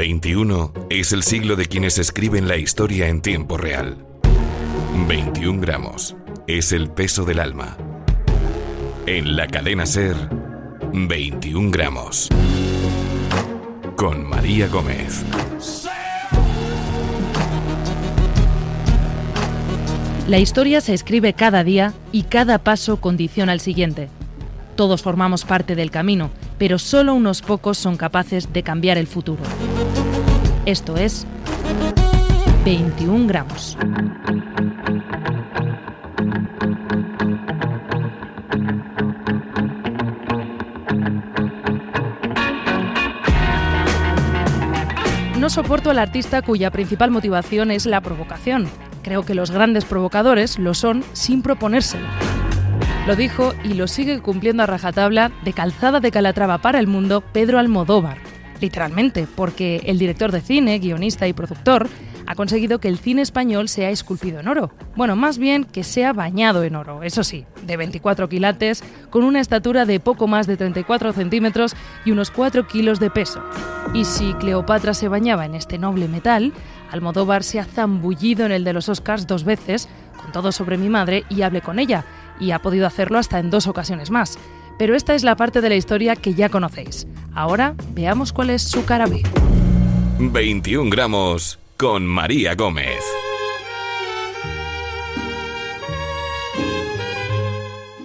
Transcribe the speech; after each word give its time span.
21 0.00 0.72
es 0.88 1.12
el 1.12 1.22
siglo 1.22 1.56
de 1.56 1.66
quienes 1.66 1.98
escriben 1.98 2.48
la 2.48 2.56
historia 2.56 3.08
en 3.08 3.20
tiempo 3.20 3.58
real. 3.58 3.98
21 5.06 5.60
gramos 5.60 6.16
es 6.46 6.72
el 6.72 6.88
peso 6.88 7.26
del 7.26 7.38
alma. 7.38 7.76
En 9.04 9.36
la 9.36 9.46
cadena 9.46 9.84
Ser, 9.84 10.16
21 10.94 11.70
gramos. 11.70 12.30
Con 13.94 14.26
María 14.26 14.68
Gómez. 14.68 15.22
La 20.26 20.38
historia 20.38 20.80
se 20.80 20.94
escribe 20.94 21.34
cada 21.34 21.62
día 21.62 21.92
y 22.10 22.22
cada 22.22 22.56
paso 22.56 23.02
condiciona 23.02 23.52
el 23.52 23.60
siguiente. 23.60 24.08
Todos 24.76 25.02
formamos 25.02 25.44
parte 25.44 25.74
del 25.74 25.90
camino, 25.90 26.30
pero 26.56 26.78
solo 26.78 27.12
unos 27.12 27.42
pocos 27.42 27.76
son 27.76 27.98
capaces 27.98 28.50
de 28.50 28.62
cambiar 28.62 28.96
el 28.96 29.06
futuro. 29.06 29.42
Esto 30.66 30.96
es 30.96 31.26
21 32.64 33.26
gramos. 33.26 33.76
No 45.38 45.48
soporto 45.48 45.90
al 45.90 45.98
artista 45.98 46.42
cuya 46.42 46.70
principal 46.70 47.10
motivación 47.10 47.70
es 47.70 47.86
la 47.86 48.02
provocación. 48.02 48.68
Creo 49.02 49.24
que 49.24 49.34
los 49.34 49.50
grandes 49.50 49.86
provocadores 49.86 50.58
lo 50.58 50.74
son 50.74 51.02
sin 51.14 51.40
proponérselo. 51.40 52.06
Lo 53.06 53.16
dijo 53.16 53.54
y 53.64 53.72
lo 53.72 53.88
sigue 53.88 54.20
cumpliendo 54.20 54.62
a 54.62 54.66
rajatabla 54.66 55.32
de 55.42 55.54
calzada 55.54 56.00
de 56.00 56.10
Calatrava 56.10 56.58
para 56.58 56.78
el 56.78 56.86
mundo 56.86 57.22
Pedro 57.32 57.58
Almodóvar. 57.58 58.29
Literalmente, 58.60 59.26
porque 59.34 59.82
el 59.86 59.98
director 59.98 60.32
de 60.32 60.40
cine, 60.40 60.78
guionista 60.78 61.26
y 61.26 61.32
productor 61.32 61.88
ha 62.26 62.34
conseguido 62.34 62.78
que 62.78 62.88
el 62.88 62.98
cine 62.98 63.22
español 63.22 63.68
sea 63.68 63.90
esculpido 63.90 64.38
en 64.38 64.46
oro. 64.46 64.70
Bueno, 64.94 65.16
más 65.16 65.38
bien 65.38 65.64
que 65.64 65.82
sea 65.82 66.12
bañado 66.12 66.62
en 66.62 66.76
oro, 66.76 67.02
eso 67.02 67.24
sí, 67.24 67.44
de 67.66 67.76
24 67.76 68.28
quilates, 68.28 68.84
con 69.10 69.24
una 69.24 69.40
estatura 69.40 69.84
de 69.84 69.98
poco 69.98 70.28
más 70.28 70.46
de 70.46 70.56
34 70.56 71.12
centímetros 71.12 71.74
y 72.04 72.12
unos 72.12 72.30
4 72.30 72.68
kilos 72.68 73.00
de 73.00 73.10
peso. 73.10 73.42
Y 73.94 74.04
si 74.04 74.34
Cleopatra 74.34 74.94
se 74.94 75.08
bañaba 75.08 75.44
en 75.44 75.56
este 75.56 75.78
noble 75.78 76.06
metal, 76.06 76.52
Almodóvar 76.92 77.42
se 77.42 77.58
ha 77.58 77.64
zambullido 77.64 78.46
en 78.46 78.52
el 78.52 78.62
de 78.62 78.74
los 78.74 78.88
Oscars 78.88 79.26
dos 79.26 79.42
veces, 79.44 79.88
con 80.22 80.30
todo 80.30 80.52
sobre 80.52 80.78
mi 80.78 80.88
madre, 80.88 81.24
y 81.28 81.42
hablé 81.42 81.62
con 81.62 81.78
ella, 81.78 82.04
y 82.38 82.52
ha 82.52 82.60
podido 82.60 82.86
hacerlo 82.86 83.18
hasta 83.18 83.38
en 83.38 83.50
dos 83.50 83.66
ocasiones 83.66 84.10
más. 84.10 84.38
Pero 84.80 84.96
esta 84.96 85.14
es 85.14 85.24
la 85.24 85.36
parte 85.36 85.60
de 85.60 85.68
la 85.68 85.74
historia 85.76 86.16
que 86.16 86.32
ya 86.32 86.48
conocéis. 86.48 87.06
Ahora 87.34 87.74
veamos 87.92 88.32
cuál 88.32 88.48
es 88.48 88.62
su 88.62 88.86
cara 88.86 89.04
B. 89.04 89.22
21 90.18 90.88
gramos 90.88 91.58
con 91.76 92.06
María 92.06 92.54
Gómez. 92.54 93.04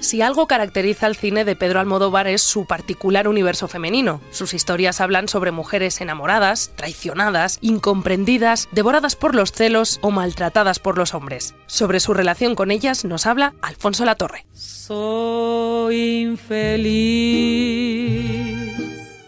Si 0.06 0.22
algo 0.22 0.46
caracteriza 0.46 1.08
al 1.08 1.16
cine 1.16 1.46
de 1.46 1.56
Pedro 1.56 1.80
Almodóvar 1.80 2.28
es 2.28 2.44
su 2.44 2.66
particular 2.66 3.28
universo 3.28 3.68
femenino. 3.68 4.22
Sus 4.30 4.54
historias 4.54 5.02
hablan 5.02 5.28
sobre 5.28 5.50
mujeres 5.50 6.00
enamoradas, 6.00 6.72
traicionadas, 6.76 7.58
incomprendidas, 7.62 8.70
devoradas 8.72 9.16
por 9.16 9.34
los 9.34 9.52
celos 9.52 9.98
o 10.04 10.12
maltratadas 10.12 10.78
por 10.78 11.00
los 11.00 11.16
hombres. 11.16 11.56
Sobre 11.66 12.00
su 12.00 12.14
relación 12.14 12.54
con 12.54 12.70
ellas 12.70 13.04
nos 13.04 13.26
habla 13.26 13.56
Alfonso 13.64 14.06
Latorre. 14.06 14.46
Soy 14.54 16.22
infeliz 16.22 17.66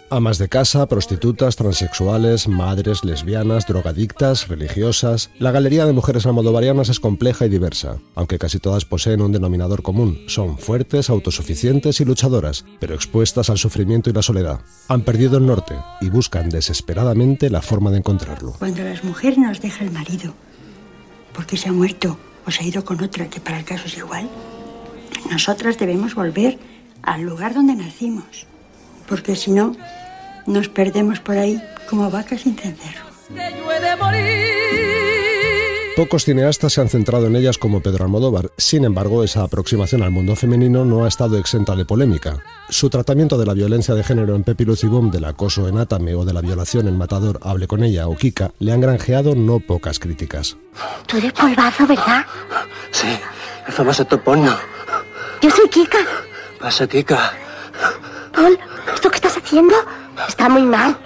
Amas 0.09 0.37
de 0.37 0.47
casa, 0.47 0.87
prostitutas, 0.87 1.57
transexuales, 1.57 2.47
madres, 2.47 3.03
lesbianas, 3.03 3.67
drogadictas, 3.67 4.47
religiosas. 4.47 5.29
La 5.37 5.51
galería 5.51 5.85
de 5.85 5.91
mujeres 5.91 6.25
almodovarianas 6.25 6.87
es 6.87 7.01
compleja 7.01 7.45
y 7.45 7.49
diversa, 7.49 7.97
aunque 8.15 8.39
casi 8.39 8.57
todas 8.57 8.85
poseen 8.85 9.19
un 9.19 9.33
denominador 9.33 9.83
común. 9.83 10.17
Son 10.27 10.57
fuertes, 10.57 11.09
autosuficientes 11.09 11.99
y 11.99 12.05
luchadoras, 12.05 12.63
pero 12.79 12.95
expuestas 12.95 13.49
al 13.49 13.57
sufrimiento 13.57 14.09
y 14.09 14.13
la 14.13 14.21
soledad. 14.21 14.61
Han 14.87 15.01
perdido 15.01 15.39
el 15.39 15.45
norte 15.45 15.75
y 15.99 16.09
buscan 16.09 16.47
desesperadamente 16.47 17.49
la 17.49 17.61
forma 17.61 17.91
de 17.91 17.97
encontrarlo. 17.97 18.53
Cuando 18.59 18.83
las 18.83 19.03
mujeres 19.03 19.37
nos 19.37 19.59
deja 19.59 19.83
el 19.83 19.91
marido, 19.91 20.33
porque 21.33 21.57
se 21.57 21.67
ha 21.67 21.73
muerto 21.73 22.17
o 22.45 22.51
se 22.51 22.63
ha 22.63 22.67
ido 22.67 22.85
con 22.85 23.03
otra, 23.03 23.29
que 23.29 23.41
para 23.41 23.59
el 23.59 23.65
caso 23.65 23.87
es 23.87 23.97
igual, 23.97 24.29
nosotras 25.29 25.77
debemos 25.77 26.15
volver 26.15 26.57
al 27.01 27.23
lugar 27.23 27.53
donde 27.53 27.75
nacimos 27.75 28.47
porque 29.07 29.35
si 29.35 29.51
no, 29.51 29.75
nos 30.47 30.69
perdemos 30.69 31.19
por 31.19 31.37
ahí 31.37 31.61
como 31.89 32.09
vacas 32.09 32.41
sin 32.41 32.55
cencerro. 32.57 33.05
Pocos 35.97 36.25
cineastas 36.25 36.73
se 36.73 36.81
han 36.81 36.89
centrado 36.89 37.25
en 37.25 37.35
ellas 37.35 37.57
como 37.57 37.81
Pedro 37.81 38.03
Almodóvar, 38.05 38.51
sin 38.55 38.85
embargo 38.85 39.23
esa 39.23 39.41
aproximación 39.41 40.03
al 40.03 40.11
mundo 40.11 40.35
femenino 40.35 40.85
no 40.85 41.05
ha 41.05 41.07
estado 41.07 41.39
exenta 41.39 41.75
de 41.75 41.85
polémica. 41.85 42.37
Su 42.69 42.91
tratamiento 42.91 43.35
de 43.39 43.47
la 43.47 43.55
violencia 43.55 43.95
de 43.95 44.03
género 44.03 44.35
en 44.35 44.43
Pepi 44.43 44.63
Boom, 44.63 45.09
del 45.09 45.25
acoso 45.25 45.67
en 45.67 45.79
Atame 45.79 46.13
o 46.13 46.23
de 46.23 46.33
la 46.33 46.41
violación 46.41 46.87
en 46.87 46.99
Matador, 46.99 47.39
Hable 47.41 47.65
con 47.65 47.83
ella 47.83 48.07
o 48.07 48.15
Kika, 48.15 48.51
le 48.59 48.73
han 48.73 48.81
granjeado 48.81 49.33
no 49.33 49.59
pocas 49.59 49.97
críticas. 49.97 50.55
Tú 51.07 51.17
eres 51.17 51.33
polvazo, 51.33 51.87
¿verdad? 51.87 52.23
Sí, 52.91 53.07
el 53.65 53.73
famoso 53.73 54.05
topono. 54.05 54.55
Yo 55.41 55.49
soy 55.49 55.67
Kika. 55.67 55.97
Pasa, 56.59 56.85
Kika. 56.85 57.33
Paul, 58.35 58.59
¿esto 58.93 59.09
que 59.09 59.15
estás 59.15 59.35
haciendo? 59.35 59.75
Está 60.27 60.49
muy 60.49 60.63
mal. 60.63 60.97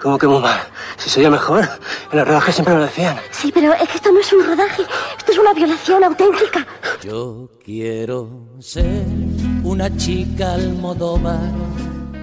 ¿Cómo 0.00 0.18
que 0.18 0.26
muy 0.26 0.40
mal? 0.40 0.60
Si 0.96 1.10
soy 1.10 1.24
el 1.24 1.30
mejor. 1.30 1.68
En 2.12 2.18
los 2.18 2.28
rodajes 2.28 2.54
siempre 2.54 2.74
me 2.74 2.80
lo 2.80 2.86
decían. 2.86 3.16
Sí, 3.30 3.50
pero 3.52 3.72
es 3.74 3.88
que 3.88 3.96
esto 3.96 4.12
no 4.12 4.20
es 4.20 4.32
un 4.32 4.46
rodaje. 4.46 4.82
Esto 5.18 5.32
es 5.32 5.38
una 5.38 5.52
violación 5.52 6.04
auténtica. 6.04 6.66
Yo 7.02 7.48
quiero 7.64 8.30
ser 8.60 9.04
una 9.64 9.94
chica 9.96 10.54
almodóvar 10.54 11.40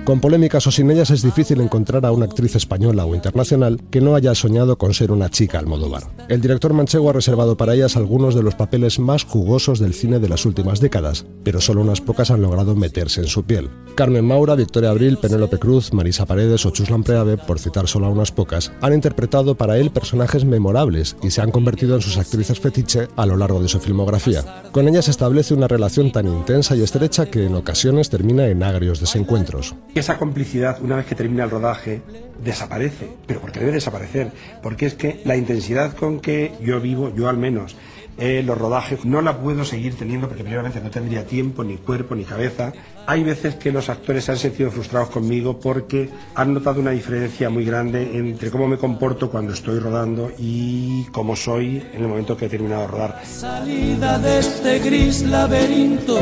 con 0.06 0.20
polémicas 0.20 0.68
o 0.68 0.72
sin 0.72 0.92
ellas 0.92 1.10
es 1.10 1.24
difícil 1.24 1.60
encontrar 1.60 2.06
a 2.06 2.12
una 2.12 2.26
actriz 2.26 2.56
española 2.56 3.06
o 3.06 3.16
internacional 3.16 3.82
que 3.90 4.02
no 4.02 4.16
haya 4.16 4.36
soñado 4.36 4.78
con 4.78 4.94
ser 4.94 5.12
una 5.12 5.30
chica 5.30 5.58
Almodóvar. 5.58 6.04
El 6.30 6.42
director 6.42 6.74
manchego 6.74 7.10
ha 7.10 7.14
reservado 7.14 7.58
para 7.58 7.74
ellas 7.74 7.98
algunos 7.98 8.36
de 8.36 8.44
los 8.44 8.54
papeles 8.54 9.00
más 9.00 9.24
jugosos 9.24 9.80
del 9.80 9.96
cine 9.96 10.20
de 10.20 10.30
las 10.30 10.46
últimas 10.46 10.80
décadas, 10.80 11.26
pero 11.44 11.60
solo 11.60 11.82
unas 11.82 12.02
pocas 12.02 12.30
han 12.30 12.44
logrado 12.44 12.76
meterse 12.76 13.22
en 13.22 13.28
su 13.28 13.46
piel. 13.46 13.70
Carmen 13.96 14.26
Maura, 14.26 14.54
Victoria 14.54 14.92
Abril, 14.92 15.18
Penélope 15.18 15.58
Cruz, 15.58 15.92
Marisa 15.92 16.28
Paredes 16.28 16.66
o 16.68 16.70
Chuslan 16.70 17.04
Preave, 17.04 17.38
por 17.38 17.60
citar 17.60 17.88
solo 17.88 18.06
a 18.06 18.10
unas 18.10 18.32
pocas, 18.32 18.72
han 18.82 18.94
interpretado 18.94 19.56
para 19.56 19.80
él 19.80 19.90
personajes 19.90 20.46
memorables 20.46 21.16
y 21.24 21.32
se 21.32 21.42
han 21.42 21.50
convertido 21.50 21.96
en 21.96 22.02
sus 22.02 22.18
actrices 22.18 22.60
fetiche 22.60 23.08
a 23.16 23.26
lo 23.26 23.38
largo 23.38 23.60
de 23.60 23.70
su 23.70 23.80
filmografía. 23.80 24.64
Con 24.72 24.88
ellas 24.88 25.08
establece 25.08 25.56
una 25.56 25.68
relación 25.68 26.12
tan 26.12 26.28
intensa 26.28 26.76
y 26.76 26.84
estrecha 26.84 27.26
que 27.26 27.46
en 27.46 27.56
ocasiones 27.56 28.12
termina 28.12 28.48
en 28.48 28.62
agrios 28.62 29.00
desencuentros. 29.00 29.74
Esa 29.96 30.18
complicidad, 30.18 30.82
una 30.82 30.98
vez 30.98 31.06
que 31.06 31.16
termina 31.16 31.46
el 31.46 31.50
rodaje, 31.50 32.02
desaparece. 32.44 33.08
Pero 33.26 33.40
porque 33.40 33.62
debe 33.62 33.72
desaparecer. 33.72 34.30
Porque 34.62 34.88
es 34.88 34.94
que 34.94 35.22
la 35.24 35.38
intensidad 35.38 35.96
con 35.96 36.20
que 36.20 36.52
yo 36.62 36.82
vivo, 36.82 37.16
yo 37.16 37.30
al 37.30 37.38
menos, 37.38 37.78
eh, 38.18 38.44
los 38.46 38.58
rodajes, 38.58 39.06
no 39.06 39.22
la 39.22 39.38
puedo 39.38 39.66
seguir 39.66 39.96
teniendo 39.96 40.28
porque 40.28 40.44
primeramente 40.44 40.80
no 40.82 40.90
tendría 40.90 41.26
tiempo, 41.26 41.64
ni 41.64 41.78
cuerpo, 41.78 42.16
ni 42.16 42.24
cabeza. 42.24 42.74
Hay 43.08 43.24
veces 43.24 43.56
que 43.56 43.72
los 43.72 43.90
actores 43.90 44.26
se 44.26 44.32
han 44.32 44.38
sentido 44.38 44.72
frustrados 44.72 45.10
conmigo 45.10 45.60
porque 45.60 46.10
han 46.34 46.54
notado 46.54 46.80
una 46.80 46.92
diferencia 46.92 47.50
muy 47.50 47.66
grande 47.66 48.18
entre 48.18 48.50
cómo 48.50 48.68
me 48.68 48.78
comporto 48.78 49.30
cuando 49.30 49.54
estoy 49.54 49.80
rodando 49.80 50.32
y 50.38 51.06
cómo 51.12 51.36
soy 51.36 51.84
en 51.94 52.02
el 52.02 52.08
momento 52.08 52.36
que 52.38 52.46
he 52.46 52.50
terminado 52.50 52.82
de 52.82 52.88
rodar. 52.88 53.22
Salida 53.26 54.18
de 54.20 54.40
este 54.40 54.80
gris 54.80 55.22
laberinto 55.24 56.20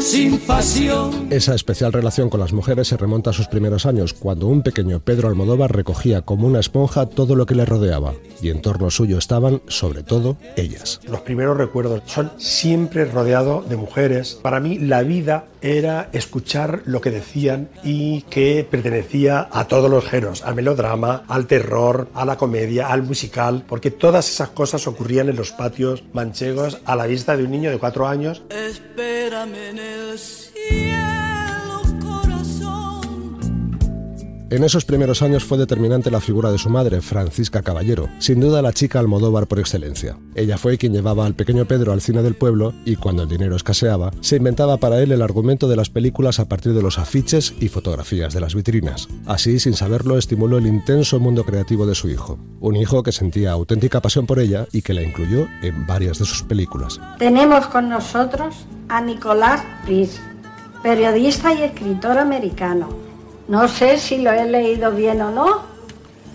sin 0.00 0.38
pasión. 0.38 1.26
Esa 1.30 1.54
especial 1.54 1.92
relación 1.92 2.30
con 2.30 2.40
las 2.40 2.52
mujeres 2.52 2.88
se 2.88 2.96
remonta 2.96 3.30
a 3.30 3.32
sus 3.32 3.48
primeros 3.48 3.86
años, 3.86 4.14
cuando 4.14 4.46
un 4.46 4.62
pequeño 4.62 5.00
Pedro 5.00 5.28
Almodóvar 5.28 5.74
recogía 5.74 6.22
como 6.22 6.46
una 6.46 6.60
esponja 6.60 7.06
todo 7.06 7.34
lo 7.34 7.46
que 7.46 7.54
le 7.54 7.64
rodeaba, 7.64 8.14
y 8.40 8.50
en 8.50 8.62
torno 8.62 8.90
suyo 8.90 9.18
estaban, 9.18 9.60
sobre 9.66 10.02
todo, 10.02 10.36
ellas. 10.56 11.00
Los 11.08 11.17
primeros 11.20 11.56
recuerdos 11.56 12.02
son 12.06 12.32
siempre 12.38 13.04
rodeado 13.04 13.62
de 13.62 13.76
mujeres. 13.76 14.38
Para 14.42 14.60
mí 14.60 14.78
la 14.78 15.02
vida 15.02 15.46
era 15.60 16.08
escuchar 16.12 16.82
lo 16.84 17.00
que 17.00 17.10
decían 17.10 17.68
y 17.82 18.22
que 18.22 18.66
pertenecía 18.68 19.48
a 19.50 19.66
todos 19.66 19.90
los 19.90 20.04
géneros, 20.04 20.42
al 20.42 20.54
melodrama, 20.54 21.24
al 21.28 21.46
terror, 21.46 22.08
a 22.14 22.24
la 22.24 22.36
comedia, 22.36 22.88
al 22.88 23.02
musical, 23.02 23.64
porque 23.66 23.90
todas 23.90 24.28
esas 24.28 24.50
cosas 24.50 24.86
ocurrían 24.86 25.28
en 25.28 25.36
los 25.36 25.52
patios 25.52 26.04
manchegos 26.12 26.80
a 26.84 26.96
la 26.96 27.06
vista 27.06 27.36
de 27.36 27.44
un 27.44 27.50
niño 27.50 27.70
de 27.70 27.78
cuatro 27.78 28.06
años. 28.06 28.42
En 34.50 34.64
esos 34.64 34.86
primeros 34.86 35.20
años 35.20 35.44
fue 35.44 35.58
determinante 35.58 36.10
la 36.10 36.22
figura 36.22 36.50
de 36.50 36.56
su 36.56 36.70
madre, 36.70 37.02
Francisca 37.02 37.60
Caballero, 37.60 38.08
sin 38.18 38.40
duda 38.40 38.62
la 38.62 38.72
chica 38.72 38.98
Almodóvar 38.98 39.46
por 39.46 39.58
excelencia. 39.58 40.16
Ella 40.34 40.56
fue 40.56 40.78
quien 40.78 40.94
llevaba 40.94 41.26
al 41.26 41.34
pequeño 41.34 41.66
Pedro 41.66 41.92
al 41.92 42.00
cine 42.00 42.22
del 42.22 42.34
pueblo 42.34 42.72
y 42.86 42.96
cuando 42.96 43.24
el 43.24 43.28
dinero 43.28 43.56
escaseaba, 43.56 44.10
se 44.22 44.36
inventaba 44.36 44.78
para 44.78 45.02
él 45.02 45.12
el 45.12 45.20
argumento 45.20 45.68
de 45.68 45.76
las 45.76 45.90
películas 45.90 46.40
a 46.40 46.48
partir 46.48 46.72
de 46.72 46.80
los 46.80 46.98
afiches 46.98 47.52
y 47.60 47.68
fotografías 47.68 48.32
de 48.32 48.40
las 48.40 48.54
vitrinas. 48.54 49.06
Así, 49.26 49.58
sin 49.58 49.74
saberlo, 49.74 50.16
estimuló 50.16 50.56
el 50.56 50.66
intenso 50.66 51.20
mundo 51.20 51.44
creativo 51.44 51.84
de 51.84 51.94
su 51.94 52.08
hijo. 52.08 52.38
Un 52.60 52.76
hijo 52.76 53.02
que 53.02 53.12
sentía 53.12 53.52
auténtica 53.52 54.00
pasión 54.00 54.24
por 54.24 54.38
ella 54.38 54.66
y 54.72 54.80
que 54.80 54.94
la 54.94 55.02
incluyó 55.02 55.46
en 55.60 55.86
varias 55.86 56.20
de 56.20 56.24
sus 56.24 56.42
películas. 56.42 56.98
Tenemos 57.18 57.66
con 57.66 57.90
nosotros 57.90 58.54
a 58.88 59.02
Nicolás 59.02 59.60
Pris, 59.84 60.18
periodista 60.82 61.52
y 61.52 61.64
escritor 61.64 62.16
americano. 62.16 63.07
No 63.48 63.66
sé 63.66 63.96
si 63.96 64.18
lo 64.18 64.30
he 64.30 64.44
leído 64.44 64.90
bien 64.92 65.22
o 65.22 65.30
no, 65.30 65.62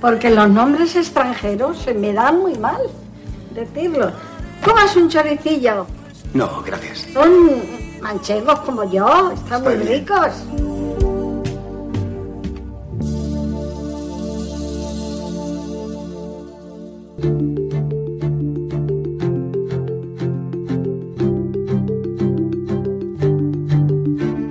porque 0.02 0.32
los 0.32 0.50
nombres 0.50 0.96
extranjeros 0.96 1.78
se 1.78 1.94
me 1.94 2.12
dan 2.12 2.40
muy 2.40 2.56
mal 2.58 2.82
decirlo. 3.52 4.12
¿Comas 4.66 4.96
un 4.96 5.10
choricillo? 5.10 5.86
No, 6.34 6.64
gracias. 6.64 7.08
Son 7.14 7.62
manchegos 8.02 8.60
como 8.62 8.84
yo, 8.92 9.32
están 9.32 9.64
muy 9.64 9.76
ricos. 9.76 10.32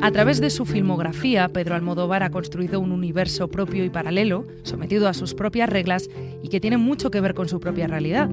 A 0.02 0.10
través 0.10 0.40
de 0.40 0.50
su 0.50 0.64
filmografía, 0.64 1.48
Pedro 1.48 1.76
Almodóvar 1.76 2.24
ha 2.24 2.30
construido 2.30 2.80
un 2.80 2.90
universo 2.90 3.46
propio 3.46 3.84
y 3.84 3.88
paralelo, 3.88 4.44
sometido 4.64 5.06
a 5.06 5.14
sus 5.14 5.32
propias 5.32 5.70
reglas 5.70 6.10
y 6.42 6.48
que 6.48 6.58
tiene 6.58 6.76
mucho 6.76 7.12
que 7.12 7.20
ver 7.20 7.34
con 7.34 7.48
su 7.48 7.60
propia 7.60 7.86
realidad. 7.86 8.28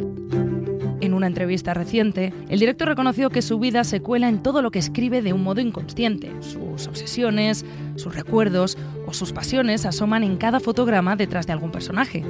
En 0.99 1.13
una 1.13 1.27
entrevista 1.27 1.75
reciente, 1.75 2.33
el 2.49 2.59
director 2.59 2.87
reconoció 2.87 3.29
que 3.29 3.43
su 3.43 3.59
vida 3.59 3.83
se 3.83 4.01
cuela 4.01 4.29
en 4.29 4.41
todo 4.41 4.63
lo 4.63 4.71
que 4.71 4.79
escribe 4.79 5.21
de 5.21 5.31
un 5.31 5.43
modo 5.43 5.61
inconsciente. 5.61 6.31
Sus 6.39 6.87
obsesiones, 6.87 7.63
sus 7.97 8.15
recuerdos 8.15 8.75
o 9.05 9.13
sus 9.13 9.31
pasiones 9.31 9.85
asoman 9.85 10.23
en 10.23 10.37
cada 10.37 10.59
fotograma 10.59 11.15
detrás 11.17 11.45
de 11.45 11.53
algún 11.53 11.71
personaje. 11.71 12.25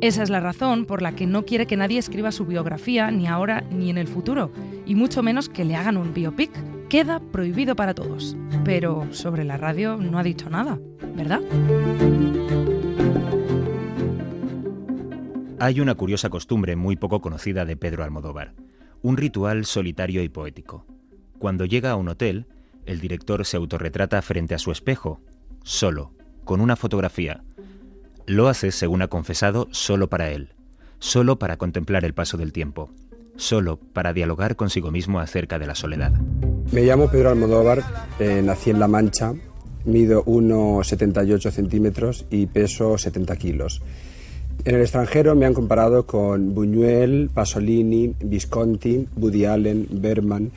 Esa 0.00 0.22
es 0.22 0.30
la 0.30 0.40
razón 0.40 0.86
por 0.86 1.02
la 1.02 1.12
que 1.12 1.26
no 1.26 1.44
quiere 1.44 1.66
que 1.66 1.76
nadie 1.76 1.98
escriba 1.98 2.32
su 2.32 2.46
biografía 2.46 3.10
ni 3.10 3.26
ahora 3.26 3.64
ni 3.70 3.90
en 3.90 3.98
el 3.98 4.08
futuro, 4.08 4.50
y 4.86 4.94
mucho 4.94 5.22
menos 5.22 5.50
que 5.50 5.66
le 5.66 5.76
hagan 5.76 5.98
un 5.98 6.14
biopic. 6.14 6.50
Queda 6.88 7.18
prohibido 7.18 7.74
para 7.74 7.94
todos. 7.94 8.36
Pero 8.64 9.08
sobre 9.10 9.44
la 9.44 9.56
radio 9.56 9.96
no 9.96 10.18
ha 10.18 10.22
dicho 10.22 10.48
nada, 10.48 10.78
¿verdad? 11.14 11.40
Hay 15.58 15.80
una 15.80 15.94
curiosa 15.94 16.30
costumbre 16.30 16.76
muy 16.76 16.96
poco 16.96 17.20
conocida 17.20 17.64
de 17.64 17.76
Pedro 17.76 18.04
Almodóvar, 18.04 18.54
un 19.02 19.16
ritual 19.16 19.64
solitario 19.64 20.22
y 20.22 20.28
poético. 20.28 20.84
Cuando 21.38 21.64
llega 21.64 21.90
a 21.90 21.96
un 21.96 22.08
hotel, 22.08 22.46
el 22.84 23.00
director 23.00 23.44
se 23.44 23.56
autorretrata 23.56 24.22
frente 24.22 24.54
a 24.54 24.58
su 24.58 24.70
espejo, 24.70 25.20
solo, 25.64 26.12
con 26.44 26.60
una 26.60 26.76
fotografía. 26.76 27.42
Lo 28.26 28.48
hace, 28.48 28.70
según 28.70 29.02
ha 29.02 29.08
confesado, 29.08 29.66
solo 29.72 30.08
para 30.08 30.30
él, 30.30 30.50
solo 30.98 31.38
para 31.38 31.56
contemplar 31.56 32.04
el 32.04 32.14
paso 32.14 32.36
del 32.36 32.52
tiempo, 32.52 32.92
solo 33.36 33.78
para 33.78 34.12
dialogar 34.12 34.56
consigo 34.56 34.90
mismo 34.90 35.20
acerca 35.20 35.58
de 35.58 35.66
la 35.66 35.74
soledad. 35.74 36.12
Me 36.72 36.82
llamo 36.82 37.08
Pedro 37.08 37.30
Almodóvar, 37.30 37.82
eh, 38.18 38.42
nací 38.42 38.70
en 38.70 38.80
La 38.80 38.88
Mancha, 38.88 39.32
mido 39.84 40.24
1,78 40.24 41.50
centímetros 41.50 42.26
y 42.28 42.46
peso 42.46 42.98
70 42.98 43.36
kilos. 43.36 43.82
En 44.64 44.74
el 44.74 44.80
extranjero 44.80 45.36
me 45.36 45.46
han 45.46 45.54
comparado 45.54 46.06
con 46.06 46.54
Buñuel, 46.54 47.30
Pasolini, 47.32 48.14
Visconti, 48.18 49.06
Woody 49.16 49.44
Allen, 49.44 49.86
Berman, 49.90 50.50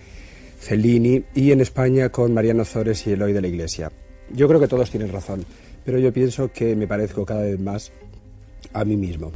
Fellini 0.57 1.23
y 1.35 1.51
en 1.51 1.61
España 1.61 2.09
con 2.09 2.33
Mariano 2.33 2.65
Zores 2.65 3.05
y 3.05 3.11
Eloy 3.11 3.31
de 3.31 3.41
la 3.41 3.47
Iglesia. 3.47 3.91
Yo 4.33 4.47
creo 4.47 4.59
que 4.59 4.67
todos 4.67 4.89
tienen 4.89 5.11
razón, 5.11 5.45
pero 5.85 5.99
yo 5.99 6.11
pienso 6.11 6.51
que 6.51 6.75
me 6.75 6.87
parezco 6.87 7.23
cada 7.23 7.43
vez 7.43 7.59
más 7.59 7.91
a 8.73 8.83
mí 8.83 8.97
mismo. 8.97 9.31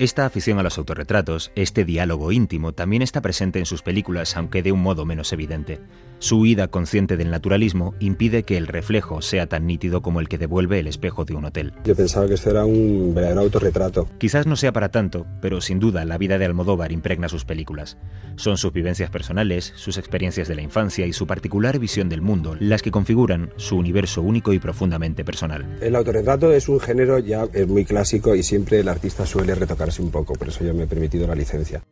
Esta 0.00 0.24
afición 0.24 0.58
a 0.58 0.62
los 0.62 0.78
autorretratos, 0.78 1.52
este 1.56 1.84
diálogo 1.84 2.32
íntimo, 2.32 2.72
también 2.72 3.02
está 3.02 3.20
presente 3.20 3.58
en 3.58 3.66
sus 3.66 3.82
películas, 3.82 4.34
aunque 4.34 4.62
de 4.62 4.72
un 4.72 4.80
modo 4.80 5.04
menos 5.04 5.30
evidente. 5.34 5.78
Su 6.20 6.38
huida 6.38 6.68
consciente 6.68 7.18
del 7.18 7.30
naturalismo 7.30 7.94
impide 7.98 8.42
que 8.42 8.56
el 8.56 8.66
reflejo 8.66 9.20
sea 9.20 9.46
tan 9.46 9.66
nítido 9.66 10.00
como 10.00 10.20
el 10.20 10.28
que 10.28 10.38
devuelve 10.38 10.78
el 10.78 10.86
espejo 10.86 11.26
de 11.26 11.34
un 11.34 11.44
hotel. 11.44 11.74
Yo 11.84 11.94
pensaba 11.94 12.26
que 12.26 12.34
esto 12.34 12.48
era 12.48 12.64
un 12.64 13.14
verdadero 13.14 13.40
autorretrato. 13.42 14.08
Quizás 14.16 14.46
no 14.46 14.56
sea 14.56 14.72
para 14.72 14.90
tanto, 14.90 15.26
pero 15.42 15.60
sin 15.60 15.80
duda 15.80 16.04
la 16.06 16.16
vida 16.16 16.38
de 16.38 16.46
Almodóvar 16.46 16.92
impregna 16.92 17.28
sus 17.28 17.44
películas. 17.44 17.98
Son 18.36 18.56
sus 18.56 18.72
vivencias 18.72 19.10
personales, 19.10 19.72
sus 19.76 19.98
experiencias 19.98 20.48
de 20.48 20.54
la 20.54 20.62
infancia 20.62 21.04
y 21.06 21.12
su 21.12 21.26
particular 21.26 21.78
visión 21.78 22.08
del 22.08 22.22
mundo 22.22 22.56
las 22.58 22.80
que 22.80 22.90
configuran 22.90 23.52
su 23.56 23.76
universo 23.76 24.22
único 24.22 24.54
y 24.54 24.58
profundamente 24.58 25.26
personal. 25.26 25.66
El 25.82 25.94
autorretrato 25.94 26.52
es 26.52 26.70
un 26.70 26.80
género 26.80 27.18
ya 27.18 27.46
es 27.52 27.68
muy 27.68 27.84
clásico 27.84 28.34
y 28.34 28.42
siempre 28.42 28.80
el 28.80 28.88
artista 28.88 29.26
suele 29.26 29.54
un 29.98 30.10
poco, 30.10 30.34
por 30.34 30.48
eso 30.48 30.64
yo 30.64 30.74
me 30.74 30.84
he 30.84 30.86
permitido 30.86 31.26
la 31.26 31.34
licencia. 31.34 31.82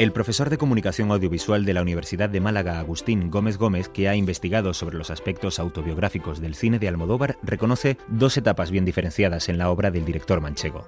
El 0.00 0.12
profesor 0.12 0.48
de 0.48 0.56
comunicación 0.56 1.10
audiovisual 1.10 1.66
de 1.66 1.74
la 1.74 1.82
Universidad 1.82 2.30
de 2.30 2.40
Málaga, 2.40 2.80
Agustín 2.80 3.30
Gómez 3.30 3.58
Gómez, 3.58 3.90
que 3.90 4.08
ha 4.08 4.16
investigado 4.16 4.72
sobre 4.72 4.96
los 4.96 5.10
aspectos 5.10 5.58
autobiográficos 5.58 6.40
del 6.40 6.54
cine 6.54 6.78
de 6.78 6.88
Almodóvar, 6.88 7.36
reconoce 7.42 7.98
dos 8.08 8.38
etapas 8.38 8.70
bien 8.70 8.86
diferenciadas 8.86 9.50
en 9.50 9.58
la 9.58 9.70
obra 9.70 9.90
del 9.90 10.06
director 10.06 10.40
manchego. 10.40 10.86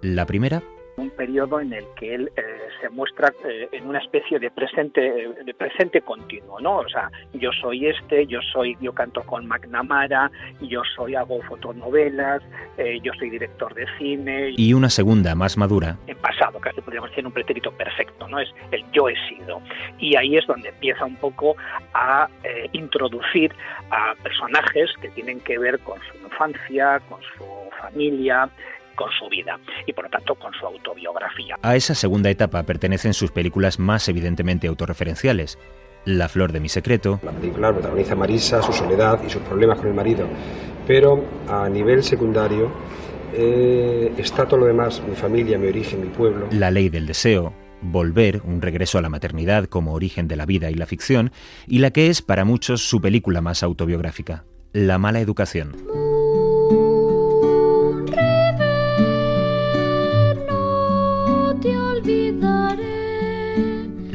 La 0.00 0.24
primera 0.24 0.62
un 1.00 1.10
periodo 1.10 1.60
en 1.60 1.72
el 1.72 1.84
que 1.96 2.14
él 2.14 2.32
eh, 2.36 2.42
se 2.80 2.88
muestra 2.90 3.32
eh, 3.44 3.68
en 3.72 3.86
una 3.86 3.98
especie 3.98 4.38
de 4.38 4.50
presente 4.50 5.00
de 5.44 5.54
presente 5.54 6.00
continuo, 6.02 6.60
¿no? 6.60 6.78
O 6.78 6.88
sea, 6.88 7.10
yo 7.32 7.50
soy 7.52 7.86
este, 7.86 8.26
yo 8.26 8.40
soy, 8.52 8.76
yo 8.80 8.92
canto 8.92 9.22
con 9.22 9.46
McNamara, 9.46 10.30
yo 10.60 10.82
soy 10.94 11.14
hago 11.14 11.40
fotonovelas, 11.42 12.42
eh, 12.76 13.00
yo 13.02 13.12
soy 13.18 13.30
director 13.30 13.74
de 13.74 13.86
cine. 13.98 14.54
Y 14.56 14.72
una 14.72 14.90
segunda 14.90 15.34
más 15.34 15.56
madura. 15.56 15.96
En 16.06 16.16
pasado, 16.18 16.60
casi 16.60 16.80
podríamos 16.80 17.10
decir 17.10 17.26
un 17.26 17.32
pretérito 17.32 17.72
perfecto, 17.72 18.28
¿no? 18.28 18.38
Es 18.38 18.50
el 18.70 18.84
yo 18.92 19.08
he 19.08 19.16
sido. 19.28 19.60
Y 19.98 20.16
ahí 20.16 20.36
es 20.36 20.46
donde 20.46 20.68
empieza 20.68 21.04
un 21.04 21.16
poco 21.16 21.56
a 21.94 22.28
introducir 22.72 23.52
a 23.90 24.14
personajes 24.22 24.90
que 25.00 25.08
tienen 25.10 25.40
que 25.40 25.58
ver 25.58 25.78
con 25.80 25.98
su 26.00 26.18
infancia, 26.24 27.00
con 27.08 27.20
su 27.22 27.44
familia, 27.80 28.48
con 29.00 29.10
su 29.18 29.30
vida 29.30 29.58
y 29.86 29.94
por 29.94 30.04
lo 30.04 30.10
tanto 30.10 30.34
con 30.34 30.52
su 30.52 30.66
autobiografía. 30.66 31.56
A 31.62 31.74
esa 31.74 31.94
segunda 31.94 32.28
etapa 32.28 32.62
pertenecen 32.64 33.14
sus 33.14 33.30
películas 33.30 33.78
más 33.78 34.06
evidentemente 34.10 34.68
autorreferenciales. 34.68 35.58
La 36.04 36.28
flor 36.28 36.52
de 36.52 36.60
mi 36.60 36.68
secreto. 36.68 37.18
La 37.22 37.32
película 37.32 37.72
protagoniza 37.72 38.14
Marisa, 38.14 38.62
su 38.62 38.72
soledad 38.72 39.22
y 39.26 39.30
sus 39.30 39.40
problemas 39.42 39.78
con 39.78 39.88
el 39.88 39.94
marido. 39.94 40.26
Pero 40.86 41.24
a 41.48 41.68
nivel 41.70 42.02
secundario 42.02 42.70
eh, 43.32 44.12
está 44.18 44.46
todo 44.46 44.60
lo 44.60 44.66
demás, 44.66 45.02
mi 45.08 45.16
familia, 45.16 45.56
mi 45.56 45.68
origen, 45.68 46.02
mi 46.02 46.08
pueblo. 46.08 46.48
La 46.50 46.70
ley 46.70 46.90
del 46.90 47.06
deseo, 47.06 47.54
Volver, 47.80 48.42
un 48.44 48.60
regreso 48.60 48.98
a 48.98 49.02
la 49.02 49.08
maternidad 49.08 49.64
como 49.64 49.94
origen 49.94 50.28
de 50.28 50.36
la 50.36 50.44
vida 50.44 50.70
y 50.70 50.74
la 50.74 50.84
ficción, 50.84 51.32
y 51.66 51.78
la 51.78 51.90
que 51.90 52.08
es 52.08 52.20
para 52.20 52.44
muchos 52.44 52.82
su 52.82 53.00
película 53.00 53.40
más 53.40 53.62
autobiográfica, 53.62 54.44
La 54.72 54.98
mala 54.98 55.20
educación. 55.20 55.76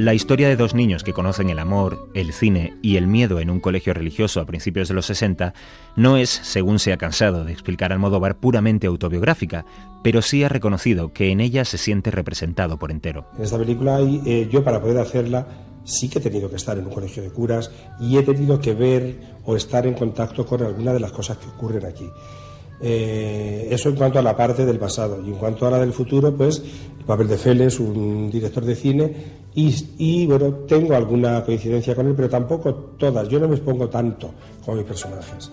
La 0.05 0.13
historia 0.13 0.47
de 0.47 0.55
dos 0.55 0.75
niños 0.75 1.03
que 1.03 1.13
conocen 1.13 1.49
el 1.49 1.57
amor, 1.57 2.09
el 2.13 2.31
cine 2.31 2.77
y 2.83 2.97
el 2.97 3.07
miedo 3.07 3.39
en 3.39 3.49
un 3.49 3.59
colegio 3.59 3.91
religioso 3.91 4.39
a 4.39 4.45
principios 4.45 4.87
de 4.87 4.93
los 4.93 5.07
60 5.07 5.55
no 5.95 6.17
es, 6.17 6.29
según 6.29 6.77
se 6.77 6.93
ha 6.93 6.97
cansado 6.97 7.43
de 7.43 7.51
explicar 7.51 7.91
Almodóvar, 7.91 8.37
puramente 8.37 8.85
autobiográfica, 8.85 9.65
pero 10.03 10.21
sí 10.21 10.43
ha 10.43 10.47
reconocido 10.47 11.11
que 11.11 11.31
en 11.31 11.41
ella 11.41 11.65
se 11.65 11.79
siente 11.79 12.11
representado 12.11 12.77
por 12.77 12.91
entero. 12.91 13.25
En 13.35 13.45
esta 13.45 13.57
película 13.57 13.99
eh, 13.99 14.47
yo 14.51 14.63
para 14.63 14.79
poder 14.79 14.99
hacerla 14.99 15.47
sí 15.85 16.07
que 16.07 16.19
he 16.19 16.21
tenido 16.21 16.51
que 16.51 16.57
estar 16.57 16.77
en 16.77 16.85
un 16.85 16.93
colegio 16.93 17.23
de 17.23 17.31
curas 17.31 17.71
y 17.99 18.19
he 18.19 18.21
tenido 18.21 18.59
que 18.59 18.75
ver 18.75 19.19
o 19.43 19.55
estar 19.55 19.87
en 19.87 19.95
contacto 19.95 20.45
con 20.45 20.61
alguna 20.61 20.93
de 20.93 20.99
las 20.99 21.13
cosas 21.13 21.39
que 21.39 21.47
ocurren 21.47 21.83
aquí. 21.83 22.07
Eh, 22.81 23.67
eso 23.71 23.89
en 23.89 23.95
cuanto 23.95 24.19
a 24.19 24.21
la 24.21 24.35
parte 24.35 24.65
del 24.65 24.79
pasado. 24.79 25.21
Y 25.25 25.29
en 25.29 25.35
cuanto 25.35 25.65
a 25.67 25.71
la 25.71 25.79
del 25.79 25.93
futuro, 25.93 26.35
pues 26.35 26.63
el 26.99 27.05
papel 27.05 27.27
de 27.27 27.37
Félix, 27.37 27.79
un 27.79 28.29
director 28.29 28.63
de 28.65 28.75
cine, 28.75 29.13
y, 29.57 30.25
bueno, 30.27 30.51
tengo 30.67 30.95
alguna 30.95 31.41
coincidencia 31.45 31.95
con 31.95 32.07
él, 32.07 32.13
pero 32.13 32.29
tampoco 32.29 32.73
todas. 32.97 33.29
Yo 33.29 33.39
no 33.39 33.47
me 33.47 33.55
expongo 33.55 33.87
tanto 33.87 34.33
como 34.65 34.77
mis 34.77 34.85
personajes. 34.85 35.49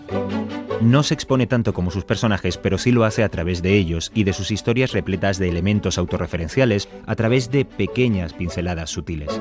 No 0.81 1.05
se 1.05 1.15
expone 1.15 1.47
tanto 1.47 1.73
como 1.73 1.93
sus 1.93 2.05
personajes, 2.05 2.59
pero 2.59 2.79
sí 2.79 2.91
lo 2.91 3.05
hace 3.05 3.23
a 3.23 3.29
través 3.29 3.63
de 3.63 3.79
ellos 3.79 4.11
y 4.13 4.25
de 4.25 4.33
sus 4.33 4.51
historias 4.51 4.91
repletas 4.91 5.39
de 5.39 5.49
elementos 5.49 5.99
autorreferenciales, 5.99 6.89
a 7.07 7.15
través 7.15 7.53
de 7.53 7.65
pequeñas 7.65 8.33
pinceladas 8.33 8.91
sutiles. 8.91 9.41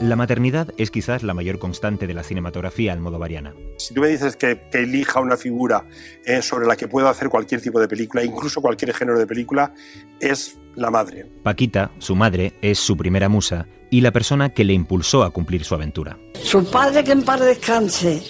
La 0.00 0.14
maternidad 0.14 0.68
es 0.76 0.92
quizás 0.92 1.24
la 1.24 1.34
mayor 1.34 1.58
constante 1.58 2.06
de 2.06 2.14
la 2.14 2.22
cinematografía 2.22 2.92
almodovariana. 2.92 3.54
Si 3.78 3.94
tú 3.94 4.00
me 4.00 4.08
dices 4.08 4.36
que, 4.36 4.60
que 4.70 4.84
elija 4.84 5.20
una 5.20 5.36
figura 5.36 5.86
eh, 6.24 6.40
sobre 6.40 6.68
la 6.68 6.76
que 6.76 6.86
puedo 6.86 7.08
hacer 7.08 7.28
cualquier 7.28 7.60
tipo 7.60 7.80
de 7.80 7.88
película, 7.88 8.22
incluso 8.22 8.60
cualquier 8.60 8.94
género 8.94 9.18
de 9.18 9.26
película, 9.26 9.74
es 10.20 10.56
la 10.76 10.92
madre. 10.92 11.26
Paquita, 11.42 11.90
su 11.98 12.14
madre, 12.14 12.54
es 12.62 12.78
su 12.78 12.96
primera 12.96 13.28
musa 13.28 13.66
y 13.90 14.00
la 14.00 14.12
persona 14.12 14.50
que 14.50 14.64
le 14.64 14.72
impulsó 14.72 15.24
a 15.24 15.30
cumplir 15.30 15.64
su 15.64 15.74
aventura. 15.74 16.16
Su 16.40 16.64
padre, 16.70 17.02
que 17.02 17.12
en 17.12 17.24
paz 17.24 17.40
descanse, 17.40 18.22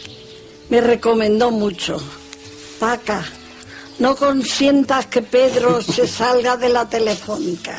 me 0.70 0.80
recomendó 0.80 1.50
mucho. 1.50 1.98
Paca, 2.80 3.22
no 3.98 4.16
consientas 4.16 5.06
que 5.06 5.20
Pedro 5.20 5.82
se 5.82 6.06
salga 6.06 6.56
de 6.56 6.70
la 6.70 6.88
telefónica. 6.88 7.78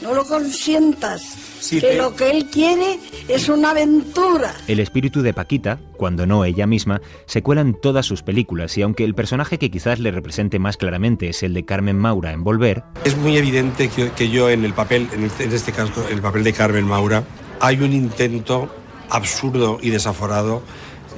No 0.00 0.14
lo 0.14 0.24
consientas. 0.24 1.45
Sí, 1.66 1.80
que 1.80 1.88
te- 1.88 1.96
lo 1.96 2.14
que 2.14 2.30
él 2.30 2.46
quiere 2.50 2.98
es 3.28 3.48
una 3.48 3.70
aventura. 3.70 4.54
El 4.68 4.80
espíritu 4.80 5.22
de 5.22 5.34
Paquita, 5.34 5.78
cuando 5.96 6.26
no 6.26 6.44
ella 6.44 6.66
misma, 6.66 7.00
se 7.26 7.42
cuela 7.42 7.60
en 7.62 7.74
todas 7.74 8.06
sus 8.06 8.22
películas 8.22 8.76
y 8.78 8.82
aunque 8.82 9.04
el 9.04 9.14
personaje 9.14 9.58
que 9.58 9.70
quizás 9.70 9.98
le 9.98 10.10
represente 10.10 10.58
más 10.58 10.76
claramente 10.76 11.28
es 11.28 11.42
el 11.42 11.54
de 11.54 11.64
Carmen 11.64 11.98
Maura 11.98 12.32
en 12.32 12.44
Volver, 12.44 12.82
Es 13.04 13.16
muy 13.16 13.36
evidente 13.36 13.88
que, 13.88 14.10
que 14.10 14.28
yo 14.30 14.48
en 14.50 14.64
el 14.64 14.72
papel, 14.74 15.08
en, 15.12 15.24
el- 15.24 15.30
en 15.40 15.52
este 15.52 15.72
caso, 15.72 16.06
el 16.10 16.20
papel 16.20 16.44
de 16.44 16.52
Carmen 16.52 16.84
Maura, 16.86 17.24
hay 17.60 17.80
un 17.80 17.92
intento 17.92 18.68
absurdo 19.10 19.78
y 19.82 19.90
desaforado 19.90 20.62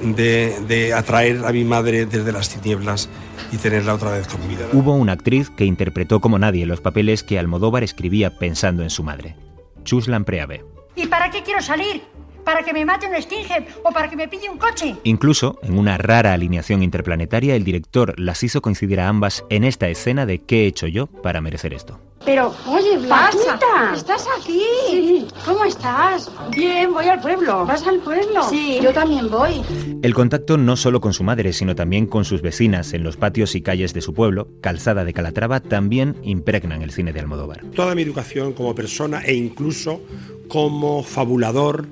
de, 0.01 0.55
de 0.67 0.93
atraer 0.93 1.43
a 1.45 1.51
mi 1.51 1.63
madre 1.65 2.05
desde 2.05 2.31
las 2.31 2.49
tinieblas 2.49 3.09
y 3.51 3.57
tenerla 3.57 3.93
otra 3.95 4.11
vez 4.11 4.27
con 4.27 4.47
vida. 4.47 4.67
hubo 4.73 4.93
una 4.93 5.11
actriz 5.13 5.49
que 5.49 5.65
interpretó 5.65 6.19
como 6.21 6.39
nadie 6.39 6.65
los 6.65 6.81
papeles 6.81 7.23
que 7.23 7.37
Almodóvar 7.39 7.83
escribía 7.83 8.37
pensando 8.37 8.83
en 8.83 8.89
su 8.91 9.03
madre, 9.03 9.35
Chus 9.83 10.07
Lampreave. 10.07 10.63
¿Y 10.95 11.07
para 11.07 11.29
qué 11.29 11.43
quiero 11.43 11.61
salir? 11.61 12.03
¿Para 12.43 12.63
que 12.63 12.73
me 12.73 12.85
mate 12.85 13.07
un 13.07 13.21
Stinger 13.21 13.67
o 13.83 13.91
para 13.91 14.09
que 14.09 14.15
me 14.15 14.27
pille 14.27 14.49
un 14.49 14.57
coche? 14.57 14.95
Incluso, 15.03 15.59
en 15.63 15.77
una 15.77 15.97
rara 15.97 16.33
alineación 16.33 16.83
interplanetaria, 16.83 17.55
el 17.55 17.63
director 17.63 18.19
las 18.19 18.43
hizo 18.43 18.61
coincidir 18.61 18.99
a 18.99 19.07
ambas 19.07 19.43
en 19.49 19.63
esta 19.63 19.87
escena 19.89 20.25
de 20.25 20.39
¿qué 20.39 20.63
he 20.63 20.67
hecho 20.67 20.87
yo 20.87 21.07
para 21.07 21.41
merecer 21.41 21.73
esto? 21.73 21.99
Pero, 22.25 22.53
oye, 22.67 22.97
Blanquita. 22.97 23.93
¿estás 23.95 24.27
aquí? 24.37 24.61
Sí. 24.89 25.27
¿Cómo 25.45 25.63
estás? 25.63 26.29
Bien, 26.51 26.93
voy 26.93 27.05
al 27.05 27.19
pueblo. 27.21 27.65
¿Vas 27.65 27.87
al 27.87 27.99
pueblo? 27.99 28.43
Sí. 28.49 28.79
Yo 28.83 28.91
también 28.91 29.29
voy. 29.29 29.61
El 30.01 30.13
contacto 30.13 30.57
no 30.57 30.75
solo 30.75 30.99
con 30.99 31.13
su 31.13 31.23
madre, 31.23 31.53
sino 31.53 31.75
también 31.75 32.05
con 32.05 32.25
sus 32.25 32.41
vecinas 32.41 32.93
en 32.93 33.03
los 33.03 33.15
patios 33.17 33.55
y 33.55 33.61
calles 33.61 33.93
de 33.93 34.01
su 34.01 34.13
pueblo, 34.13 34.49
Calzada 34.61 35.05
de 35.05 35.13
Calatrava, 35.13 35.59
también 35.61 36.17
impregnan 36.21 36.81
el 36.81 36.91
cine 36.91 37.13
de 37.13 37.21
Almodóvar. 37.21 37.63
Toda 37.73 37.95
mi 37.95 38.01
educación 38.01 38.53
como 38.53 38.75
persona 38.75 39.21
e 39.21 39.33
incluso 39.33 40.01
como 40.49 41.03
fabulador 41.03 41.87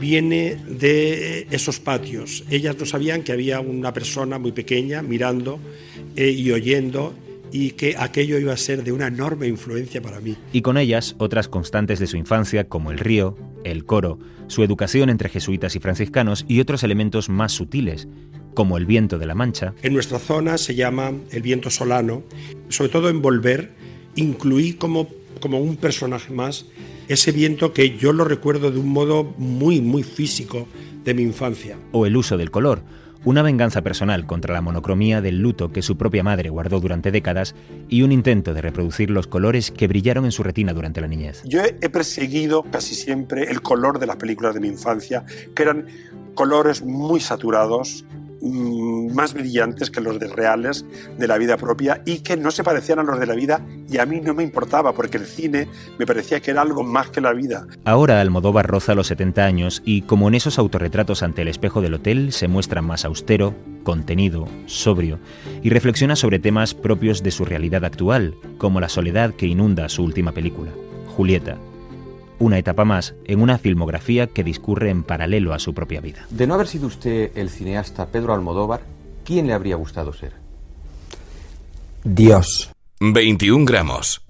viene 0.00 0.56
de 0.66 1.46
esos 1.50 1.78
patios. 1.78 2.44
Ellas 2.50 2.76
no 2.78 2.86
sabían 2.86 3.22
que 3.22 3.32
había 3.32 3.60
una 3.60 3.92
persona 3.92 4.38
muy 4.38 4.52
pequeña 4.52 5.02
mirando 5.02 5.60
eh, 6.16 6.30
y 6.30 6.50
oyendo 6.50 7.14
y 7.52 7.72
que 7.72 7.96
aquello 7.98 8.38
iba 8.38 8.52
a 8.52 8.56
ser 8.56 8.82
de 8.82 8.92
una 8.92 9.08
enorme 9.08 9.46
influencia 9.46 10.00
para 10.00 10.20
mí. 10.20 10.36
Y 10.52 10.62
con 10.62 10.78
ellas 10.78 11.14
otras 11.18 11.48
constantes 11.48 11.98
de 11.98 12.06
su 12.06 12.16
infancia 12.16 12.68
como 12.68 12.90
el 12.90 12.98
río, 12.98 13.36
el 13.64 13.84
coro, 13.84 14.18
su 14.46 14.62
educación 14.62 15.10
entre 15.10 15.28
jesuitas 15.28 15.76
y 15.76 15.80
franciscanos 15.80 16.44
y 16.48 16.60
otros 16.60 16.82
elementos 16.82 17.28
más 17.28 17.52
sutiles, 17.52 18.08
como 18.54 18.76
el 18.76 18.86
viento 18.86 19.18
de 19.18 19.26
la 19.26 19.34
Mancha, 19.34 19.74
En 19.82 19.92
nuestra 19.92 20.18
zona 20.18 20.58
se 20.58 20.74
llama 20.74 21.12
el 21.30 21.42
viento 21.42 21.70
solano. 21.70 22.22
Sobre 22.68 22.90
todo 22.90 23.08
en 23.08 23.22
Volver, 23.22 23.70
incluí 24.16 24.72
como, 24.74 25.08
como 25.40 25.60
un 25.60 25.76
personaje 25.76 26.32
más 26.32 26.66
ese 27.10 27.32
viento 27.32 27.72
que 27.72 27.98
yo 27.98 28.12
lo 28.12 28.24
recuerdo 28.24 28.70
de 28.70 28.78
un 28.78 28.88
modo 28.88 29.34
muy, 29.36 29.80
muy 29.80 30.04
físico 30.04 30.68
de 31.04 31.12
mi 31.12 31.22
infancia. 31.22 31.76
o 31.90 32.06
el 32.06 32.16
uso 32.16 32.36
del 32.36 32.52
color, 32.52 32.82
una 33.24 33.42
venganza 33.42 33.82
personal 33.82 34.26
contra 34.26 34.54
la 34.54 34.60
monocromía 34.60 35.20
del 35.20 35.40
luto 35.40 35.72
que 35.72 35.82
su 35.82 35.96
propia 35.96 36.22
madre 36.22 36.50
guardó 36.50 36.78
durante 36.78 37.10
décadas 37.10 37.56
y 37.88 38.02
un 38.02 38.12
intento 38.12 38.54
de 38.54 38.62
reproducir 38.62 39.10
los 39.10 39.26
colores 39.26 39.72
que 39.72 39.88
brillaron 39.88 40.24
en 40.24 40.30
su 40.30 40.44
retina 40.44 40.72
durante 40.72 41.00
la 41.00 41.08
niñez. 41.08 41.42
Yo 41.44 41.62
he 41.64 41.88
perseguido 41.88 42.62
casi 42.62 42.94
siempre 42.94 43.50
el 43.50 43.60
color 43.60 43.98
de 43.98 44.06
las 44.06 44.16
películas 44.16 44.54
de 44.54 44.60
mi 44.60 44.68
infancia, 44.68 45.24
que 45.54 45.64
eran 45.64 45.86
colores 46.34 46.82
muy 46.82 47.18
saturados, 47.18 48.04
más 48.40 49.34
brillantes 49.34 49.90
que 49.90 50.00
los 50.00 50.18
de 50.18 50.28
reales 50.28 50.84
de 51.18 51.26
la 51.26 51.38
vida 51.38 51.56
propia 51.56 52.02
y 52.06 52.20
que 52.20 52.36
no 52.36 52.50
se 52.50 52.64
parecían 52.64 52.98
a 52.98 53.02
los 53.02 53.18
de 53.20 53.26
la 53.26 53.34
vida 53.34 53.64
y 53.88 53.98
a 53.98 54.06
mí 54.06 54.20
no 54.20 54.34
me 54.34 54.42
importaba 54.42 54.92
porque 54.92 55.18
el 55.18 55.26
cine 55.26 55.68
me 55.98 56.06
parecía 56.06 56.40
que 56.40 56.50
era 56.50 56.62
algo 56.62 56.82
más 56.82 57.10
que 57.10 57.20
la 57.20 57.32
vida. 57.32 57.66
Ahora 57.84 58.20
Almodóvar 58.20 58.66
roza 58.66 58.94
los 58.94 59.08
70 59.08 59.44
años 59.44 59.82
y, 59.84 60.02
como 60.02 60.28
en 60.28 60.34
esos 60.34 60.58
autorretratos 60.58 61.22
ante 61.22 61.42
el 61.42 61.48
espejo 61.48 61.80
del 61.80 61.94
hotel, 61.94 62.32
se 62.32 62.48
muestra 62.48 62.82
más 62.82 63.04
austero, 63.04 63.54
contenido, 63.82 64.46
sobrio 64.66 65.18
y 65.62 65.70
reflexiona 65.70 66.16
sobre 66.16 66.38
temas 66.38 66.74
propios 66.74 67.22
de 67.22 67.30
su 67.30 67.44
realidad 67.44 67.84
actual, 67.84 68.34
como 68.58 68.80
la 68.80 68.88
soledad 68.88 69.34
que 69.34 69.46
inunda 69.46 69.88
su 69.88 70.02
última 70.02 70.32
película, 70.32 70.70
Julieta. 71.16 71.58
Una 72.40 72.56
etapa 72.56 72.86
más 72.86 73.14
en 73.26 73.42
una 73.42 73.58
filmografía 73.58 74.26
que 74.26 74.42
discurre 74.42 74.88
en 74.88 75.02
paralelo 75.02 75.52
a 75.52 75.58
su 75.58 75.74
propia 75.74 76.00
vida. 76.00 76.26
De 76.30 76.46
no 76.46 76.54
haber 76.54 76.68
sido 76.68 76.86
usted 76.86 77.32
el 77.36 77.50
cineasta 77.50 78.06
Pedro 78.06 78.32
Almodóvar, 78.32 78.80
¿quién 79.26 79.46
le 79.46 79.52
habría 79.52 79.76
gustado 79.76 80.14
ser? 80.14 80.32
Dios. 82.02 82.72
21 82.98 83.66
gramos. 83.66 84.22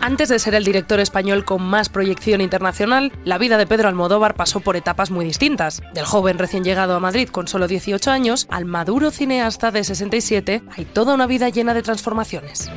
Antes 0.00 0.28
de 0.28 0.38
ser 0.38 0.54
el 0.54 0.64
director 0.64 1.00
español 1.00 1.44
con 1.44 1.62
más 1.62 1.88
proyección 1.88 2.40
internacional, 2.40 3.12
la 3.24 3.36
vida 3.36 3.58
de 3.58 3.66
Pedro 3.66 3.88
Almodóvar 3.88 4.36
pasó 4.36 4.60
por 4.60 4.76
etapas 4.76 5.10
muy 5.10 5.24
distintas. 5.24 5.82
Del 5.94 6.04
joven 6.04 6.38
recién 6.38 6.62
llegado 6.62 6.94
a 6.94 7.00
Madrid 7.00 7.28
con 7.28 7.48
solo 7.48 7.66
18 7.66 8.10
años 8.10 8.46
al 8.50 8.64
maduro 8.64 9.10
cineasta 9.10 9.72
de 9.72 9.82
67, 9.82 10.62
hay 10.76 10.84
toda 10.84 11.12
una 11.12 11.26
vida 11.26 11.48
llena 11.48 11.74
de 11.74 11.82
transformaciones. 11.82 12.70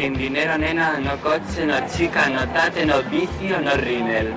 Sin 0.00 0.14
dinero, 0.14 0.56
nena, 0.56 0.98
no 0.98 1.14
coche, 1.20 1.66
no 1.66 1.78
chica, 1.86 2.26
no 2.30 2.48
tate, 2.54 2.86
no 2.86 3.02
vicio, 3.02 3.60
no 3.60 3.74
rinel. 3.74 4.34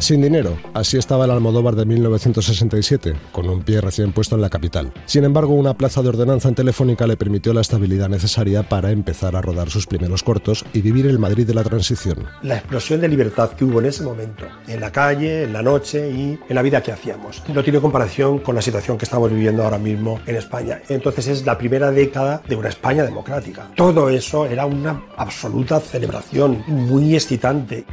Sin 0.00 0.20
dinero, 0.20 0.58
así 0.74 0.98
estaba 0.98 1.24
el 1.24 1.30
Almodóvar 1.30 1.76
de 1.76 1.86
1967, 1.86 3.14
con 3.30 3.48
un 3.48 3.62
pie 3.62 3.80
recién 3.80 4.12
puesto 4.12 4.34
en 4.34 4.42
la 4.42 4.50
capital. 4.50 4.92
Sin 5.06 5.24
embargo, 5.24 5.54
una 5.54 5.74
plaza 5.74 6.02
de 6.02 6.08
ordenanza 6.08 6.48
en 6.48 6.56
Telefónica 6.56 7.06
le 7.06 7.16
permitió 7.16 7.54
la 7.54 7.60
estabilidad 7.60 8.08
necesaria 8.08 8.68
para 8.68 8.90
empezar 8.90 9.36
a 9.36 9.40
rodar 9.40 9.70
sus 9.70 9.86
primeros 9.86 10.22
cortos 10.22 10.64
y 10.72 10.80
vivir 10.80 11.06
el 11.06 11.18
Madrid 11.18 11.46
de 11.46 11.54
la 11.54 11.62
transición. 11.62 12.26
La 12.42 12.56
explosión 12.56 13.00
de 13.00 13.08
libertad 13.08 13.50
que 13.50 13.64
hubo 13.64 13.80
en 13.80 13.86
ese 13.86 14.02
momento, 14.02 14.44
en 14.66 14.80
la 14.80 14.90
calle, 14.90 15.44
en 15.44 15.52
la 15.52 15.62
noche 15.62 16.10
y 16.10 16.38
en 16.48 16.54
la 16.54 16.62
vida 16.62 16.82
que 16.82 16.92
hacíamos, 16.92 17.42
no 17.48 17.62
tiene 17.62 17.80
comparación 17.80 18.40
con 18.40 18.56
la 18.56 18.62
situación 18.62 18.98
que 18.98 19.04
estamos 19.04 19.30
viviendo 19.30 19.62
ahora 19.62 19.78
mismo 19.78 20.20
en 20.26 20.36
España. 20.36 20.82
Entonces 20.88 21.28
es 21.28 21.46
la 21.46 21.56
primera 21.56 21.92
década 21.92 22.42
de 22.48 22.56
una 22.56 22.68
España 22.68 23.04
democrática. 23.04 23.70
Todo 23.76 24.10
eso 24.10 24.46
era 24.46 24.66
una 24.66 25.04
absoluta 25.16 25.78
celebración, 25.80 26.64
muy 26.66 27.14
excitante. 27.14 27.86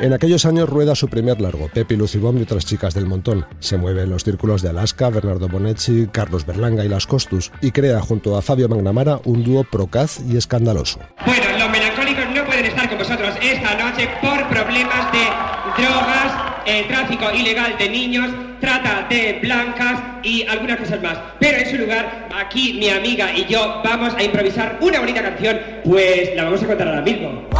En 0.00 0.14
aquellos 0.14 0.46
años 0.46 0.66
rueda 0.66 0.94
su 0.94 1.08
primer 1.08 1.42
largo, 1.42 1.68
Pepe 1.68 1.94
Lucibom 1.94 2.38
y 2.38 2.42
otras 2.42 2.64
chicas 2.64 2.94
del 2.94 3.04
montón. 3.04 3.44
Se 3.58 3.76
mueve 3.76 4.04
en 4.04 4.08
los 4.08 4.24
círculos 4.24 4.62
de 4.62 4.70
Alaska, 4.70 5.10
Bernardo 5.10 5.46
Bonetti, 5.46 6.06
Carlos 6.10 6.46
Berlanga 6.46 6.82
y 6.86 6.88
Las 6.88 7.06
Costus, 7.06 7.52
y 7.60 7.70
crea 7.70 8.00
junto 8.00 8.34
a 8.34 8.40
Fabio 8.40 8.66
Magnamara 8.66 9.20
un 9.24 9.44
dúo 9.44 9.62
procaz 9.62 10.20
y 10.26 10.38
escandaloso. 10.38 11.00
Bueno, 11.26 11.44
los 11.58 11.68
melancólicos 11.68 12.24
no 12.34 12.46
pueden 12.46 12.64
estar 12.64 12.88
con 12.88 12.96
vosotros 12.96 13.34
esta 13.42 13.74
noche 13.74 14.08
por 14.22 14.48
problemas 14.48 15.12
de 15.12 15.82
drogas, 15.82 16.32
eh, 16.64 16.86
tráfico 16.88 17.30
ilegal 17.34 17.76
de 17.78 17.90
niños, 17.90 18.30
trata 18.58 19.06
de 19.10 19.38
blancas 19.42 20.00
y 20.22 20.46
algunas 20.46 20.78
cosas 20.78 21.02
más. 21.02 21.18
Pero 21.38 21.58
en 21.58 21.70
su 21.70 21.76
lugar, 21.76 22.30
aquí 22.34 22.72
mi 22.72 22.88
amiga 22.88 23.36
y 23.36 23.44
yo 23.44 23.82
vamos 23.84 24.14
a 24.14 24.22
improvisar 24.22 24.78
una 24.80 24.98
bonita 24.98 25.20
canción, 25.20 25.60
pues 25.84 26.30
la 26.34 26.44
vamos 26.44 26.62
a 26.62 26.66
contar 26.66 26.88
ahora 26.88 27.02
mismo. 27.02 27.50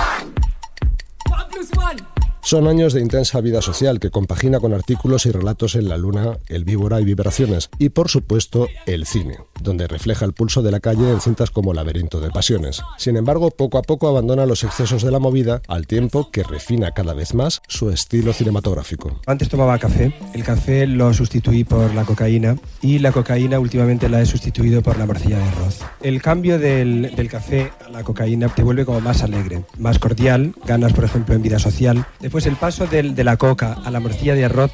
Son 2.42 2.66
años 2.66 2.94
de 2.94 3.02
intensa 3.02 3.40
vida 3.42 3.60
social 3.60 4.00
que 4.00 4.10
compagina 4.10 4.60
con 4.60 4.72
artículos 4.72 5.26
y 5.26 5.30
relatos 5.30 5.74
en 5.74 5.88
La 5.88 5.98
Luna, 5.98 6.38
El 6.48 6.64
Víbora 6.64 6.98
y 7.00 7.04
Vibraciones, 7.04 7.68
y 7.78 7.90
por 7.90 8.08
supuesto 8.08 8.66
el 8.86 9.04
cine, 9.04 9.38
donde 9.60 9.86
refleja 9.86 10.24
el 10.24 10.32
pulso 10.32 10.62
de 10.62 10.70
la 10.70 10.80
calle 10.80 11.10
en 11.10 11.20
cintas 11.20 11.50
como 11.50 11.74
Laberinto 11.74 12.18
de 12.18 12.30
Pasiones. 12.30 12.82
Sin 12.96 13.16
embargo, 13.16 13.50
poco 13.50 13.76
a 13.76 13.82
poco 13.82 14.08
abandona 14.08 14.46
los 14.46 14.64
excesos 14.64 15.02
de 15.02 15.10
la 15.10 15.18
movida, 15.18 15.60
al 15.68 15.86
tiempo 15.86 16.30
que 16.30 16.42
refina 16.42 16.92
cada 16.92 17.12
vez 17.12 17.34
más 17.34 17.60
su 17.68 17.90
estilo 17.90 18.32
cinematográfico. 18.32 19.20
Antes 19.26 19.50
tomaba 19.50 19.78
café, 19.78 20.14
el 20.32 20.42
café 20.42 20.86
lo 20.86 21.12
sustituí 21.12 21.64
por 21.64 21.94
la 21.94 22.04
cocaína 22.04 22.56
y 22.80 23.00
la 23.00 23.12
cocaína 23.12 23.60
últimamente 23.60 24.08
la 24.08 24.22
he 24.22 24.26
sustituido 24.26 24.82
por 24.82 24.98
la 24.98 25.04
morcilla 25.04 25.36
de 25.36 25.44
arroz. 25.44 25.80
El 26.00 26.22
cambio 26.22 26.58
del, 26.58 27.14
del 27.14 27.28
café 27.28 27.70
a 27.86 27.90
la 27.90 28.02
cocaína 28.02 28.48
te 28.48 28.62
vuelve 28.62 28.86
como 28.86 29.00
más 29.02 29.22
alegre, 29.22 29.62
más 29.78 29.98
cordial, 29.98 30.54
ganas 30.64 30.94
por 30.94 31.04
ejemplo 31.04 31.34
en 31.34 31.42
vida 31.42 31.58
social. 31.58 32.06
Después 32.30 32.46
el 32.46 32.54
paso 32.54 32.86
del- 32.86 33.16
de 33.16 33.24
la 33.24 33.36
coca 33.36 33.78
a 33.84 33.90
la 33.90 33.98
morcilla 33.98 34.36
de 34.36 34.44
arroz 34.44 34.70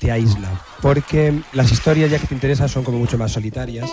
te 0.00 0.10
aísla, 0.10 0.60
porque 0.82 1.32
las 1.52 1.70
historias 1.70 2.10
ya 2.10 2.18
que 2.18 2.26
te 2.26 2.34
interesan 2.34 2.68
son 2.68 2.82
como 2.82 2.98
mucho 2.98 3.16
más 3.16 3.30
solitarias. 3.30 3.88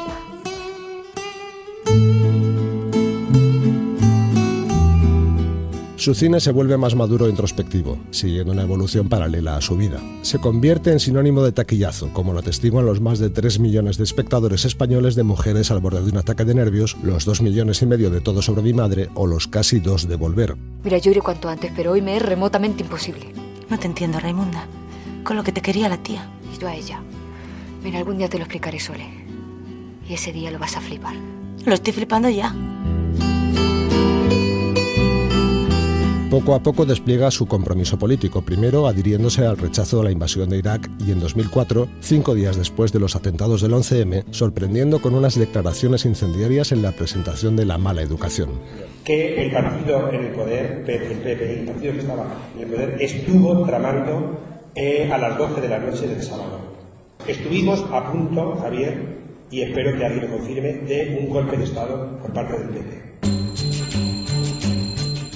Su 6.03 6.13
cine 6.13 6.41
se 6.41 6.51
vuelve 6.51 6.75
más 6.75 6.95
maduro 6.95 7.27
e 7.27 7.29
introspectivo, 7.29 7.97
siguiendo 8.11 8.51
una 8.51 8.63
evolución 8.63 9.07
paralela 9.07 9.55
a 9.55 9.61
su 9.61 9.77
vida. 9.77 10.01
Se 10.21 10.37
convierte 10.37 10.91
en 10.91 10.99
sinónimo 10.99 11.41
de 11.43 11.53
taquillazo, 11.53 12.11
como 12.11 12.33
lo 12.33 12.39
atestiguan 12.39 12.85
los 12.85 12.99
más 12.99 13.19
de 13.19 13.29
3 13.29 13.59
millones 13.59 13.97
de 13.97 14.03
espectadores 14.03 14.65
españoles 14.65 15.15
de 15.15 15.23
mujeres 15.23 15.71
al 15.71 15.79
borde 15.79 16.03
de 16.03 16.11
un 16.11 16.17
ataque 16.17 16.43
de 16.43 16.55
nervios, 16.55 16.97
los 17.03 17.23
2 17.23 17.41
millones 17.41 17.81
y 17.83 17.85
medio 17.85 18.09
de 18.09 18.19
Todo 18.19 18.41
sobre 18.41 18.63
mi 18.63 18.73
madre 18.73 19.07
o 19.13 19.27
los 19.27 19.47
casi 19.47 19.79
2 19.79 20.09
de 20.09 20.17
Volver. 20.17 20.57
Mira, 20.83 20.97
yo 20.97 21.09
iré 21.09 21.21
cuanto 21.21 21.47
antes, 21.47 21.71
pero 21.73 21.93
hoy 21.93 22.01
me 22.01 22.17
es 22.17 22.21
remotamente 22.21 22.83
imposible. 22.83 23.31
No 23.69 23.79
te 23.79 23.87
entiendo, 23.87 24.19
Raimunda. 24.19 24.67
Con 25.23 25.37
lo 25.37 25.43
que 25.45 25.53
te 25.53 25.61
quería 25.61 25.87
la 25.87 26.03
tía. 26.03 26.29
Y 26.53 26.59
yo 26.59 26.67
a 26.67 26.75
ella. 26.75 27.01
Mira, 27.81 27.99
algún 27.99 28.17
día 28.17 28.27
te 28.27 28.39
lo 28.39 28.43
explicaré, 28.43 28.81
Sole. 28.81 29.07
Y 30.09 30.15
ese 30.15 30.33
día 30.33 30.51
lo 30.51 30.59
vas 30.59 30.75
a 30.75 30.81
flipar. 30.81 31.15
Lo 31.65 31.73
estoy 31.73 31.93
flipando 31.93 32.27
ya. 32.27 32.53
Poco 36.33 36.55
a 36.55 36.63
poco 36.63 36.83
despliega 36.83 37.29
su 37.29 37.45
compromiso 37.45 37.99
político, 37.99 38.41
primero 38.41 38.87
adhiriéndose 38.87 39.45
al 39.45 39.55
rechazo 39.55 39.99
de 39.99 40.05
la 40.05 40.11
invasión 40.11 40.49
de 40.49 40.57
Irak 40.57 40.89
y 41.05 41.11
en 41.11 41.19
2004, 41.19 41.87
cinco 41.99 42.33
días 42.33 42.57
después 42.57 42.91
de 42.91 42.99
los 42.99 43.15
atentados 43.15 43.61
del 43.61 43.73
11M, 43.73 44.23
sorprendiendo 44.31 44.99
con 44.99 45.13
unas 45.13 45.37
declaraciones 45.37 46.05
incendiarias 46.05 46.71
en 46.71 46.81
la 46.81 46.91
presentación 46.91 47.55
de 47.55 47.67
la 47.67 47.77
mala 47.77 48.01
educación. 48.01 48.49
Que 49.03 49.45
el 49.45 49.51
partido 49.51 50.09
en 50.11 50.25
el 50.25 50.31
poder, 50.31 50.83
el 50.87 51.19
PP, 51.19 51.59
el 51.59 51.65
partido 51.67 51.93
que 51.93 51.99
estaba 51.99 52.25
en 52.55 52.63
el 52.63 52.67
poder, 52.67 52.97
estuvo 52.99 53.63
tramando 53.63 54.39
eh, 54.73 55.11
a 55.13 55.19
las 55.19 55.37
12 55.37 55.61
de 55.61 55.69
la 55.69 55.77
noche 55.77 56.07
del 56.07 56.23
sábado. 56.23 56.61
Estuvimos 57.27 57.85
a 57.91 58.11
punto, 58.11 58.55
Javier, 58.59 59.19
y 59.51 59.61
espero 59.61 59.95
que 59.95 60.03
alguien 60.03 60.31
lo 60.31 60.37
confirme, 60.37 60.73
de 60.79 61.15
un 61.21 61.29
golpe 61.29 61.57
de 61.57 61.65
Estado 61.65 62.17
por 62.17 62.33
parte 62.33 62.57
del 62.57 62.69
PP. 62.69 63.42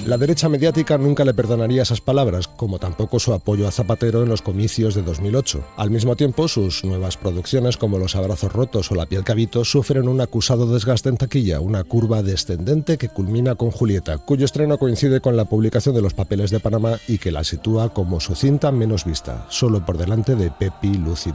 La 0.08 0.18
derecha 0.18 0.48
mediática 0.48 0.98
nunca 0.98 1.26
le 1.26 1.34
perdonaría 1.34 1.82
esas 1.82 2.00
palabras, 2.00 2.48
como 2.48 2.80
tampoco 2.80 3.20
su 3.20 3.34
apoyo 3.34 3.68
a 3.68 3.72
Zapatero 3.72 4.24
en 4.24 4.30
los 4.30 4.42
comicios 4.42 4.96
de 4.96 5.02
2008. 5.02 5.62
Al 5.76 5.92
mismo 5.92 6.16
tiempo, 6.16 6.48
sus 6.48 6.86
nuevas 6.86 7.18
producciones 7.18 7.76
como 7.76 7.98
Los 7.98 8.16
abrazos 8.16 8.54
rotos 8.54 8.90
o 8.90 8.96
La 8.96 9.06
piel 9.06 9.26
cabito 9.26 9.66
sufren 9.66 10.08
un 10.08 10.22
acusado 10.22 10.72
desgaste 10.72 11.10
en 11.10 11.18
taquilla, 11.18 11.60
una 11.60 11.84
curva 11.84 12.24
descendente 12.24 12.98
que 12.98 13.10
culmina 13.10 13.56
con 13.56 13.70
Julieta, 13.70 14.18
cuyo 14.18 14.46
estreno 14.46 14.78
coincide 14.78 15.20
con 15.20 15.36
la 15.36 15.44
publicación 15.44 15.94
de 15.94 16.02
Los 16.02 16.14
papeles 16.14 16.52
de 16.52 16.62
Panamá 16.62 17.00
y 17.10 17.18
que 17.18 17.34
la 17.34 17.44
sitúa 17.44 17.94
como 17.94 18.22
su 18.22 18.34
cinta 18.34 18.72
menos 18.72 19.04
vista, 19.04 19.46
solo 19.50 19.86
por 19.86 19.98
delante 19.98 20.38
de 20.38 20.52
Pepi, 20.52 20.94
Luz 20.94 21.28
y 21.28 21.34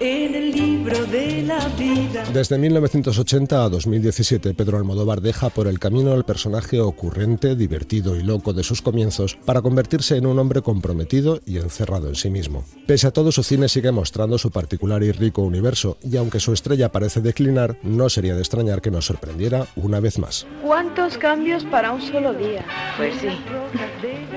en 0.00 0.34
el 0.34 0.50
libro 0.50 1.04
de 1.06 1.42
la 1.42 1.68
vida. 1.68 2.24
Desde 2.32 2.56
1980 2.56 3.64
a 3.64 3.68
2017, 3.68 4.54
Pedro 4.54 4.78
Almodóvar 4.78 5.20
deja 5.20 5.50
por 5.50 5.66
el 5.66 5.78
camino 5.78 6.12
al 6.12 6.24
personaje 6.24 6.80
ocurrente, 6.80 7.54
divertido 7.54 8.16
y 8.16 8.22
loco 8.22 8.54
de 8.54 8.62
sus 8.62 8.80
comienzos 8.80 9.36
para 9.44 9.60
convertirse 9.60 10.16
en 10.16 10.26
un 10.26 10.38
hombre 10.38 10.62
comprometido 10.62 11.40
y 11.44 11.58
encerrado 11.58 12.08
en 12.08 12.14
sí 12.14 12.30
mismo. 12.30 12.64
Pese 12.86 13.06
a 13.06 13.10
todo, 13.10 13.30
su 13.30 13.42
cine 13.42 13.68
sigue 13.68 13.92
mostrando 13.92 14.38
su 14.38 14.50
particular 14.50 15.02
y 15.02 15.12
rico 15.12 15.42
universo, 15.42 15.98
y 16.02 16.16
aunque 16.16 16.40
su 16.40 16.52
estrella 16.52 16.90
parece 16.90 17.20
declinar, 17.20 17.76
no 17.82 18.08
sería 18.08 18.34
de 18.34 18.40
extrañar 18.40 18.80
que 18.80 18.90
nos 18.90 19.04
sorprendiera 19.06 19.66
una 19.76 20.00
vez 20.00 20.18
más. 20.18 20.46
¿Cuántos 20.62 21.18
cambios 21.18 21.64
para 21.64 21.92
un 21.92 22.00
solo 22.00 22.32
día? 22.32 22.64
Pues 22.96 23.14
sí. 23.20 23.28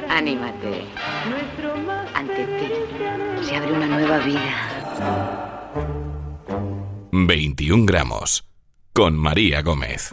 Anímate. 0.10 0.84
Ante 2.13 2.46
ti 2.46 3.46
se 3.48 3.55
abre 3.55 3.72
una 3.72 3.88
nueva 3.88 4.20
vida. 4.20 5.52
21 7.15 7.86
gramos 7.86 8.43
con 8.91 9.15
María 9.15 9.62
Gómez. 9.62 10.12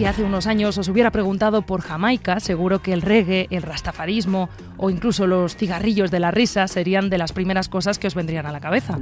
Si 0.00 0.06
hace 0.06 0.24
unos 0.24 0.46
años 0.46 0.78
os 0.78 0.88
hubiera 0.88 1.10
preguntado 1.10 1.60
por 1.60 1.82
Jamaica, 1.82 2.40
seguro 2.40 2.80
que 2.80 2.94
el 2.94 3.02
reggae, 3.02 3.48
el 3.50 3.60
rastafarismo 3.60 4.48
o 4.78 4.88
incluso 4.88 5.26
los 5.26 5.56
cigarrillos 5.56 6.10
de 6.10 6.20
la 6.20 6.30
risa 6.30 6.68
serían 6.68 7.10
de 7.10 7.18
las 7.18 7.34
primeras 7.34 7.68
cosas 7.68 7.98
que 7.98 8.06
os 8.06 8.14
vendrían 8.14 8.46
a 8.46 8.52
la 8.52 8.60
cabeza. 8.60 8.98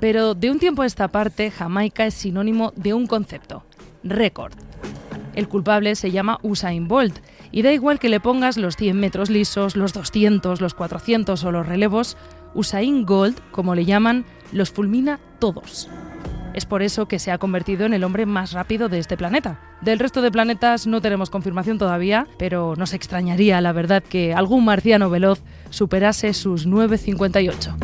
Pero 0.00 0.34
de 0.34 0.50
un 0.50 0.58
tiempo 0.58 0.82
a 0.82 0.86
esta 0.86 1.08
parte, 1.08 1.50
Jamaica 1.50 2.04
es 2.04 2.12
sinónimo 2.12 2.74
de 2.76 2.92
un 2.92 3.06
concepto, 3.06 3.64
récord. 4.02 4.52
El 5.34 5.48
culpable 5.48 5.94
se 5.94 6.10
llama 6.10 6.38
Usain 6.42 6.86
Bolt 6.86 7.20
y 7.50 7.62
da 7.62 7.72
igual 7.72 7.98
que 7.98 8.10
le 8.10 8.20
pongas 8.20 8.58
los 8.58 8.76
100 8.76 9.00
metros 9.00 9.30
lisos, 9.30 9.74
los 9.74 9.94
200, 9.94 10.60
los 10.60 10.74
400 10.74 11.42
o 11.42 11.50
los 11.50 11.66
relevos, 11.66 12.18
Usain 12.52 13.06
Gold, 13.06 13.40
como 13.52 13.74
le 13.74 13.86
llaman, 13.86 14.26
los 14.52 14.70
fulmina 14.70 15.18
todos. 15.38 15.88
Es 16.52 16.66
por 16.66 16.82
eso 16.82 17.08
que 17.08 17.18
se 17.18 17.32
ha 17.32 17.38
convertido 17.38 17.86
en 17.86 17.94
el 17.94 18.04
hombre 18.04 18.26
más 18.26 18.52
rápido 18.52 18.90
de 18.90 18.98
este 18.98 19.16
planeta. 19.16 19.58
Del 19.84 19.98
resto 19.98 20.22
de 20.22 20.30
planetas 20.30 20.86
no 20.86 21.02
tenemos 21.02 21.28
confirmación 21.28 21.76
todavía, 21.76 22.26
pero 22.38 22.74
nos 22.74 22.94
extrañaría, 22.94 23.60
la 23.60 23.72
verdad, 23.72 24.02
que 24.02 24.32
algún 24.32 24.64
marciano 24.64 25.10
veloz 25.10 25.42
superase 25.68 26.32
sus 26.32 26.66
9,58. 26.66 27.74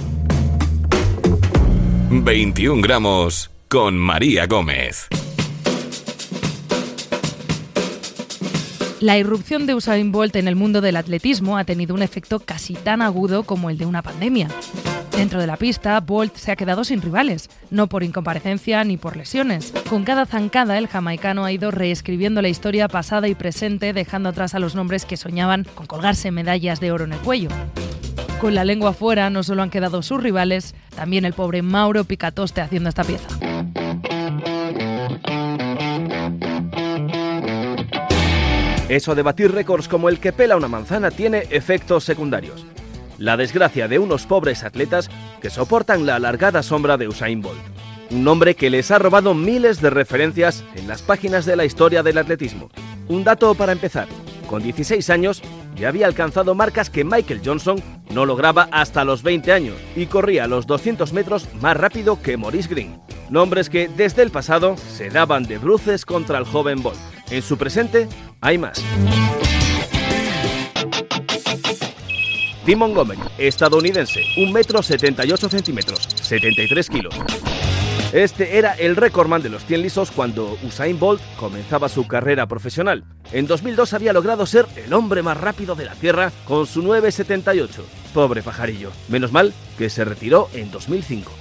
21 2.10 2.80
gramos 2.80 3.50
con 3.68 3.98
María 3.98 4.46
Gómez. 4.46 5.08
La 9.00 9.18
irrupción 9.18 9.66
de 9.66 9.74
Usain 9.74 10.10
Bolt 10.10 10.36
en 10.36 10.48
el 10.48 10.56
mundo 10.56 10.80
del 10.80 10.96
atletismo 10.96 11.58
ha 11.58 11.64
tenido 11.64 11.94
un 11.94 12.02
efecto 12.02 12.40
casi 12.40 12.74
tan 12.74 13.02
agudo 13.02 13.42
como 13.42 13.68
el 13.68 13.76
de 13.76 13.84
una 13.84 14.00
pandemia. 14.00 14.48
Dentro 15.20 15.38
de 15.38 15.46
la 15.46 15.59
pista, 15.59 16.00
Bolt 16.00 16.35
se 16.37 16.50
ha 16.50 16.56
quedado 16.56 16.83
sin 16.83 17.02
rivales, 17.02 17.50
no 17.70 17.88
por 17.88 18.02
incomparecencia 18.02 18.83
ni 18.85 18.96
por 18.96 19.18
lesiones. 19.18 19.70
Con 19.90 20.02
cada 20.02 20.24
zancada, 20.24 20.78
el 20.78 20.88
jamaicano 20.88 21.44
ha 21.44 21.52
ido 21.52 21.70
reescribiendo 21.70 22.40
la 22.40 22.48
historia 22.48 22.88
pasada 22.88 23.28
y 23.28 23.35
presente, 23.35 23.92
dejando 23.92 24.30
atrás 24.30 24.54
a 24.54 24.59
los 24.59 24.74
nombres 24.74 25.04
que 25.04 25.18
soñaban 25.18 25.66
con 25.74 25.87
colgarse 25.87 26.30
medallas 26.30 26.80
de 26.80 26.90
oro 26.90 27.04
en 27.04 27.12
el 27.12 27.18
cuello. 27.18 27.50
Con 28.40 28.54
la 28.54 28.64
lengua 28.64 28.94
fuera, 28.94 29.28
no 29.28 29.42
solo 29.42 29.62
han 29.62 29.68
quedado 29.68 30.00
sus 30.00 30.22
rivales, 30.22 30.74
también 30.96 31.26
el 31.26 31.35
pobre 31.35 31.61
Mauro 31.61 32.04
Picatoste 32.04 32.62
haciendo 32.62 32.88
esta 32.88 33.04
pieza. 33.04 33.28
Eso 38.88 39.14
de 39.14 39.20
batir 39.20 39.52
récords 39.52 39.87
como 39.87 40.09
el 40.09 40.18
que 40.18 40.33
pela 40.33 40.56
una 40.56 40.68
manzana 40.68 41.11
tiene 41.11 41.44
efectos 41.50 42.04
secundarios 42.04 42.64
la 43.20 43.37
desgracia 43.37 43.87
de 43.87 43.98
unos 43.98 44.26
pobres 44.26 44.64
atletas 44.64 45.11
que 45.40 45.50
soportan 45.50 46.06
la 46.06 46.16
alargada 46.16 46.62
sombra 46.62 46.96
de 46.96 47.06
Usain 47.06 47.42
Bolt, 47.42 47.61
un 48.11 48.24
nombre 48.24 48.56
que 48.56 48.70
les 48.70 48.90
ha 48.90 48.98
robado 48.98 49.35
miles 49.35 49.80
de 49.80 49.90
referencias 49.90 50.64
en 50.74 50.88
las 50.88 51.02
páginas 51.02 51.44
de 51.44 51.54
la 51.54 51.66
historia 51.66 52.02
del 52.02 52.18
atletismo. 52.18 52.70
Un 53.09 53.22
dato 53.22 53.54
para 53.54 53.72
empezar, 53.72 54.09
con 54.48 54.62
16 54.62 55.11
años 55.11 55.42
ya 55.76 55.88
había 55.88 56.06
alcanzado 56.06 56.54
marcas 56.54 56.88
que 56.88 57.04
Michael 57.04 57.42
Johnson 57.44 57.80
no 58.11 58.24
lograba 58.24 58.68
hasta 58.72 59.04
los 59.04 59.22
20 59.22 59.52
años 59.52 59.76
y 59.94 60.06
corría 60.06 60.46
los 60.46 60.66
200 60.66 61.12
metros 61.12 61.46
más 61.61 61.76
rápido 61.76 62.20
que 62.22 62.38
Maurice 62.38 62.68
Green. 62.70 63.00
Nombres 63.28 63.68
que 63.68 63.88
desde 63.88 64.22
el 64.22 64.30
pasado 64.30 64.76
se 64.76 65.11
daban 65.11 65.44
de 65.44 65.59
bruces 65.59 66.04
contra 66.06 66.38
el 66.38 66.44
joven 66.44 66.83
Bolt. 66.83 66.98
En 67.30 67.42
su 67.42 67.59
presente 67.59 68.09
hay 68.40 68.59
más. 68.59 68.83
Tim 72.70 72.78
Montgomery, 72.78 73.18
estadounidense, 73.37 74.22
1 74.37 74.52
metro 74.52 74.80
78 74.80 75.48
centímetros, 75.48 76.09
73 76.22 76.88
kilos. 76.88 77.12
Este 78.12 78.59
era 78.59 78.74
el 78.74 78.94
récordman 78.94 79.42
de 79.42 79.48
los 79.48 79.64
100 79.64 79.83
lisos 79.83 80.12
cuando 80.12 80.56
Usain 80.62 80.96
Bolt 80.96 81.20
comenzaba 81.37 81.88
su 81.88 82.06
carrera 82.06 82.46
profesional. 82.46 83.02
En 83.33 83.48
2002 83.48 83.92
había 83.92 84.12
logrado 84.12 84.46
ser 84.46 84.66
el 84.76 84.92
hombre 84.92 85.20
más 85.20 85.37
rápido 85.37 85.74
de 85.74 85.87
la 85.87 85.96
Tierra 85.96 86.30
con 86.44 86.64
su 86.64 86.85
9.78. 86.85 87.70
Pobre 88.14 88.40
pajarillo. 88.40 88.92
Menos 89.09 89.33
mal 89.33 89.52
que 89.76 89.90
se 89.90 90.04
retiró 90.04 90.48
en 90.54 90.70
2005. 90.70 91.33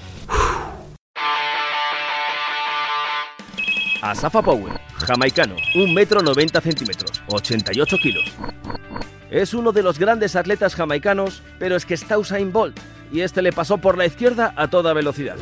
Asafa 4.01 4.41
Power, 4.41 4.81
jamaicano, 4.95 5.57
1 5.75 5.93
metro 5.93 6.23
90 6.23 6.59
centímetros, 6.59 7.21
88 7.27 7.97
kilos. 8.01 8.33
Es 9.31 9.53
uno 9.53 9.71
de 9.71 9.83
los 9.83 9.99
grandes 9.99 10.35
atletas 10.35 10.75
jamaicanos, 10.75 11.43
pero 11.59 11.75
es 11.75 11.85
que 11.85 11.93
está 11.93 12.17
Usain 12.17 12.51
Bolt 12.51 12.79
y 13.11 13.21
este 13.21 13.41
le 13.41 13.51
pasó 13.51 13.77
por 13.77 13.97
la 13.97 14.05
izquierda 14.05 14.53
a 14.55 14.67
toda 14.67 14.93
velocidad. 14.93 15.37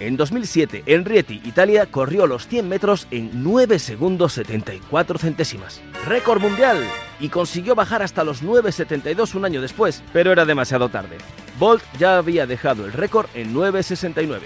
En 0.00 0.16
2007, 0.16 0.82
en 0.86 1.04
Rieti, 1.04 1.40
Italia, 1.44 1.86
corrió 1.86 2.26
los 2.26 2.48
100 2.48 2.68
metros 2.68 3.06
en 3.10 3.30
9 3.44 3.78
segundos 3.78 4.32
74 4.32 5.18
centésimas. 5.18 5.80
Récord 6.06 6.40
mundial. 6.40 6.78
Y 7.20 7.28
consiguió 7.28 7.76
bajar 7.76 8.02
hasta 8.02 8.24
los 8.24 8.42
9.72 8.42 9.36
un 9.36 9.44
año 9.44 9.60
después, 9.60 10.02
pero 10.12 10.32
era 10.32 10.44
demasiado 10.44 10.88
tarde. 10.88 11.18
Bolt 11.56 11.84
ya 11.98 12.16
había 12.18 12.48
dejado 12.48 12.84
el 12.84 12.92
récord 12.92 13.26
en 13.34 13.54
9.69. 13.54 14.40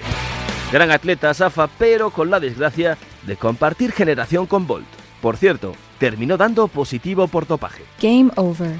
Gran 0.72 0.90
atleta 0.90 1.32
Safa, 1.32 1.68
pero 1.78 2.10
con 2.10 2.28
la 2.28 2.38
desgracia 2.38 2.98
de 3.22 3.36
compartir 3.36 3.92
generación 3.92 4.46
con 4.46 4.66
Bolt. 4.66 4.86
Por 5.22 5.38
cierto, 5.38 5.72
terminó 5.98 6.36
dando 6.36 6.68
positivo 6.68 7.28
por 7.28 7.46
dopaje. 7.46 7.84
Game 8.00 8.30
over. 8.36 8.76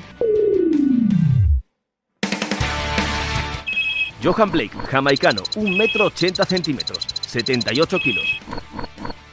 Johan 4.22 4.50
Blake, 4.50 4.76
jamaicano, 4.90 5.42
1 5.56 5.76
metro 5.76 6.06
80 6.06 6.44
centímetros, 6.46 7.06
78 7.26 7.98
kilos. 7.98 8.40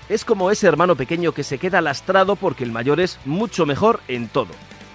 Es 0.10 0.26
como 0.26 0.52
ese 0.52 0.68
hermano 0.68 0.96
pequeño 0.96 1.32
que 1.32 1.44
se 1.44 1.58
queda 1.58 1.82
lastrado 1.82 2.36
porque 2.36 2.64
el 2.64 2.72
mayor 2.72 3.00
es 3.00 3.18
mucho 3.26 3.66
mejor 3.66 4.02
en 4.08 4.28
todo. 4.28 4.50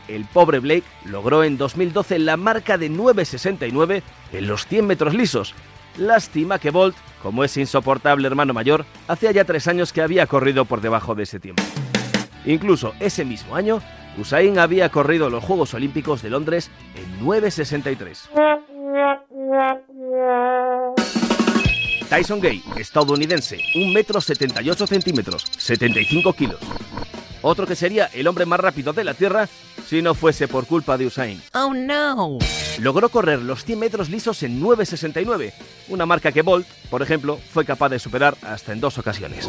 El 0.07 0.25
pobre 0.27 0.59
Blake 0.59 0.85
logró 1.05 1.45
en 1.45 1.59
2012 1.59 2.19
la 2.21 2.37
marca 2.37 2.79
de 2.79 2.91
9.69 2.91 4.03
en 4.33 4.47
los 4.47 4.67
100 4.67 4.87
metros 4.87 5.15
lisos. 5.15 5.55
Lástima 5.97 6.59
que 6.59 6.71
Bolt, 6.71 6.97
como 7.23 7.43
es 7.43 7.57
insoportable 7.57 8.29
hermano 8.29 8.55
mayor, 8.55 8.85
hacía 9.09 9.33
ya 9.33 9.45
tres 9.45 9.67
años 9.67 9.93
que 9.93 10.03
había 10.03 10.27
corrido 10.27 10.65
por 10.65 10.81
debajo 10.81 11.15
de 11.15 11.25
ese 11.25 11.41
tiempo. 11.41 11.63
Incluso 12.45 12.95
ese 13.01 13.25
mismo 13.25 13.57
año, 13.57 13.81
Usain 14.19 14.59
había 14.59 14.89
corrido 14.89 15.31
los 15.31 15.45
Juegos 15.45 15.75
Olímpicos 15.75 16.23
de 16.23 16.31
Londres 16.31 16.71
en 16.95 17.25
9.63. 17.25 18.29
Tyson 22.09 22.41
Gay, 22.41 22.63
estadounidense, 22.77 23.59
1 23.77 23.93
metro 23.93 24.21
78 24.21 24.87
centímetros, 24.87 25.45
75 25.59 26.33
kilos. 26.33 26.61
Otro 27.43 27.67
que 27.67 27.77
sería 27.77 28.07
el 28.07 28.27
hombre 28.27 28.47
más 28.47 28.59
rápido 28.59 28.93
de 28.93 29.05
la 29.05 29.15
Tierra 29.15 29.49
si 29.87 30.03
no 30.03 30.15
fuese 30.15 30.49
por 30.49 30.67
culpa 30.67 30.99
de 30.99 31.07
Usain. 31.07 31.41
Oh 31.55 31.73
no. 31.73 32.39
Logró 32.81 33.09
correr 33.09 33.41
los 33.41 33.65
100 33.65 33.79
metros 33.79 34.09
lisos 34.09 34.43
en 34.43 34.61
9.69, 34.61 35.53
una 35.89 36.07
marca 36.07 36.33
que 36.33 36.43
Bolt, 36.43 36.67
por 36.91 37.03
ejemplo, 37.03 37.39
fue 37.53 37.65
capaz 37.65 37.89
de 37.91 37.99
superar 37.99 38.37
hasta 38.43 38.73
en 38.73 38.81
dos 38.81 38.99
ocasiones. 38.99 39.49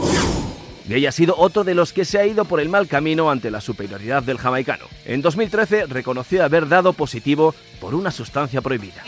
Gay 0.90 1.06
ha 1.06 1.12
sido 1.12 1.36
otro 1.38 1.64
de 1.64 1.76
los 1.76 1.94
que 1.94 2.04
se 2.04 2.18
ha 2.18 2.26
ido 2.26 2.46
por 2.46 2.60
el 2.60 2.68
mal 2.68 2.88
camino 2.88 3.30
ante 3.30 3.52
la 3.52 3.62
superioridad 3.62 4.24
del 4.24 4.40
jamaicano. 4.40 4.86
En 5.06 5.22
2013 5.22 5.86
reconoció 5.86 6.44
haber 6.44 6.68
dado 6.68 6.94
positivo 6.94 7.54
por 7.80 7.94
una 7.94 8.10
sustancia 8.10 8.60
prohibida. 8.62 9.04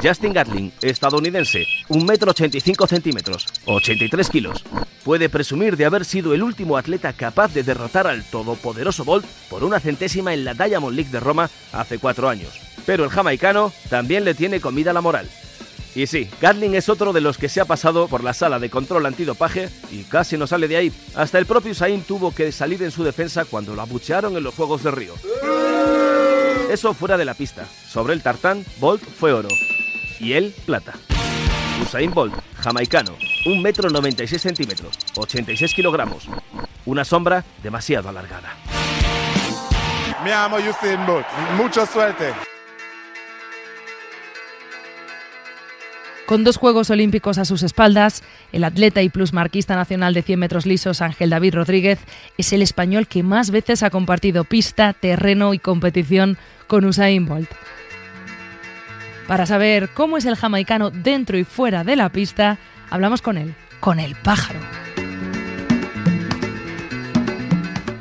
Justin 0.00 0.32
Gatling, 0.32 0.72
estadounidense, 0.80 1.64
1,85 1.88 2.86
centímetros, 2.86 3.44
83 3.64 4.30
kilos. 4.30 4.64
Puede 5.02 5.28
presumir 5.28 5.76
de 5.76 5.86
haber 5.86 6.04
sido 6.04 6.32
el 6.32 6.44
último 6.44 6.76
atleta 6.76 7.12
capaz 7.14 7.52
de 7.52 7.64
derrotar 7.64 8.06
al 8.06 8.22
todopoderoso 8.22 9.04
Bolt 9.04 9.26
por 9.50 9.64
una 9.64 9.80
centésima 9.80 10.32
en 10.32 10.44
la 10.44 10.54
Diamond 10.54 10.94
League 10.94 11.10
de 11.10 11.18
Roma 11.18 11.50
hace 11.72 11.98
cuatro 11.98 12.28
años. 12.28 12.50
Pero 12.86 13.02
el 13.02 13.10
jamaicano 13.10 13.72
también 13.90 14.24
le 14.24 14.34
tiene 14.34 14.60
comida 14.60 14.92
la 14.92 15.00
moral. 15.00 15.28
Y 15.98 16.06
sí, 16.06 16.30
Gatling 16.40 16.76
es 16.76 16.88
otro 16.88 17.12
de 17.12 17.20
los 17.20 17.38
que 17.38 17.48
se 17.48 17.60
ha 17.60 17.64
pasado 17.64 18.06
por 18.06 18.22
la 18.22 18.32
sala 18.32 18.60
de 18.60 18.70
control 18.70 19.04
antidopaje 19.04 19.68
y 19.90 20.04
casi 20.04 20.38
no 20.38 20.46
sale 20.46 20.68
de 20.68 20.76
ahí. 20.76 20.92
Hasta 21.16 21.38
el 21.38 21.46
propio 21.46 21.72
Usain 21.72 22.02
tuvo 22.02 22.32
que 22.32 22.52
salir 22.52 22.80
en 22.84 22.92
su 22.92 23.02
defensa 23.02 23.44
cuando 23.46 23.74
lo 23.74 23.82
abuchearon 23.82 24.36
en 24.36 24.44
los 24.44 24.54
Juegos 24.54 24.84
de 24.84 24.92
Río. 24.92 25.14
Eso 26.70 26.94
fuera 26.94 27.16
de 27.16 27.24
la 27.24 27.34
pista. 27.34 27.66
Sobre 27.88 28.14
el 28.14 28.22
tartán, 28.22 28.64
Bolt 28.78 29.02
fue 29.02 29.32
oro 29.32 29.48
y 30.20 30.34
él 30.34 30.54
plata. 30.64 30.92
Usain 31.82 32.14
Bolt, 32.14 32.32
jamaicano, 32.60 33.16
1 33.46 33.60
metro 33.60 33.90
96 33.90 34.40
centímetros, 34.40 34.96
86 35.16 35.74
kilogramos. 35.74 36.28
Una 36.86 37.04
sombra 37.04 37.44
demasiado 37.60 38.08
alargada. 38.08 38.54
Me 40.22 40.30
llamo 40.30 40.58
Usain 40.58 41.04
Bolt. 41.04 41.26
Mucha 41.56 41.84
suerte. 41.86 42.34
Con 46.28 46.44
dos 46.44 46.58
Juegos 46.58 46.90
Olímpicos 46.90 47.38
a 47.38 47.46
sus 47.46 47.62
espaldas, 47.62 48.22
el 48.52 48.62
atleta 48.64 49.00
y 49.00 49.08
plusmarquista 49.08 49.76
nacional 49.76 50.12
de 50.12 50.20
100 50.20 50.38
metros 50.38 50.66
lisos 50.66 51.00
Ángel 51.00 51.30
David 51.30 51.54
Rodríguez 51.54 52.00
es 52.36 52.52
el 52.52 52.60
español 52.60 53.06
que 53.06 53.22
más 53.22 53.50
veces 53.50 53.82
ha 53.82 53.88
compartido 53.88 54.44
pista, 54.44 54.92
terreno 54.92 55.54
y 55.54 55.58
competición 55.58 56.36
con 56.66 56.84
Usain 56.84 57.24
Bolt. 57.24 57.50
Para 59.26 59.46
saber 59.46 59.88
cómo 59.94 60.18
es 60.18 60.26
el 60.26 60.36
jamaicano 60.36 60.90
dentro 60.90 61.38
y 61.38 61.44
fuera 61.44 61.82
de 61.82 61.96
la 61.96 62.10
pista, 62.10 62.58
hablamos 62.90 63.22
con 63.22 63.38
él, 63.38 63.54
con 63.80 63.98
el 63.98 64.14
pájaro. 64.14 64.60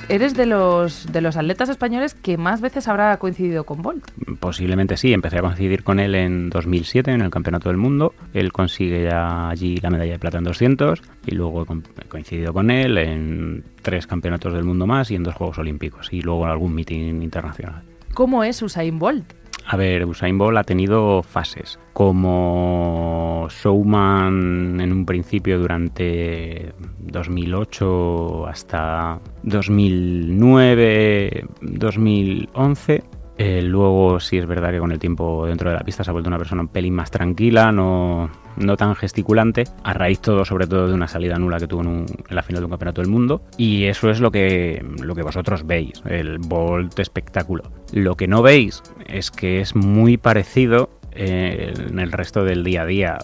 Eres 0.10 0.36
de 0.36 0.46
los, 0.46 1.12
de 1.12 1.20
los 1.20 1.36
atletas 1.36 1.68
españoles 1.68 2.14
que 2.14 2.38
más 2.38 2.62
veces 2.62 2.88
habrá 2.88 3.18
coincidido 3.18 3.66
con 3.66 3.82
Bolt. 3.82 4.10
Posiblemente 4.40 4.96
sí, 4.96 5.12
empecé 5.12 5.40
a 5.40 5.42
coincidir 5.42 5.84
con 5.84 6.00
él 6.00 6.16
en 6.16 6.50
2007 6.50 7.12
en 7.12 7.22
el 7.22 7.30
Campeonato 7.30 7.68
del 7.68 7.78
Mundo. 7.78 8.14
Él 8.34 8.54
consigue 8.54 9.04
ya 9.04 9.50
allí 9.50 9.76
la 9.78 9.90
medalla 9.90 10.14
de 10.14 10.20
plata 10.20 10.38
en 10.38 10.46
200 10.46 11.02
y 11.26 11.32
luego 11.32 11.64
he 11.64 12.08
coincidido 12.08 12.54
con 12.54 12.72
él 12.72 12.98
en 12.98 13.66
tres 13.82 14.08
Campeonatos 14.08 14.54
del 14.54 14.64
Mundo 14.64 14.88
más 14.88 15.12
y 15.12 15.16
en 15.16 15.24
dos 15.24 15.36
Juegos 15.36 15.58
Olímpicos 15.58 16.08
y 16.14 16.22
luego 16.22 16.46
en 16.46 16.52
algún 16.52 16.74
meeting 16.74 17.22
internacional. 17.22 17.84
¿Cómo 18.14 18.46
es 18.46 18.62
Usain 18.62 18.98
Bolt? 19.00 19.34
A 19.70 19.76
ver, 19.76 20.06
Usain 20.06 20.38
Bolt 20.38 20.58
ha 20.58 20.64
tenido 20.64 21.22
fases. 21.24 21.78
Como 21.92 23.50
showman 23.50 24.80
en 24.80 24.94
un 24.94 25.06
principio 25.06 25.60
durante 25.60 26.74
2008 27.00 28.48
hasta 28.48 29.20
2009, 29.44 31.48
2011. 31.60 33.04
Eh, 33.38 33.62
luego 33.62 34.20
sí 34.20 34.38
es 34.38 34.48
verdad 34.48 34.72
que 34.72 34.80
con 34.80 34.92
el 34.92 35.00
tiempo 35.00 35.46
dentro 35.46 35.70
de 35.70 35.76
la 35.76 35.84
pista 35.84 36.04
se 36.04 36.10
ha 36.10 36.14
vuelto 36.14 36.28
una 36.28 36.40
persona 36.40 36.62
un 36.64 36.70
pelín 36.70 36.96
más 36.96 37.12
tranquila, 37.12 37.72
no, 37.72 38.32
no 38.58 38.78
tan 38.78 38.96
gesticulante, 38.96 39.66
a 39.84 39.94
raíz 39.94 40.20
todo 40.20 40.44
sobre 40.44 40.66
todo 40.66 40.88
de 40.88 40.94
una 40.94 41.08
salida 41.08 41.38
nula 41.38 41.60
que 41.60 41.68
tuvo 41.68 41.82
en, 41.82 42.06
en, 42.08 42.36
la 42.36 42.42
final 42.42 42.62
de 42.62 42.66
un 42.66 42.72
campeonato 42.72 43.02
del 43.02 43.12
mundo. 43.12 43.44
Y 43.58 43.86
eso 43.86 44.10
es 44.10 44.20
lo 44.20 44.32
que, 44.32 44.84
lo 45.02 45.14
que 45.14 45.22
vosotros 45.22 45.66
veis, 45.66 46.02
el 46.06 46.40
Bolt 46.40 46.98
espectáculo. 47.00 47.64
Lo 47.94 48.16
que 48.16 48.28
no 48.28 48.42
veis 48.42 48.82
es 49.06 49.32
que 49.32 49.62
es 49.62 49.76
muy 49.76 50.18
parecido 50.18 50.90
eh, 51.18 51.74
en 51.90 52.00
el 52.00 52.12
resto 52.12 52.44
del 52.44 52.64
día 52.64 52.84
a 52.84 52.86
día. 52.86 53.18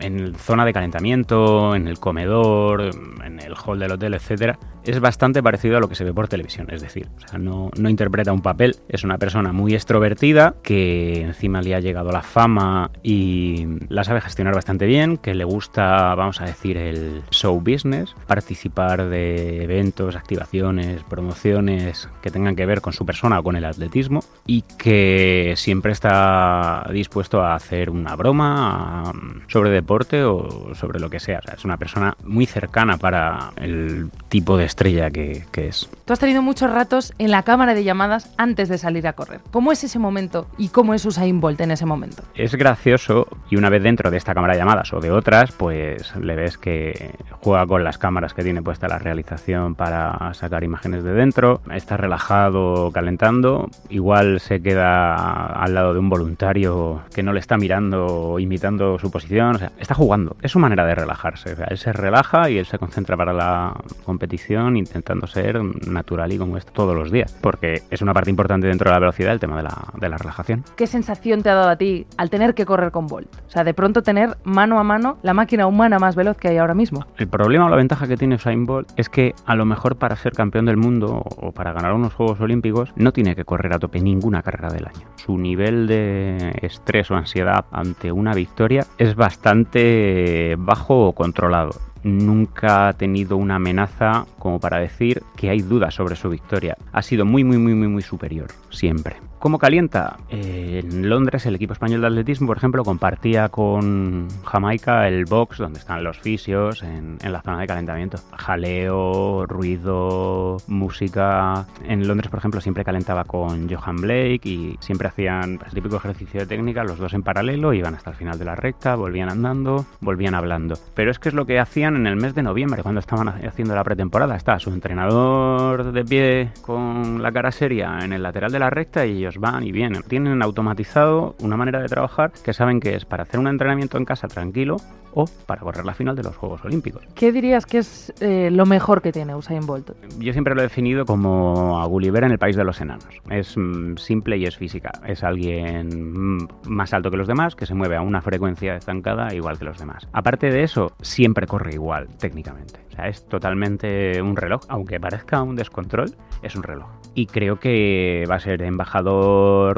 En 0.00 0.34
zona 0.36 0.64
de 0.64 0.72
calentamiento, 0.72 1.74
en 1.74 1.88
el 1.88 1.98
comedor, 1.98 2.90
en 3.24 3.40
el 3.40 3.54
hall 3.54 3.78
del 3.78 3.92
hotel, 3.92 4.14
etcétera, 4.14 4.58
es 4.84 5.00
bastante 5.00 5.42
parecido 5.42 5.76
a 5.76 5.80
lo 5.80 5.88
que 5.88 5.94
se 5.94 6.04
ve 6.04 6.12
por 6.12 6.28
televisión. 6.28 6.68
Es 6.70 6.80
decir, 6.80 7.08
no, 7.38 7.70
no, 7.76 7.88
interpreta 7.88 8.32
un 8.32 8.40
papel, 8.40 8.76
es 8.88 9.04
una 9.04 9.18
persona 9.18 9.52
muy 9.52 9.74
extrovertida 9.74 10.54
que 10.62 11.22
encima 11.22 11.60
le 11.60 11.74
ha 11.74 11.80
llegado 11.80 12.10
la 12.12 12.22
fama 12.22 12.90
y 13.02 13.66
la 13.88 14.04
sabe 14.04 14.20
gestionar 14.20 14.54
bastante 14.54 14.86
bien, 14.86 15.16
que 15.16 15.34
le 15.34 15.44
gusta, 15.44 16.14
vamos 16.14 16.40
a 16.40 16.44
decir, 16.44 16.76
el 16.76 17.22
show 17.30 17.60
business, 17.60 18.14
participar 18.26 19.08
de 19.08 19.64
eventos, 19.64 20.16
activaciones, 20.16 21.02
promociones 21.04 22.08
que 22.22 22.30
tengan 22.30 22.56
que 22.56 22.66
ver 22.66 22.80
con 22.80 22.92
su 22.92 23.04
persona 23.04 23.40
o 23.40 23.42
con 23.42 23.56
el 23.56 23.64
atletismo 23.64 24.20
y 24.46 24.62
que 24.62 25.54
siempre 25.56 25.92
está 25.92 26.88
dispuesto 26.92 27.39
a 27.42 27.54
hacer 27.54 27.90
una 27.90 28.16
broma 28.16 29.12
sobre 29.48 29.70
deporte 29.70 30.24
o 30.24 30.74
sobre 30.74 31.00
lo 31.00 31.10
que 31.10 31.20
sea. 31.20 31.38
O 31.38 31.42
sea 31.42 31.54
es 31.54 31.64
una 31.64 31.76
persona 31.76 32.16
muy 32.24 32.46
cercana 32.46 32.96
para 32.96 33.52
el 33.56 34.10
tipo 34.28 34.56
de 34.56 34.64
estrella 34.64 35.10
que, 35.10 35.44
que, 35.52 35.68
es. 35.68 35.88
Tú 36.04 36.12
has 36.12 36.18
tenido 36.18 36.42
muchos 36.42 36.70
ratos 36.70 37.12
en 37.18 37.30
la 37.30 37.42
cámara 37.42 37.74
de 37.74 37.84
llamadas 37.84 38.32
antes 38.36 38.68
de 38.68 38.78
salir 38.78 39.06
a 39.06 39.12
correr. 39.12 39.40
¿Cómo 39.50 39.72
es 39.72 39.84
ese 39.84 39.98
momento 39.98 40.46
y 40.58 40.68
cómo 40.68 40.94
es 40.94 41.04
Usain 41.04 41.40
Bolt 41.40 41.60
en 41.60 41.70
ese 41.70 41.86
momento? 41.86 42.22
Es 42.34 42.54
gracioso 42.54 43.26
y 43.50 43.56
una 43.56 43.70
vez 43.70 43.82
dentro 43.82 44.10
de 44.10 44.16
esta 44.16 44.34
cámara 44.34 44.54
de 44.54 44.60
llamadas 44.60 44.92
o 44.92 45.00
de 45.00 45.10
otras, 45.10 45.52
pues 45.52 46.14
le 46.16 46.36
ves 46.36 46.58
que 46.58 47.14
juega 47.40 47.66
con 47.66 47.84
las 47.84 47.98
cámaras 47.98 48.34
que 48.34 48.42
tiene 48.42 48.62
puesta 48.62 48.88
la 48.88 48.98
realización 48.98 49.74
para 49.74 50.32
sacar 50.34 50.64
imágenes 50.64 51.04
de 51.04 51.12
dentro, 51.12 51.60
está 51.72 51.96
relajado, 51.96 52.90
calentando, 52.92 53.68
igual 53.88 54.40
se 54.40 54.60
queda 54.60 55.14
al 55.14 55.74
lado 55.74 55.92
de 55.92 56.00
un 56.00 56.08
voluntario 56.08 57.02
que 57.14 57.22
no 57.22 57.29
le 57.32 57.40
está 57.40 57.56
mirando, 57.56 58.38
imitando 58.38 58.98
su 58.98 59.10
posición, 59.10 59.56
o 59.56 59.58
sea, 59.58 59.72
está 59.78 59.94
jugando. 59.94 60.36
Es 60.42 60.52
su 60.52 60.58
manera 60.58 60.84
de 60.84 60.94
relajarse. 60.94 61.52
O 61.52 61.56
sea, 61.56 61.66
él 61.66 61.78
se 61.78 61.92
relaja 61.92 62.50
y 62.50 62.58
él 62.58 62.66
se 62.66 62.78
concentra 62.78 63.16
para 63.16 63.32
la 63.32 63.74
competición 64.04 64.76
intentando 64.76 65.26
ser 65.26 65.62
natural 65.88 66.32
y 66.32 66.38
como 66.38 66.56
es 66.56 66.66
todos 66.66 66.94
los 66.94 67.10
días, 67.10 67.36
porque 67.40 67.82
es 67.90 68.02
una 68.02 68.14
parte 68.14 68.30
importante 68.30 68.66
dentro 68.66 68.90
de 68.90 68.94
la 68.94 69.00
velocidad 69.00 69.32
el 69.32 69.40
tema 69.40 69.56
de 69.56 69.64
la, 69.64 69.76
de 69.98 70.08
la 70.08 70.16
relajación. 70.16 70.64
¿Qué 70.76 70.86
sensación 70.86 71.42
te 71.42 71.50
ha 71.50 71.54
dado 71.54 71.70
a 71.70 71.76
ti 71.76 72.06
al 72.16 72.30
tener 72.30 72.54
que 72.54 72.66
correr 72.66 72.90
con 72.90 73.06
Bolt? 73.06 73.34
O 73.46 73.50
sea, 73.50 73.64
de 73.64 73.74
pronto 73.74 74.02
tener 74.02 74.36
mano 74.44 74.78
a 74.78 74.84
mano 74.84 75.18
la 75.22 75.34
máquina 75.34 75.66
humana 75.66 75.98
más 75.98 76.16
veloz 76.16 76.36
que 76.36 76.48
hay 76.48 76.58
ahora 76.58 76.74
mismo. 76.74 77.06
El 77.16 77.28
problema 77.28 77.66
o 77.66 77.68
la 77.68 77.76
ventaja 77.76 78.06
que 78.06 78.16
tiene 78.16 78.36
Usain 78.36 78.64
Bolt 78.66 78.90
es 78.96 79.08
que 79.08 79.34
a 79.46 79.54
lo 79.54 79.64
mejor 79.64 79.96
para 79.96 80.16
ser 80.16 80.32
campeón 80.32 80.66
del 80.66 80.76
mundo 80.76 81.22
o 81.24 81.52
para 81.52 81.72
ganar 81.72 81.92
unos 81.92 82.14
Juegos 82.14 82.40
Olímpicos 82.40 82.92
no 82.96 83.12
tiene 83.12 83.34
que 83.34 83.44
correr 83.44 83.72
a 83.74 83.78
tope 83.78 84.00
ninguna 84.00 84.42
carrera 84.42 84.70
del 84.70 84.86
año. 84.86 85.06
Su 85.16 85.36
nivel 85.36 85.86
de 85.86 86.52
estrés 86.62 87.09
o 87.10 87.16
ansiedad 87.16 87.64
ante 87.72 88.12
una 88.12 88.34
victoria 88.34 88.86
es 88.98 89.14
bastante 89.14 90.56
bajo 90.58 91.08
o 91.08 91.12
controlado 91.14 91.72
nunca 92.02 92.88
ha 92.88 92.92
tenido 92.94 93.36
una 93.36 93.56
amenaza 93.56 94.26
como 94.38 94.58
para 94.58 94.78
decir 94.78 95.22
que 95.36 95.50
hay 95.50 95.60
dudas 95.60 95.94
sobre 95.94 96.16
su 96.16 96.28
victoria. 96.30 96.76
Ha 96.92 97.02
sido 97.02 97.24
muy, 97.24 97.44
muy, 97.44 97.58
muy, 97.58 97.74
muy, 97.74 97.88
muy 97.88 98.02
superior, 98.02 98.48
siempre. 98.70 99.16
¿Cómo 99.40 99.58
calienta? 99.58 100.18
Eh, 100.28 100.82
en 100.84 101.08
Londres 101.08 101.46
el 101.46 101.54
equipo 101.54 101.72
español 101.72 102.02
de 102.02 102.08
atletismo, 102.08 102.46
por 102.46 102.58
ejemplo, 102.58 102.84
compartía 102.84 103.48
con 103.48 104.28
Jamaica 104.44 105.08
el 105.08 105.24
box 105.24 105.56
donde 105.56 105.78
están 105.78 106.04
los 106.04 106.18
fisios 106.18 106.82
en, 106.82 107.16
la 107.22 107.40
zona 107.40 107.58
de 107.60 107.66
calentamiento. 107.66 108.18
Jaleo, 108.36 109.46
ruido, 109.46 110.58
música. 110.66 111.66
En 111.88 112.06
Londres, 112.06 112.28
por 112.28 112.40
ejemplo, 112.40 112.60
siempre 112.60 112.84
calentaba 112.84 113.24
con 113.24 113.66
Johan 113.66 113.96
Blake 113.96 114.42
y 114.44 114.76
siempre 114.80 115.08
hacían 115.08 115.58
el 115.64 115.72
típico 115.72 115.96
ejercicio 115.96 116.40
de 116.40 116.46
técnica, 116.46 116.84
los 116.84 116.98
dos 116.98 117.14
en 117.14 117.22
paralelo, 117.22 117.72
iban 117.72 117.94
hasta 117.94 118.10
el 118.10 118.16
final 118.16 118.38
de 118.38 118.44
la 118.44 118.56
recta, 118.56 118.94
volvían 118.94 119.30
andando, 119.30 119.86
volvían 120.02 120.34
hablando. 120.34 120.74
Pero 120.94 121.10
es 121.10 121.18
que 121.18 121.30
es 121.30 121.34
lo 121.34 121.46
que 121.46 121.58
hacían 121.58 121.96
en 121.96 122.06
el 122.06 122.16
mes 122.16 122.34
de 122.34 122.42
noviembre, 122.42 122.82
cuando 122.82 123.00
estaban 123.00 123.28
haciendo 123.28 123.74
la 123.74 123.84
pretemporada. 123.84 124.36
Está 124.36 124.58
su 124.58 124.68
entrenador 124.68 125.92
de 125.92 126.04
pie 126.04 126.50
con 126.60 127.22
la 127.22 127.32
cara 127.32 127.50
seria 127.50 128.00
en 128.02 128.12
el 128.12 128.22
lateral 128.22 128.52
de 128.52 128.58
la 128.58 128.68
recta 128.68 129.06
y 129.06 129.29
ellos 129.30 129.40
van 129.40 129.64
y 129.64 129.72
vienen. 129.72 130.02
Tienen 130.02 130.42
automatizado 130.42 131.34
una 131.40 131.56
manera 131.56 131.80
de 131.80 131.88
trabajar 131.88 132.32
que 132.44 132.52
saben 132.52 132.80
que 132.80 132.94
es 132.94 133.04
para 133.04 133.22
hacer 133.22 133.38
un 133.40 133.46
entrenamiento 133.46 133.96
en 133.98 134.04
casa 134.04 134.28
tranquilo 134.28 134.76
o 135.12 135.24
para 135.46 135.60
correr 135.60 135.84
la 135.84 135.94
final 135.94 136.14
de 136.14 136.22
los 136.22 136.36
Juegos 136.36 136.64
Olímpicos. 136.64 137.02
¿Qué 137.14 137.32
dirías 137.32 137.66
que 137.66 137.78
es 137.78 138.12
eh, 138.20 138.50
lo 138.50 138.64
mejor 138.66 139.02
que 139.02 139.12
tiene 139.12 139.34
Usain 139.34 139.66
Bolt? 139.66 139.90
Yo 140.18 140.32
siempre 140.32 140.54
lo 140.54 140.60
he 140.60 140.64
definido 140.64 141.04
como 141.04 141.80
a 141.80 141.86
Gulliver 141.86 142.24
en 142.24 142.32
el 142.32 142.38
país 142.38 142.56
de 142.56 142.64
los 142.64 142.80
enanos. 142.80 143.20
Es 143.28 143.56
mm, 143.56 143.96
simple 143.96 144.36
y 144.36 144.44
es 144.44 144.56
física. 144.56 144.92
Es 145.06 145.24
alguien 145.24 146.36
mm, 146.36 146.48
más 146.68 146.92
alto 146.92 147.10
que 147.10 147.16
los 147.16 147.26
demás 147.26 147.54
que 147.56 147.66
se 147.66 147.74
mueve 147.74 147.96
a 147.96 148.02
una 148.02 148.20
frecuencia 148.20 148.76
estancada 148.76 149.34
igual 149.34 149.58
que 149.58 149.64
los 149.64 149.78
demás. 149.78 150.08
Aparte 150.12 150.50
de 150.50 150.62
eso, 150.62 150.92
siempre 151.00 151.46
corre 151.46 151.74
igual 151.74 152.08
técnicamente. 152.18 152.80
O 152.88 152.92
sea, 152.92 153.08
es 153.08 153.26
totalmente 153.26 154.20
un 154.22 154.36
reloj, 154.36 154.62
aunque 154.68 155.00
parezca 155.00 155.42
un 155.42 155.56
descontrol, 155.56 156.14
es 156.42 156.54
un 156.56 156.62
reloj 156.62 157.00
y 157.14 157.26
creo 157.26 157.58
que 157.58 158.24
va 158.30 158.36
a 158.36 158.40
ser 158.40 158.62
embajador 158.62 159.19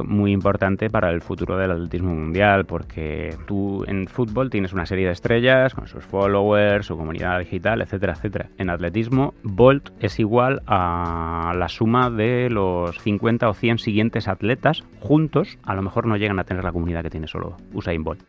muy 0.04 0.32
importante 0.32 0.90
para 0.90 1.10
el 1.10 1.22
futuro 1.22 1.56
del 1.56 1.70
atletismo 1.70 2.14
mundial 2.14 2.64
porque 2.64 3.36
tú 3.46 3.84
en 3.86 4.06
fútbol 4.06 4.50
tienes 4.50 4.72
una 4.72 4.86
serie 4.86 5.06
de 5.06 5.12
estrellas 5.12 5.74
con 5.74 5.86
sus 5.86 6.04
followers, 6.04 6.86
su 6.86 6.96
comunidad 6.96 7.38
digital, 7.38 7.82
etcétera, 7.82 8.14
etcétera. 8.14 8.48
En 8.58 8.70
atletismo, 8.70 9.34
Bolt 9.42 9.90
es 10.00 10.18
igual 10.18 10.62
a 10.66 11.52
la 11.56 11.68
suma 11.68 12.10
de 12.10 12.50
los 12.50 12.98
50 13.00 13.48
o 13.48 13.54
100 13.54 13.78
siguientes 13.78 14.28
atletas 14.28 14.84
juntos, 15.00 15.58
a 15.62 15.74
lo 15.74 15.82
mejor 15.82 16.06
no 16.06 16.16
llegan 16.16 16.38
a 16.38 16.44
tener 16.44 16.64
la 16.64 16.72
comunidad 16.72 17.02
que 17.02 17.10
tiene 17.10 17.26
solo 17.26 17.56
Usain 17.72 18.02
Bolt 18.02 18.22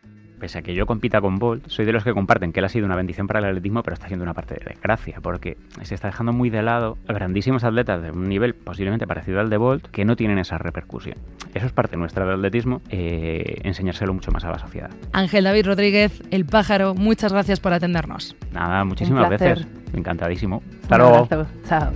pese 0.44 0.58
a 0.58 0.62
que 0.62 0.74
yo 0.74 0.84
compita 0.84 1.22
con 1.22 1.38
Bolt, 1.38 1.68
soy 1.68 1.86
de 1.86 1.92
los 1.92 2.04
que 2.04 2.12
comparten 2.12 2.52
que 2.52 2.60
él 2.60 2.66
ha 2.66 2.68
sido 2.68 2.84
una 2.84 2.96
bendición 2.96 3.26
para 3.26 3.38
el 3.38 3.46
atletismo, 3.46 3.82
pero 3.82 3.94
está 3.94 4.08
siendo 4.08 4.24
una 4.24 4.34
parte 4.34 4.56
de 4.56 4.66
desgracia, 4.66 5.20
porque 5.22 5.56
se 5.80 5.94
está 5.94 6.08
dejando 6.08 6.34
muy 6.34 6.50
de 6.50 6.60
lado 6.62 6.98
grandísimos 7.08 7.64
atletas 7.64 8.02
de 8.02 8.10
un 8.10 8.28
nivel 8.28 8.54
posiblemente 8.54 9.06
parecido 9.06 9.40
al 9.40 9.48
de 9.48 9.56
Bolt 9.56 9.86
que 9.86 10.04
no 10.04 10.16
tienen 10.16 10.36
esa 10.36 10.58
repercusión. 10.58 11.16
Eso 11.54 11.64
es 11.64 11.72
parte 11.72 11.96
nuestra 11.96 12.26
del 12.26 12.34
atletismo, 12.34 12.82
eh, 12.90 13.62
enseñárselo 13.62 14.12
mucho 14.12 14.32
más 14.32 14.44
a 14.44 14.50
la 14.50 14.58
sociedad. 14.58 14.90
Ángel 15.14 15.44
David 15.44 15.64
Rodríguez, 15.64 16.22
El 16.30 16.44
Pájaro, 16.44 16.94
muchas 16.94 17.32
gracias 17.32 17.58
por 17.58 17.72
atendernos. 17.72 18.36
Nada, 18.52 18.84
muchísimas 18.84 19.30
veces. 19.30 19.66
Encantadísimo. 19.94 20.62
Hasta 20.82 20.98
luego. 20.98 21.28
Chao. 21.66 21.90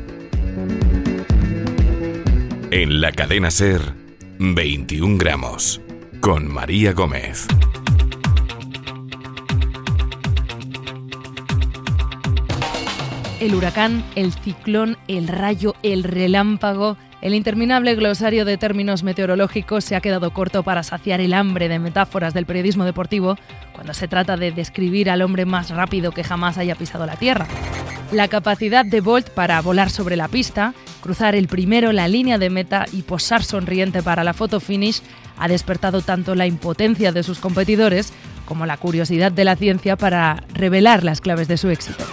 En 2.71 3.03
la 3.03 3.13
cadena 3.13 3.51
Ser, 3.51 3.83
21 4.39 5.19
gramos, 5.19 5.83
con 6.23 6.51
María 6.51 6.95
Gómez. 6.95 7.47
El 13.41 13.55
huracán, 13.55 14.05
el 14.15 14.33
ciclón, 14.33 14.97
el 15.07 15.29
rayo, 15.29 15.75
el 15.83 16.05
relámpago. 16.05 16.97
El 17.21 17.35
interminable 17.35 17.95
glosario 17.97 18.45
de 18.45 18.59
términos 18.59 19.03
meteorológicos 19.03 19.85
se 19.85 19.97
ha 19.97 20.01
quedado 20.01 20.33
corto 20.33 20.63
para 20.63 20.85
saciar 20.85 21.21
el 21.21 21.35
hambre 21.35 21.69
de 21.69 21.79
metáforas 21.79 22.33
del 22.33 22.47
periodismo 22.47 22.85
deportivo 22.85 23.37
cuando 23.73 23.93
se 23.93 24.07
trata 24.07 24.37
de 24.37 24.53
describir 24.53 25.11
al 25.11 25.23
hombre 25.23 25.45
más 25.45 25.71
rápido 25.71 26.13
que 26.13 26.23
jamás 26.23 26.59
haya 26.59 26.77
pisado 26.77 27.07
la 27.07 27.17
Tierra. 27.17 27.47
La 28.13 28.29
capacidad 28.29 28.85
de 28.85 29.01
Bolt 29.01 29.31
para 29.31 29.61
volar 29.61 29.91
sobre 29.91 30.17
la 30.17 30.29
pista, 30.29 30.75
cruzar 31.01 31.35
el 31.35 31.49
primero 31.49 31.93
la 31.93 32.09
línea 32.09 32.39
de 32.39 32.51
meta 32.51 32.87
y 32.93 33.03
posar 33.03 33.43
sonriente 33.43 34.03
para 34.03 34.25
la 34.25 34.33
foto 34.33 34.61
finish 34.61 35.03
ha 35.39 35.49
despertado 35.49 36.03
tanto 36.03 36.35
la 36.35 36.47
impotencia 36.47 37.13
de 37.13 37.23
sus 37.23 37.39
competidores 37.39 38.13
como 38.47 38.65
la 38.65 38.77
curiosidad 38.77 39.33
de 39.33 39.45
la 39.45 39.57
ciencia 39.57 39.97
para 39.97 40.45
revelar 40.55 41.05
las 41.05 41.21
claves 41.21 41.49
de 41.49 41.59
su 41.59 41.69
éxito 41.69 42.05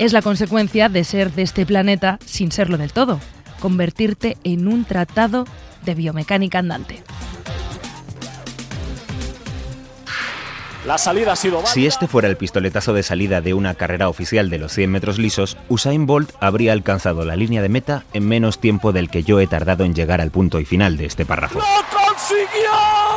es 0.00 0.14
la 0.14 0.22
consecuencia 0.22 0.88
de 0.88 1.04
ser 1.04 1.30
de 1.32 1.42
este 1.42 1.66
planeta 1.66 2.18
sin 2.24 2.50
serlo 2.50 2.78
del 2.78 2.92
todo, 2.92 3.20
convertirte 3.60 4.38
en 4.44 4.66
un 4.66 4.86
tratado 4.86 5.44
de 5.84 5.94
biomecánica 5.94 6.58
andante. 6.58 7.02
La 10.86 10.96
salida 10.96 11.32
ha 11.32 11.36
sido 11.36 11.62
Si 11.66 11.86
este 11.86 12.08
fuera 12.08 12.28
el 12.28 12.38
pistoletazo 12.38 12.94
de 12.94 13.02
salida 13.02 13.42
de 13.42 13.52
una 13.52 13.74
carrera 13.74 14.08
oficial 14.08 14.48
de 14.48 14.58
los 14.58 14.72
100 14.72 14.90
metros 14.90 15.18
lisos, 15.18 15.58
Usain 15.68 16.06
Bolt 16.06 16.30
habría 16.40 16.72
alcanzado 16.72 17.26
la 17.26 17.36
línea 17.36 17.60
de 17.60 17.68
meta 17.68 18.04
en 18.14 18.26
menos 18.26 18.58
tiempo 18.58 18.92
del 18.92 19.10
que 19.10 19.22
yo 19.22 19.38
he 19.38 19.46
tardado 19.46 19.84
en 19.84 19.94
llegar 19.94 20.22
al 20.22 20.30
punto 20.30 20.58
y 20.58 20.64
final 20.64 20.96
de 20.96 21.04
este 21.04 21.26
párrafo. 21.26 21.58
¡Lo 21.58 21.64
consiguió! 21.64 23.09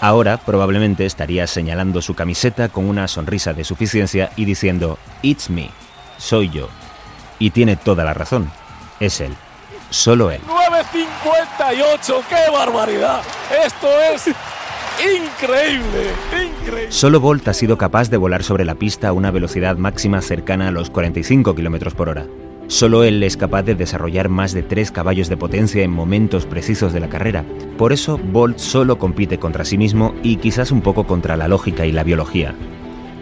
Ahora 0.00 0.38
probablemente 0.38 1.04
estaría 1.04 1.46
señalando 1.46 2.00
su 2.00 2.14
camiseta 2.14 2.70
con 2.70 2.88
una 2.88 3.06
sonrisa 3.06 3.52
de 3.52 3.64
suficiencia 3.64 4.30
y 4.34 4.46
diciendo, 4.46 4.98
It's 5.20 5.50
me, 5.50 5.70
soy 6.16 6.48
yo. 6.48 6.68
Y 7.38 7.50
tiene 7.50 7.76
toda 7.76 8.02
la 8.04 8.14
razón, 8.14 8.50
es 8.98 9.20
él, 9.20 9.34
solo 9.90 10.30
él. 10.30 10.40
9.58, 10.46 12.22
qué 12.28 12.50
barbaridad. 12.50 13.20
Esto 13.64 13.88
es 14.14 14.28
increíble, 15.00 16.12
increíble. 16.32 16.92
Solo 16.92 17.20
Bolt 17.20 17.48
ha 17.48 17.54
sido 17.54 17.76
capaz 17.76 18.08
de 18.08 18.16
volar 18.16 18.42
sobre 18.42 18.64
la 18.64 18.76
pista 18.76 19.08
a 19.08 19.12
una 19.12 19.30
velocidad 19.30 19.76
máxima 19.76 20.22
cercana 20.22 20.68
a 20.68 20.72
los 20.72 20.88
45 20.88 21.54
km 21.54 21.92
por 21.94 22.08
hora. 22.08 22.26
Solo 22.70 23.02
él 23.02 23.20
es 23.24 23.36
capaz 23.36 23.64
de 23.64 23.74
desarrollar 23.74 24.28
más 24.28 24.52
de 24.52 24.62
3 24.62 24.92
caballos 24.92 25.28
de 25.28 25.36
potencia 25.36 25.82
en 25.82 25.90
momentos 25.90 26.46
precisos 26.46 26.92
de 26.92 27.00
la 27.00 27.08
carrera. 27.08 27.44
Por 27.76 27.92
eso, 27.92 28.16
Bolt 28.16 28.58
solo 28.58 28.96
compite 28.96 29.38
contra 29.38 29.64
sí 29.64 29.76
mismo 29.76 30.14
y 30.22 30.36
quizás 30.36 30.70
un 30.70 30.80
poco 30.80 31.04
contra 31.04 31.36
la 31.36 31.48
lógica 31.48 31.84
y 31.84 31.90
la 31.90 32.04
biología. 32.04 32.54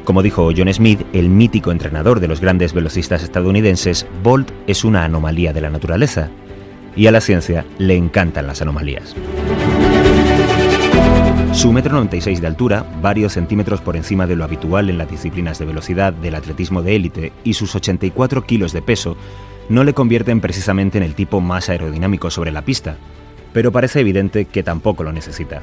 Como 0.05 0.23
dijo 0.23 0.51
John 0.55 0.73
Smith, 0.75 1.01
el 1.15 1.31
mítico 1.31 1.73
entrenador 1.73 2.21
de 2.21 2.29
los 2.29 2.43
grandes 2.43 2.75
velocistas 2.75 3.23
estadounidenses, 3.23 4.07
Bolt 4.23 4.51
es 4.67 4.85
una 4.85 5.05
anomalía 5.05 5.55
de 5.55 5.63
la 5.63 5.71
naturaleza. 5.71 6.29
Y 6.95 7.07
a 7.07 7.11
la 7.11 7.23
ciencia 7.23 7.65
le 7.79 7.97
encantan 7.97 8.47
las 8.47 8.61
anomalías. 8.61 9.17
Su 11.59 11.73
metro 11.73 11.95
96 11.95 12.41
de 12.41 12.47
altura, 12.47 12.87
varios 13.03 13.33
centímetros 13.33 13.81
por 13.81 13.97
encima 13.97 14.29
de 14.29 14.37
lo 14.37 14.45
habitual 14.45 14.91
en 14.91 14.97
las 14.97 15.11
disciplinas 15.11 15.59
de 15.59 15.65
velocidad 15.65 16.13
del 16.13 16.37
atletismo 16.37 16.83
de 16.83 16.95
élite, 16.95 17.33
y 17.43 17.55
sus 17.55 17.75
84 17.75 18.45
kilos 18.45 18.73
de 18.73 18.81
peso, 18.81 19.17
no 19.69 19.83
le 19.83 19.93
convierten 19.93 20.41
precisamente 20.41 20.99
en 20.99 21.05
el 21.05 21.17
tipo 21.17 21.41
más 21.41 21.69
aerodinámico 21.69 22.31
sobre 22.31 22.53
la 22.53 22.63
pista, 22.63 22.97
pero 23.53 23.73
parece 23.73 23.99
evidente 23.99 24.45
que 24.45 24.63
tampoco 24.63 25.03
lo 25.03 25.13
necesita. 25.13 25.61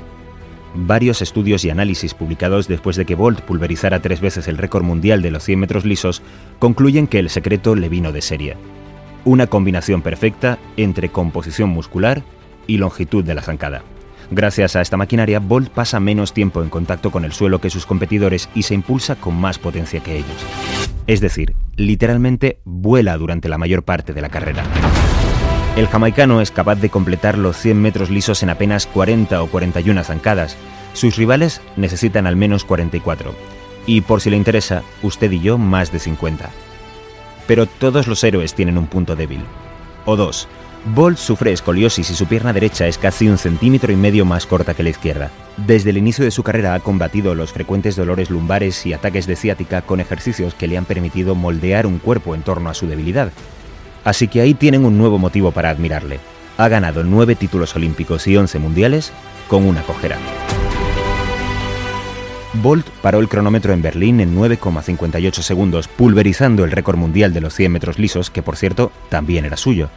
Varios 0.75 1.21
estudios 1.21 1.63
y 1.63 1.69
análisis 1.69 2.13
publicados 2.13 2.67
después 2.67 2.97
de 2.97 3.05
que 3.05 3.15
Bolt 3.15 3.39
pulverizara 3.39 4.01
tres 4.01 4.19
veces 4.19 4.49
el 4.49 4.57
récord 4.57 4.83
mundial 4.83 5.21
de 5.21 5.31
los 5.31 5.45
100 5.45 5.57
metros 5.57 5.85
lisos 5.85 6.21
concluyen 6.59 7.07
que 7.07 7.19
el 7.19 7.29
secreto 7.29 7.73
le 7.73 7.87
vino 7.87 8.11
de 8.11 8.21
serie. 8.21 8.57
Una 9.23 9.47
combinación 9.47 10.01
perfecta 10.01 10.59
entre 10.75 11.07
composición 11.07 11.69
muscular 11.69 12.21
y 12.67 12.79
longitud 12.79 13.23
de 13.23 13.35
la 13.35 13.43
zancada. 13.43 13.83
Gracias 14.31 14.75
a 14.75 14.81
esta 14.81 14.97
maquinaria, 14.97 15.39
Bolt 15.39 15.69
pasa 15.69 15.99
menos 15.99 16.33
tiempo 16.33 16.63
en 16.63 16.69
contacto 16.69 17.11
con 17.11 17.25
el 17.25 17.33
suelo 17.33 17.59
que 17.59 17.69
sus 17.69 17.85
competidores 17.85 18.49
y 18.55 18.63
se 18.63 18.73
impulsa 18.73 19.15
con 19.15 19.35
más 19.35 19.59
potencia 19.59 20.01
que 20.01 20.17
ellos. 20.17 20.45
Es 21.07 21.21
decir, 21.21 21.55
literalmente 21.75 22.59
vuela 22.65 23.17
durante 23.17 23.49
la 23.49 23.57
mayor 23.57 23.83
parte 23.83 24.13
de 24.13 24.21
la 24.21 24.29
carrera. 24.29 24.63
El 25.75 25.87
jamaicano 25.87 26.39
es 26.39 26.51
capaz 26.51 26.75
de 26.75 26.89
completar 26.89 27.37
los 27.37 27.57
100 27.57 27.81
metros 27.81 28.09
lisos 28.09 28.41
en 28.43 28.49
apenas 28.49 28.87
40 28.87 29.43
o 29.43 29.47
41 29.47 30.03
zancadas. 30.05 30.55
Sus 30.93 31.17
rivales 31.17 31.61
necesitan 31.75 32.27
al 32.27 32.37
menos 32.37 32.63
44. 32.63 33.35
Y 33.85 34.01
por 34.01 34.21
si 34.21 34.29
le 34.29 34.37
interesa, 34.37 34.83
usted 35.03 35.29
y 35.31 35.41
yo 35.41 35.57
más 35.57 35.91
de 35.91 35.99
50. 35.99 36.49
Pero 37.45 37.65
todos 37.65 38.07
los 38.07 38.23
héroes 38.23 38.55
tienen 38.55 38.77
un 38.77 38.87
punto 38.87 39.15
débil. 39.15 39.41
O 40.05 40.15
dos, 40.15 40.47
Bolt 40.93 41.17
sufre 41.17 41.51
escoliosis 41.51 42.11
y 42.11 42.13
su 42.13 42.27
pierna 42.27 42.53
derecha 42.53 42.85
es 42.85 42.99
casi 42.99 43.27
un 43.27 43.39
centímetro 43.39 43.91
y 43.91 43.95
medio 43.95 44.23
más 44.23 44.45
corta 44.45 44.75
que 44.75 44.83
la 44.83 44.91
izquierda. 44.91 45.31
Desde 45.57 45.89
el 45.89 45.97
inicio 45.97 46.23
de 46.23 46.29
su 46.29 46.43
carrera 46.43 46.75
ha 46.75 46.79
combatido 46.79 47.33
los 47.33 47.51
frecuentes 47.51 47.95
dolores 47.95 48.29
lumbares 48.29 48.85
y 48.85 48.93
ataques 48.93 49.25
de 49.25 49.35
ciática 49.35 49.81
con 49.81 49.99
ejercicios 49.99 50.53
que 50.53 50.67
le 50.67 50.77
han 50.77 50.85
permitido 50.85 51.33
moldear 51.33 51.87
un 51.87 51.97
cuerpo 51.97 52.35
en 52.35 52.43
torno 52.43 52.69
a 52.69 52.75
su 52.75 52.85
debilidad. 52.85 53.31
Así 54.03 54.27
que 54.27 54.41
ahí 54.41 54.53
tienen 54.53 54.85
un 54.85 54.99
nuevo 54.99 55.17
motivo 55.17 55.51
para 55.51 55.71
admirarle. 55.71 56.19
Ha 56.57 56.67
ganado 56.67 57.03
nueve 57.03 57.33
títulos 57.33 57.75
olímpicos 57.75 58.27
y 58.27 58.37
once 58.37 58.59
mundiales 58.59 59.11
con 59.47 59.65
una 59.65 59.81
cojera. 59.81 60.17
Bolt 62.61 62.87
paró 63.01 63.19
el 63.19 63.27
cronómetro 63.27 63.73
en 63.73 63.81
Berlín 63.81 64.19
en 64.19 64.35
9,58 64.35 65.41
segundos, 65.41 65.87
pulverizando 65.87 66.63
el 66.63 66.71
récord 66.71 66.97
mundial 66.97 67.33
de 67.33 67.41
los 67.41 67.55
100 67.55 67.71
metros 67.71 67.99
lisos, 67.99 68.29
que 68.29 68.43
por 68.43 68.55
cierto 68.55 68.91
también 69.09 69.45
era 69.45 69.57
suyo. 69.57 69.89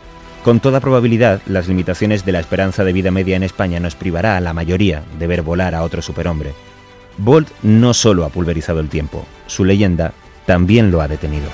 Con 0.45 0.61
toda 0.61 0.81
probabilidad, 0.81 1.43
las 1.47 1.69
limitaciones 1.69 2.25
de 2.25 2.33
la 2.33 2.41
esperanza 2.41 2.85
de 2.85 2.93
vida 2.93 3.11
media 3.11 3.37
en 3.37 3.43
España 3.43 3.81
nos 3.81 3.97
privará 3.97 4.37
a 4.37 4.41
la 4.41 4.55
mayoría 4.55 5.03
de 5.19 5.27
ver 5.27 5.43
volar 5.43 5.75
a 5.75 5.83
otro 5.83 6.01
superhombre. 6.01 6.55
Bolt 7.19 7.49
no 7.63 7.93
solo 7.93 8.25
ha 8.25 8.29
pulverizado 8.29 8.81
el 8.81 8.89
tiempo, 8.89 9.27
su 9.47 9.65
leyenda 9.65 10.13
también 10.47 10.91
lo 10.91 11.01
ha 11.01 11.09
detenido. 11.09 11.49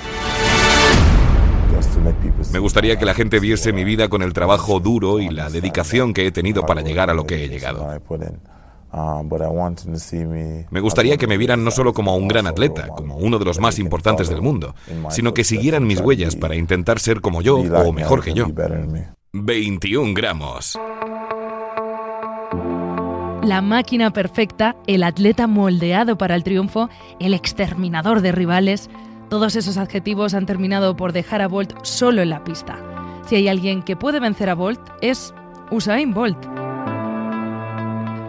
Me 2.53 2.59
gustaría 2.59 2.97
que 2.97 3.05
la 3.05 3.13
gente 3.13 3.39
viese 3.39 3.73
mi 3.73 3.83
vida 3.83 4.07
con 4.07 4.21
el 4.21 4.31
trabajo 4.31 4.79
duro 4.79 5.19
y 5.19 5.29
la 5.29 5.49
dedicación 5.49 6.13
que 6.13 6.27
he 6.27 6.31
tenido 6.31 6.65
para 6.65 6.81
llegar 6.81 7.09
a 7.09 7.13
lo 7.13 7.25
que 7.25 7.43
he 7.43 7.49
llegado. 7.49 7.89
Me 10.69 10.79
gustaría 10.79 11.17
que 11.17 11.27
me 11.27 11.37
vieran 11.37 11.63
no 11.63 11.71
solo 11.71 11.93
como 11.93 12.15
un 12.15 12.27
gran 12.27 12.47
atleta, 12.47 12.87
como 12.87 13.17
uno 13.17 13.37
de 13.39 13.45
los 13.45 13.59
más 13.59 13.77
importantes 13.77 14.29
del 14.29 14.41
mundo, 14.41 14.73
sino 15.09 15.33
que 15.33 15.43
siguieran 15.43 15.85
mis 15.85 15.99
huellas 15.99 16.35
para 16.35 16.55
intentar 16.55 16.99
ser 16.99 17.21
como 17.21 17.41
yo 17.41 17.57
o 17.57 17.91
mejor 17.91 18.23
que 18.23 18.33
yo. 18.33 18.47
21 19.33 20.13
gramos. 20.13 20.77
La 23.43 23.61
máquina 23.61 24.11
perfecta, 24.11 24.75
el 24.87 25.03
atleta 25.03 25.45
moldeado 25.45 26.17
para 26.17 26.35
el 26.35 26.43
triunfo, 26.43 26.89
el 27.19 27.33
exterminador 27.33 28.21
de 28.21 28.31
rivales, 28.31 28.89
todos 29.29 29.55
esos 29.55 29.77
adjetivos 29.77 30.33
han 30.33 30.45
terminado 30.45 30.95
por 30.95 31.11
dejar 31.11 31.41
a 31.41 31.47
Bolt 31.47 31.73
solo 31.83 32.21
en 32.21 32.29
la 32.29 32.43
pista. 32.43 32.79
Si 33.27 33.35
hay 33.35 33.47
alguien 33.47 33.83
que 33.83 33.95
puede 33.95 34.19
vencer 34.19 34.49
a 34.49 34.55
Bolt 34.55 34.79
es 35.01 35.33
Usain 35.69 36.13
Bolt. 36.13 36.54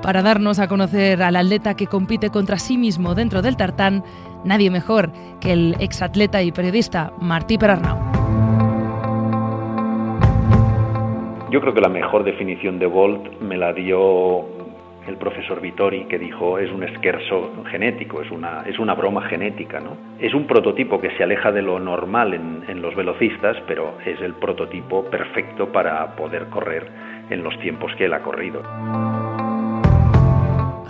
Para 0.03 0.23
darnos 0.23 0.59
a 0.59 0.69
conocer 0.69 1.23
al 1.23 1.37
atleta 1.37 1.75
que 1.75 1.87
compite 1.87 2.31
contra 2.31 2.59
sí 2.59 2.79
mismo 2.79 3.15
dentro 3.15 3.43
del 3.43 3.57
tartán, 3.57 4.05
nadie 4.45 4.71
mejor 4.71 5.11
que 5.41 5.53
el 5.53 5.77
exatleta 5.81 6.43
y 6.43 6.53
periodista 6.53 7.13
Martí 7.21 7.59
Perarnau. 7.59 7.99
Yo 11.51 11.61
creo 11.61 11.75
que 11.75 11.81
la 11.81 11.89
mejor 11.89 12.25
definición 12.25 12.79
de 12.79 12.87
Bolt 12.87 13.41
me 13.41 13.57
la 13.57 13.73
dio 13.73 14.45
el 15.07 15.17
profesor 15.17 15.61
Vittori, 15.61 16.05
que 16.05 16.19
dijo 16.19 16.59
es 16.59 16.71
un 16.71 16.83
esquerzo 16.83 17.53
genético, 17.71 18.21
es 18.21 18.31
una, 18.31 18.63
es 18.67 18.79
una 18.79 18.95
broma 18.95 19.23
genética. 19.23 19.81
¿no? 19.81 19.97
Es 20.19 20.35
un 20.35 20.47
prototipo 20.47 21.01
que 21.01 21.17
se 21.17 21.23
aleja 21.23 21.53
de 21.53 21.63
lo 21.63 21.79
normal 21.79 22.35
en, 22.35 22.65
en 22.69 22.83
los 22.83 22.95
velocistas, 22.95 23.57
pero 23.67 23.95
es 24.05 24.21
el 24.21 24.35
prototipo 24.35 25.05
perfecto 25.05 25.71
para 25.71 26.17
poder 26.17 26.47
correr 26.47 26.89
en 27.31 27.43
los 27.43 27.59
tiempos 27.61 27.93
que 27.97 28.07
él 28.07 28.15
ha 28.15 28.21
corrido. 28.21 28.63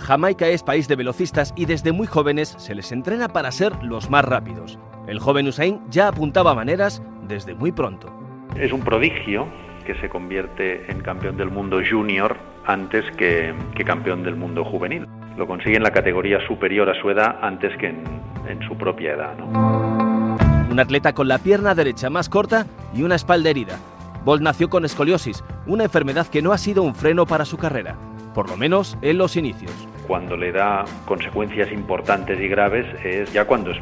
Jamaica 0.07 0.47
es 0.47 0.63
país 0.63 0.87
de 0.87 0.95
velocistas 0.95 1.53
y 1.57 1.65
desde 1.65 1.91
muy 1.91 2.07
jóvenes 2.07 2.55
se 2.57 2.73
les 2.73 2.93
entrena 2.93 3.27
para 3.27 3.51
ser 3.51 3.73
los 3.83 4.09
más 4.09 4.23
rápidos. 4.23 4.79
El 5.05 5.19
joven 5.19 5.49
Usain 5.49 5.81
ya 5.89 6.07
apuntaba 6.07 6.55
maneras 6.55 7.03
desde 7.27 7.55
muy 7.55 7.73
pronto. 7.73 8.09
Es 8.55 8.71
un 8.71 8.79
prodigio 8.79 9.49
que 9.85 9.95
se 9.95 10.07
convierte 10.07 10.89
en 10.89 11.01
campeón 11.01 11.35
del 11.35 11.51
mundo 11.51 11.81
junior 11.83 12.37
antes 12.65 13.03
que, 13.17 13.53
que 13.75 13.83
campeón 13.83 14.23
del 14.23 14.37
mundo 14.37 14.63
juvenil. 14.63 15.07
Lo 15.35 15.45
consigue 15.45 15.75
en 15.75 15.83
la 15.83 15.91
categoría 15.91 16.39
superior 16.47 16.89
a 16.89 17.01
su 17.01 17.09
edad 17.09 17.39
antes 17.41 17.75
que 17.77 17.87
en, 17.87 18.05
en 18.47 18.65
su 18.65 18.77
propia 18.77 19.11
edad. 19.11 19.37
¿no? 19.37 20.37
Un 20.71 20.79
atleta 20.79 21.11
con 21.11 21.27
la 21.27 21.39
pierna 21.39 21.75
derecha 21.75 22.09
más 22.09 22.29
corta 22.29 22.65
y 22.95 23.03
una 23.03 23.15
espalda 23.15 23.49
herida. 23.49 23.77
Bolt 24.23 24.41
nació 24.41 24.69
con 24.69 24.85
escoliosis, 24.85 25.43
una 25.65 25.83
enfermedad 25.83 26.27
que 26.27 26.41
no 26.41 26.53
ha 26.53 26.57
sido 26.57 26.81
un 26.83 26.95
freno 26.95 27.25
para 27.25 27.43
su 27.43 27.57
carrera, 27.57 27.97
por 28.33 28.49
lo 28.49 28.55
menos 28.55 28.97
en 29.01 29.17
los 29.17 29.35
inicios 29.35 29.73
cuando 30.07 30.37
le 30.37 30.51
da 30.51 30.85
consecuencias 31.05 31.71
importantes 31.71 32.39
y 32.39 32.47
graves 32.47 32.85
es 33.03 33.31
ya 33.33 33.45
cuando 33.45 33.71
es 33.71 33.77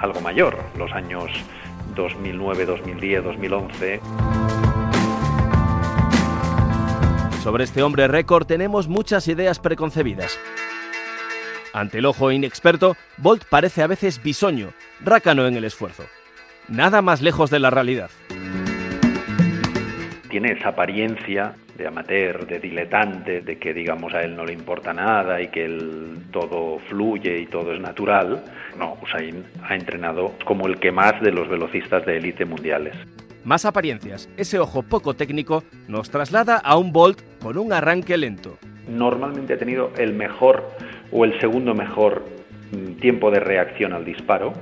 algo 0.00 0.20
mayor, 0.20 0.58
los 0.76 0.90
años 0.92 1.30
2009, 1.94 2.66
2010, 2.66 3.24
2011. 3.24 4.00
Sobre 7.42 7.64
este 7.64 7.82
hombre 7.82 8.08
récord 8.08 8.46
tenemos 8.46 8.88
muchas 8.88 9.28
ideas 9.28 9.58
preconcebidas. 9.60 10.38
Ante 11.72 11.98
el 11.98 12.06
ojo 12.06 12.32
inexperto, 12.32 12.96
Bolt 13.18 13.44
parece 13.44 13.82
a 13.82 13.86
veces 13.86 14.22
bisoño, 14.22 14.70
rácano 15.04 15.46
en 15.46 15.56
el 15.56 15.64
esfuerzo. 15.64 16.04
Nada 16.68 17.02
más 17.02 17.20
lejos 17.20 17.50
de 17.50 17.60
la 17.60 17.70
realidad. 17.70 18.10
Tiene 20.36 20.52
esa 20.52 20.68
apariencia 20.68 21.54
de 21.78 21.86
amateur, 21.86 22.46
de 22.46 22.58
diletante, 22.58 23.40
de 23.40 23.56
que 23.56 23.72
digamos 23.72 24.12
a 24.12 24.20
él 24.20 24.36
no 24.36 24.44
le 24.44 24.52
importa 24.52 24.92
nada 24.92 25.40
y 25.40 25.48
que 25.48 25.64
él 25.64 26.18
todo 26.30 26.78
fluye 26.90 27.38
y 27.38 27.46
todo 27.46 27.72
es 27.72 27.80
natural. 27.80 28.44
No, 28.78 28.98
Usain 29.02 29.46
ha 29.66 29.74
entrenado 29.74 30.34
como 30.44 30.66
el 30.66 30.78
que 30.78 30.92
más 30.92 31.18
de 31.22 31.32
los 31.32 31.48
velocistas 31.48 32.04
de 32.04 32.18
élite 32.18 32.44
mundiales. 32.44 32.94
Más 33.44 33.64
apariencias, 33.64 34.28
ese 34.36 34.58
ojo 34.58 34.82
poco 34.82 35.14
técnico 35.14 35.64
nos 35.88 36.10
traslada 36.10 36.58
a 36.58 36.76
un 36.76 36.92
Bolt 36.92 37.22
con 37.40 37.56
un 37.56 37.72
arranque 37.72 38.18
lento. 38.18 38.58
Normalmente 38.86 39.54
ha 39.54 39.58
tenido 39.58 39.90
el 39.96 40.12
mejor 40.12 40.68
o 41.12 41.24
el 41.24 41.40
segundo 41.40 41.72
mejor 41.72 42.26
tiempo 43.00 43.30
de 43.30 43.40
reacción 43.40 43.94
al 43.94 44.04
disparo, 44.04 44.52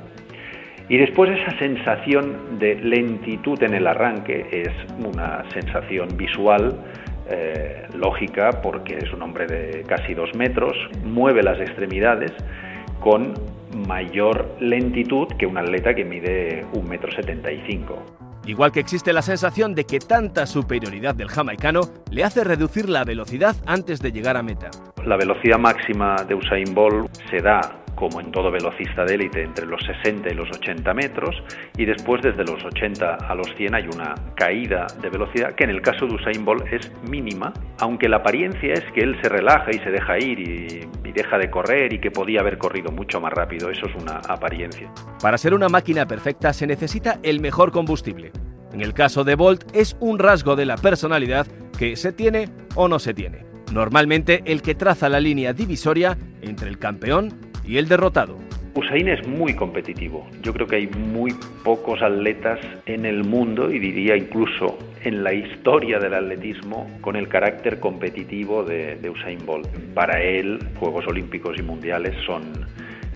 y 0.88 0.98
después 0.98 1.30
esa 1.30 1.58
sensación 1.58 2.58
de 2.58 2.74
lentitud 2.76 3.62
en 3.62 3.74
el 3.74 3.86
arranque 3.86 4.46
es 4.50 4.70
una 5.04 5.44
sensación 5.50 6.08
visual 6.16 6.78
eh, 7.30 7.86
lógica 7.96 8.60
porque 8.62 8.98
es 8.98 9.12
un 9.12 9.22
hombre 9.22 9.46
de 9.46 9.82
casi 9.86 10.12
dos 10.14 10.34
metros, 10.34 10.76
mueve 11.04 11.42
las 11.42 11.58
extremidades 11.58 12.32
con 13.00 13.34
mayor 13.88 14.56
lentitud 14.60 15.28
que 15.38 15.46
un 15.46 15.56
atleta 15.56 15.94
que 15.94 16.04
mide 16.04 16.64
un 16.74 16.88
metro 16.88 17.10
setenta 17.12 17.50
y 17.50 17.62
cinco. 17.66 18.02
Igual 18.46 18.72
que 18.72 18.80
existe 18.80 19.14
la 19.14 19.22
sensación 19.22 19.74
de 19.74 19.84
que 19.84 20.00
tanta 20.00 20.44
superioridad 20.44 21.14
del 21.14 21.28
jamaicano 21.28 21.80
le 22.10 22.24
hace 22.24 22.44
reducir 22.44 22.90
la 22.90 23.02
velocidad 23.04 23.56
antes 23.66 24.00
de 24.00 24.12
llegar 24.12 24.36
a 24.36 24.42
meta. 24.42 24.70
La 25.06 25.16
velocidad 25.16 25.58
máxima 25.58 26.16
de 26.28 26.34
Usain 26.34 26.74
Bolt 26.74 27.10
se 27.30 27.38
da 27.38 27.83
como 27.94 28.20
en 28.20 28.30
todo 28.30 28.50
velocista 28.50 29.04
de 29.04 29.14
élite, 29.14 29.42
entre 29.42 29.66
los 29.66 29.82
60 29.82 30.30
y 30.30 30.34
los 30.34 30.48
80 30.50 30.94
metros, 30.94 31.42
y 31.76 31.84
después 31.84 32.22
desde 32.22 32.44
los 32.44 32.64
80 32.64 33.14
a 33.16 33.34
los 33.34 33.46
100 33.56 33.74
hay 33.74 33.86
una 33.86 34.14
caída 34.36 34.86
de 35.00 35.10
velocidad 35.10 35.54
que 35.54 35.64
en 35.64 35.70
el 35.70 35.82
caso 35.82 36.06
de 36.06 36.14
Usain 36.14 36.44
Bolt 36.44 36.66
es 36.72 36.92
mínima, 37.08 37.52
aunque 37.80 38.08
la 38.08 38.16
apariencia 38.16 38.74
es 38.74 38.84
que 38.92 39.00
él 39.00 39.16
se 39.22 39.28
relaja 39.28 39.70
y 39.70 39.78
se 39.78 39.90
deja 39.90 40.18
ir 40.18 40.38
y, 40.40 41.08
y 41.08 41.12
deja 41.12 41.38
de 41.38 41.50
correr 41.50 41.92
y 41.92 42.00
que 42.00 42.10
podía 42.10 42.40
haber 42.40 42.58
corrido 42.58 42.90
mucho 42.92 43.20
más 43.20 43.32
rápido, 43.32 43.70
eso 43.70 43.86
es 43.86 43.94
una 43.94 44.18
apariencia. 44.28 44.90
Para 45.20 45.38
ser 45.38 45.54
una 45.54 45.68
máquina 45.68 46.06
perfecta 46.06 46.52
se 46.52 46.66
necesita 46.66 47.18
el 47.22 47.40
mejor 47.40 47.72
combustible. 47.72 48.32
En 48.72 48.80
el 48.80 48.92
caso 48.92 49.22
de 49.22 49.36
Bolt 49.36 49.64
es 49.72 49.96
un 50.00 50.18
rasgo 50.18 50.56
de 50.56 50.66
la 50.66 50.76
personalidad 50.76 51.46
que 51.78 51.96
se 51.96 52.12
tiene 52.12 52.48
o 52.74 52.88
no 52.88 52.98
se 52.98 53.14
tiene. 53.14 53.46
Normalmente 53.72 54.42
el 54.46 54.62
que 54.62 54.74
traza 54.74 55.08
la 55.08 55.20
línea 55.20 55.52
divisoria 55.52 56.18
entre 56.42 56.68
el 56.68 56.78
campeón 56.78 57.34
y 57.66 57.78
el 57.78 57.88
derrotado. 57.88 58.38
Usain 58.74 59.06
es 59.08 59.24
muy 59.26 59.54
competitivo. 59.54 60.26
Yo 60.42 60.52
creo 60.52 60.66
que 60.66 60.76
hay 60.76 60.86
muy 60.88 61.32
pocos 61.62 62.02
atletas 62.02 62.58
en 62.86 63.06
el 63.06 63.22
mundo 63.22 63.70
y 63.70 63.78
diría 63.78 64.16
incluso 64.16 64.78
en 65.04 65.22
la 65.22 65.32
historia 65.32 66.00
del 66.00 66.14
atletismo 66.14 66.90
con 67.00 67.14
el 67.14 67.28
carácter 67.28 67.78
competitivo 67.78 68.64
de, 68.64 68.96
de 68.96 69.10
Usain 69.10 69.38
Bolt. 69.46 69.68
Para 69.94 70.20
él, 70.20 70.58
Juegos 70.80 71.06
Olímpicos 71.06 71.56
y 71.56 71.62
Mundiales 71.62 72.16
son 72.26 72.42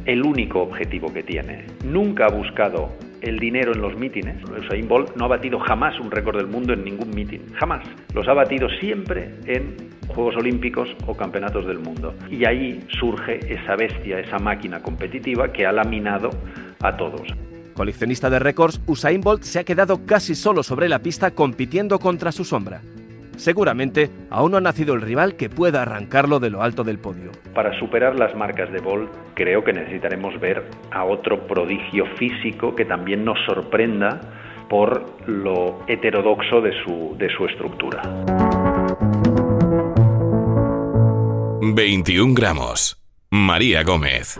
el 0.04 0.22
único 0.22 0.62
objetivo 0.62 1.12
que 1.12 1.24
tiene. 1.24 1.64
Nunca 1.84 2.26
ha 2.26 2.30
buscado 2.30 2.92
el 3.22 3.38
dinero 3.38 3.72
en 3.72 3.81
los 3.81 3.96
mítines. 3.96 4.37
Usain 4.44 4.88
Bolt 4.88 5.16
no 5.16 5.26
ha 5.26 5.28
batido 5.28 5.59
jamás 5.61 5.98
un 6.00 6.11
récord 6.11 6.37
del 6.37 6.46
mundo 6.46 6.72
en 6.72 6.85
ningún 6.85 7.11
mítin, 7.11 7.42
jamás. 7.54 7.87
Los 8.14 8.28
ha 8.28 8.35
batido 8.35 8.68
siempre 8.81 9.31
en 9.46 9.76
Juegos 10.09 10.37
Olímpicos 10.37 10.88
o 11.07 11.14
Campeonatos 11.14 11.66
del 11.66 11.78
Mundo. 11.78 12.14
Y 12.31 12.44
ahí 12.44 12.85
surge 12.98 13.40
esa 13.52 13.76
bestia, 13.76 14.20
esa 14.20 14.38
máquina 14.38 14.83
competitiva 14.83 15.52
que 15.52 15.66
ha 15.66 15.72
laminado 15.72 16.31
a 16.81 16.96
todos. 16.96 17.22
Coleccionista 17.74 18.28
de 18.28 18.40
récords, 18.40 18.81
Usain 18.87 19.20
Bolt 19.20 19.42
se 19.42 19.61
ha 19.61 19.64
quedado 19.64 20.04
casi 20.04 20.35
solo 20.35 20.62
sobre 20.62 20.88
la 20.88 20.98
pista 20.98 21.31
compitiendo 21.31 21.98
contra 21.98 22.33
su 22.33 22.44
sombra. 22.44 22.81
Seguramente 23.38 24.11
aún 24.31 24.51
no 24.51 24.59
ha 24.59 24.61
nacido 24.61 24.94
el 24.94 25.01
rival 25.01 25.37
que 25.37 25.48
pueda 25.48 25.83
arrancarlo 25.83 26.40
de 26.40 26.51
lo 26.51 26.62
alto 26.62 26.85
del 26.85 26.98
podio. 26.98 27.31
Para 27.55 27.79
superar 27.79 28.16
las 28.16 28.35
marcas 28.35 28.70
de 28.72 28.81
Bolt, 28.81 29.11
creo 29.35 29.62
que 29.62 29.72
necesitaremos 29.72 30.38
ver 30.40 30.64
a 30.90 31.05
otro 31.05 31.46
prodigio 31.46 32.05
físico 32.16 32.74
que 32.74 32.85
también 32.85 33.24
nos 33.24 33.38
sorprenda 33.46 34.20
por 34.68 35.07
lo 35.27 35.85
heterodoxo 35.87 36.61
de 36.61 36.72
su, 36.83 37.16
de 37.16 37.31
su 37.31 37.46
estructura. 37.46 38.03
21 41.60 42.35
gramos. 42.35 43.00
María 43.31 43.83
Gómez. 43.85 44.38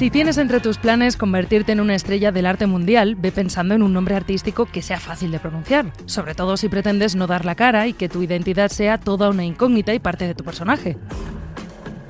Si 0.00 0.08
tienes 0.08 0.38
entre 0.38 0.60
tus 0.60 0.78
planes 0.78 1.18
convertirte 1.18 1.72
en 1.72 1.80
una 1.80 1.94
estrella 1.94 2.32
del 2.32 2.46
arte 2.46 2.66
mundial, 2.66 3.16
ve 3.16 3.32
pensando 3.32 3.74
en 3.74 3.82
un 3.82 3.92
nombre 3.92 4.14
artístico 4.14 4.64
que 4.64 4.80
sea 4.80 4.98
fácil 4.98 5.30
de 5.30 5.38
pronunciar, 5.38 5.92
sobre 6.06 6.34
todo 6.34 6.56
si 6.56 6.70
pretendes 6.70 7.16
no 7.16 7.26
dar 7.26 7.44
la 7.44 7.54
cara 7.54 7.86
y 7.86 7.92
que 7.92 8.08
tu 8.08 8.22
identidad 8.22 8.70
sea 8.70 8.96
toda 8.96 9.28
una 9.28 9.44
incógnita 9.44 9.92
y 9.92 9.98
parte 9.98 10.26
de 10.26 10.34
tu 10.34 10.42
personaje. 10.42 10.96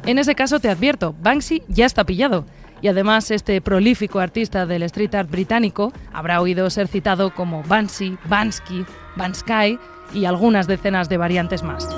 En 0.07 0.21
ese 0.21 0.37
caso 0.37 0.61
te 0.61 0.71
advierto, 0.71 1.17
Banksy 1.21 1.65
ya 1.67 1.85
está 1.85 2.05
pillado. 2.05 2.47
Y 2.81 2.87
además 2.87 3.33
este 3.33 3.61
prolífico 3.61 4.21
artista 4.21 4.67
del 4.67 4.85
street 4.85 5.17
art 5.17 5.29
británico 5.29 5.93
habrá 6.13 6.41
oído 6.41 6.71
ser 6.71 6.87
citado 6.87 7.35
como 7.35 7.65
Banksy, 7.65 8.17
Bansky, 8.29 8.87
Bansky 9.17 9.81
y 10.15 10.27
algunas 10.27 10.69
decenas 10.69 11.09
de 11.09 11.17
variantes 11.17 11.65
más. 11.65 11.89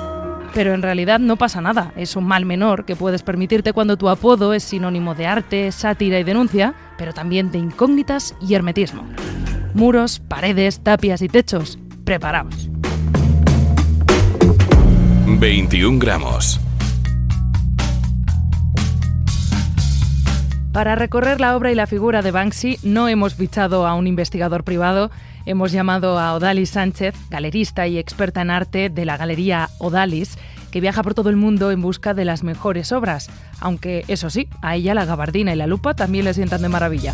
Pero 0.53 0.73
en 0.73 0.83
realidad 0.83 1.19
no 1.19 1.35
pasa 1.35 1.61
nada, 1.61 1.91
es 1.95 2.15
un 2.15 2.25
mal 2.25 2.45
menor 2.45 2.85
que 2.85 2.95
puedes 2.95 3.23
permitirte 3.23 3.73
cuando 3.73 3.97
tu 3.97 4.07
apodo 4.07 4.53
es 4.53 4.63
sinónimo 4.63 5.15
de 5.15 5.25
arte, 5.25 5.71
sátira 5.71 6.19
y 6.19 6.23
denuncia, 6.23 6.75
pero 6.97 7.11
también 7.11 7.51
de 7.51 7.57
incógnitas 7.57 8.35
y 8.39 8.53
hermetismo. 8.53 9.03
Muros, 9.73 10.19
paredes, 10.19 10.81
tapias 10.81 11.23
y 11.23 11.27
techos, 11.27 11.79
preparaos. 12.05 12.69
21 15.25 15.97
gramos. 15.97 16.59
Para 20.71 20.95
recorrer 20.95 21.39
la 21.39 21.55
obra 21.55 21.71
y 21.71 21.75
la 21.75 21.85
figura 21.85 22.21
de 22.21 22.31
Banksy 22.31 22.79
no 22.83 23.07
hemos 23.07 23.35
fichado 23.35 23.85
a 23.85 23.93
un 23.93 24.07
investigador 24.07 24.63
privado, 24.63 25.11
hemos 25.45 25.71
llamado 25.71 26.19
a 26.19 26.33
Odalis 26.33 26.71
Sánchez, 26.71 27.15
galerista 27.29 27.87
y 27.87 27.97
experta 27.97 28.41
en 28.41 28.51
arte 28.51 28.89
de 28.89 29.05
la 29.05 29.17
Galería 29.17 29.69
Odalis, 29.79 30.37
que 30.71 30.81
viaja 30.81 31.03
por 31.03 31.13
todo 31.13 31.29
el 31.29 31.35
mundo 31.35 31.71
en 31.71 31.81
busca 31.81 32.13
de 32.13 32.25
las 32.25 32.43
mejores 32.43 32.91
obras, 32.91 33.29
aunque 33.59 34.05
eso 34.07 34.29
sí, 34.29 34.49
a 34.61 34.75
ella 34.75 34.93
la 34.93 35.05
gabardina 35.05 35.53
y 35.53 35.55
la 35.55 35.67
lupa 35.67 35.93
también 35.93 36.25
le 36.25 36.33
sientan 36.33 36.61
de 36.61 36.69
maravilla. 36.69 37.13